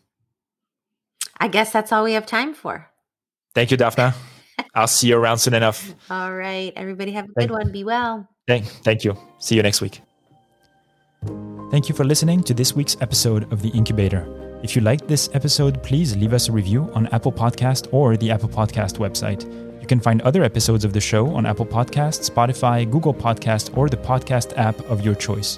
I 1.39 1.47
guess 1.47 1.71
that's 1.71 1.91
all 1.91 2.03
we 2.03 2.13
have 2.13 2.25
time 2.25 2.53
for. 2.53 2.87
Thank 3.55 3.71
you, 3.71 3.77
Daphna. 3.77 4.13
I'll 4.75 4.87
see 4.87 5.07
you 5.07 5.17
around 5.17 5.39
soon 5.39 5.53
enough. 5.53 5.93
All 6.09 6.33
right. 6.33 6.71
Everybody 6.75 7.11
have 7.13 7.25
a 7.25 7.39
good 7.39 7.51
one. 7.51 7.71
Be 7.71 7.83
well. 7.83 8.29
Thank, 8.47 8.65
thank 8.65 9.03
you. 9.03 9.17
See 9.39 9.55
you 9.55 9.63
next 9.63 9.81
week. 9.81 10.01
Thank 11.71 11.89
you 11.89 11.95
for 11.95 12.03
listening 12.03 12.43
to 12.43 12.53
this 12.53 12.75
week's 12.75 12.97
episode 13.01 13.51
of 13.51 13.61
The 13.61 13.69
Incubator. 13.69 14.50
If 14.63 14.75
you 14.75 14.81
liked 14.83 15.07
this 15.07 15.27
episode, 15.33 15.81
please 15.81 16.15
leave 16.15 16.33
us 16.33 16.47
a 16.47 16.51
review 16.51 16.91
on 16.93 17.07
Apple 17.07 17.31
Podcast 17.31 17.91
or 17.91 18.15
the 18.15 18.29
Apple 18.29 18.47
Podcast 18.47 18.99
website. 18.99 19.41
You 19.81 19.87
can 19.87 19.99
find 19.99 20.21
other 20.21 20.43
episodes 20.43 20.85
of 20.85 20.93
the 20.93 21.01
show 21.01 21.33
on 21.33 21.47
Apple 21.47 21.65
Podcast, 21.65 22.29
Spotify, 22.29 22.89
Google 22.89 23.13
Podcast, 23.13 23.75
or 23.75 23.89
the 23.89 23.97
podcast 23.97 24.55
app 24.57 24.79
of 24.81 25.01
your 25.01 25.15
choice. 25.15 25.57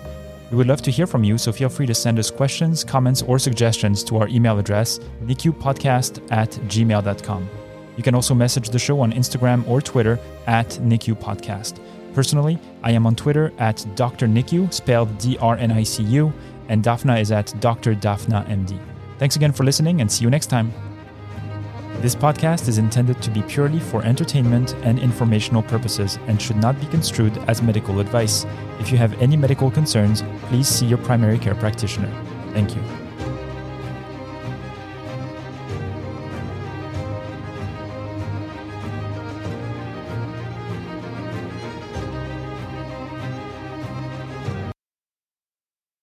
We 0.51 0.55
would 0.57 0.67
love 0.67 0.81
to 0.83 0.91
hear 0.91 1.05
from 1.05 1.25
you, 1.25 1.37
so 1.37 1.51
feel 1.51 1.67
free 1.67 1.85
to 1.85 1.93
send 1.93 2.17
us 2.17 2.31
questions, 2.31 2.85
comments, 2.85 3.21
or 3.23 3.39
suggestions 3.39 4.05
to 4.05 4.17
our 4.17 4.29
email 4.29 4.57
address, 4.57 4.99
nicupodcast 5.23 6.31
at 6.31 6.51
gmail.com. 6.51 7.49
You 7.97 8.03
can 8.03 8.15
also 8.15 8.33
message 8.33 8.69
the 8.69 8.79
show 8.79 9.01
on 9.01 9.11
Instagram 9.11 9.67
or 9.67 9.81
Twitter 9.81 10.17
at 10.47 10.69
NICU 10.69 11.15
Podcast. 11.15 11.79
Personally, 12.13 12.57
I 12.83 12.91
am 12.91 13.05
on 13.05 13.15
Twitter 13.15 13.51
at 13.57 13.85
Dr. 13.95 14.27
NICU, 14.27 14.73
spelled 14.73 15.17
D 15.17 15.37
R 15.39 15.57
N 15.57 15.73
I 15.73 15.83
C 15.83 16.03
U, 16.03 16.31
and 16.69 16.81
Daphna 16.81 17.19
is 17.19 17.33
at 17.33 17.53
Dr. 17.59 17.95
Daphna 17.95 18.47
MD. 18.47 18.79
Thanks 19.23 19.37
again 19.37 19.53
for 19.53 19.63
listening 19.63 20.01
and 20.01 20.11
see 20.11 20.25
you 20.25 20.29
next 20.29 20.47
time. 20.47 20.73
This 22.01 22.13
podcast 22.13 22.67
is 22.67 22.77
intended 22.77 23.21
to 23.21 23.31
be 23.31 23.41
purely 23.43 23.79
for 23.79 24.03
entertainment 24.03 24.75
and 24.83 24.99
informational 24.99 25.63
purposes 25.63 26.19
and 26.27 26.41
should 26.41 26.57
not 26.57 26.77
be 26.77 26.87
construed 26.87 27.37
as 27.47 27.61
medical 27.61 28.01
advice. 28.01 28.45
If 28.81 28.91
you 28.91 28.97
have 28.97 29.13
any 29.21 29.37
medical 29.37 29.71
concerns, 29.71 30.23
please 30.49 30.67
see 30.67 30.87
your 30.87 30.97
primary 30.97 31.39
care 31.39 31.55
practitioner. 31.55 32.11
Thank 32.51 32.75
you. 32.75 33.02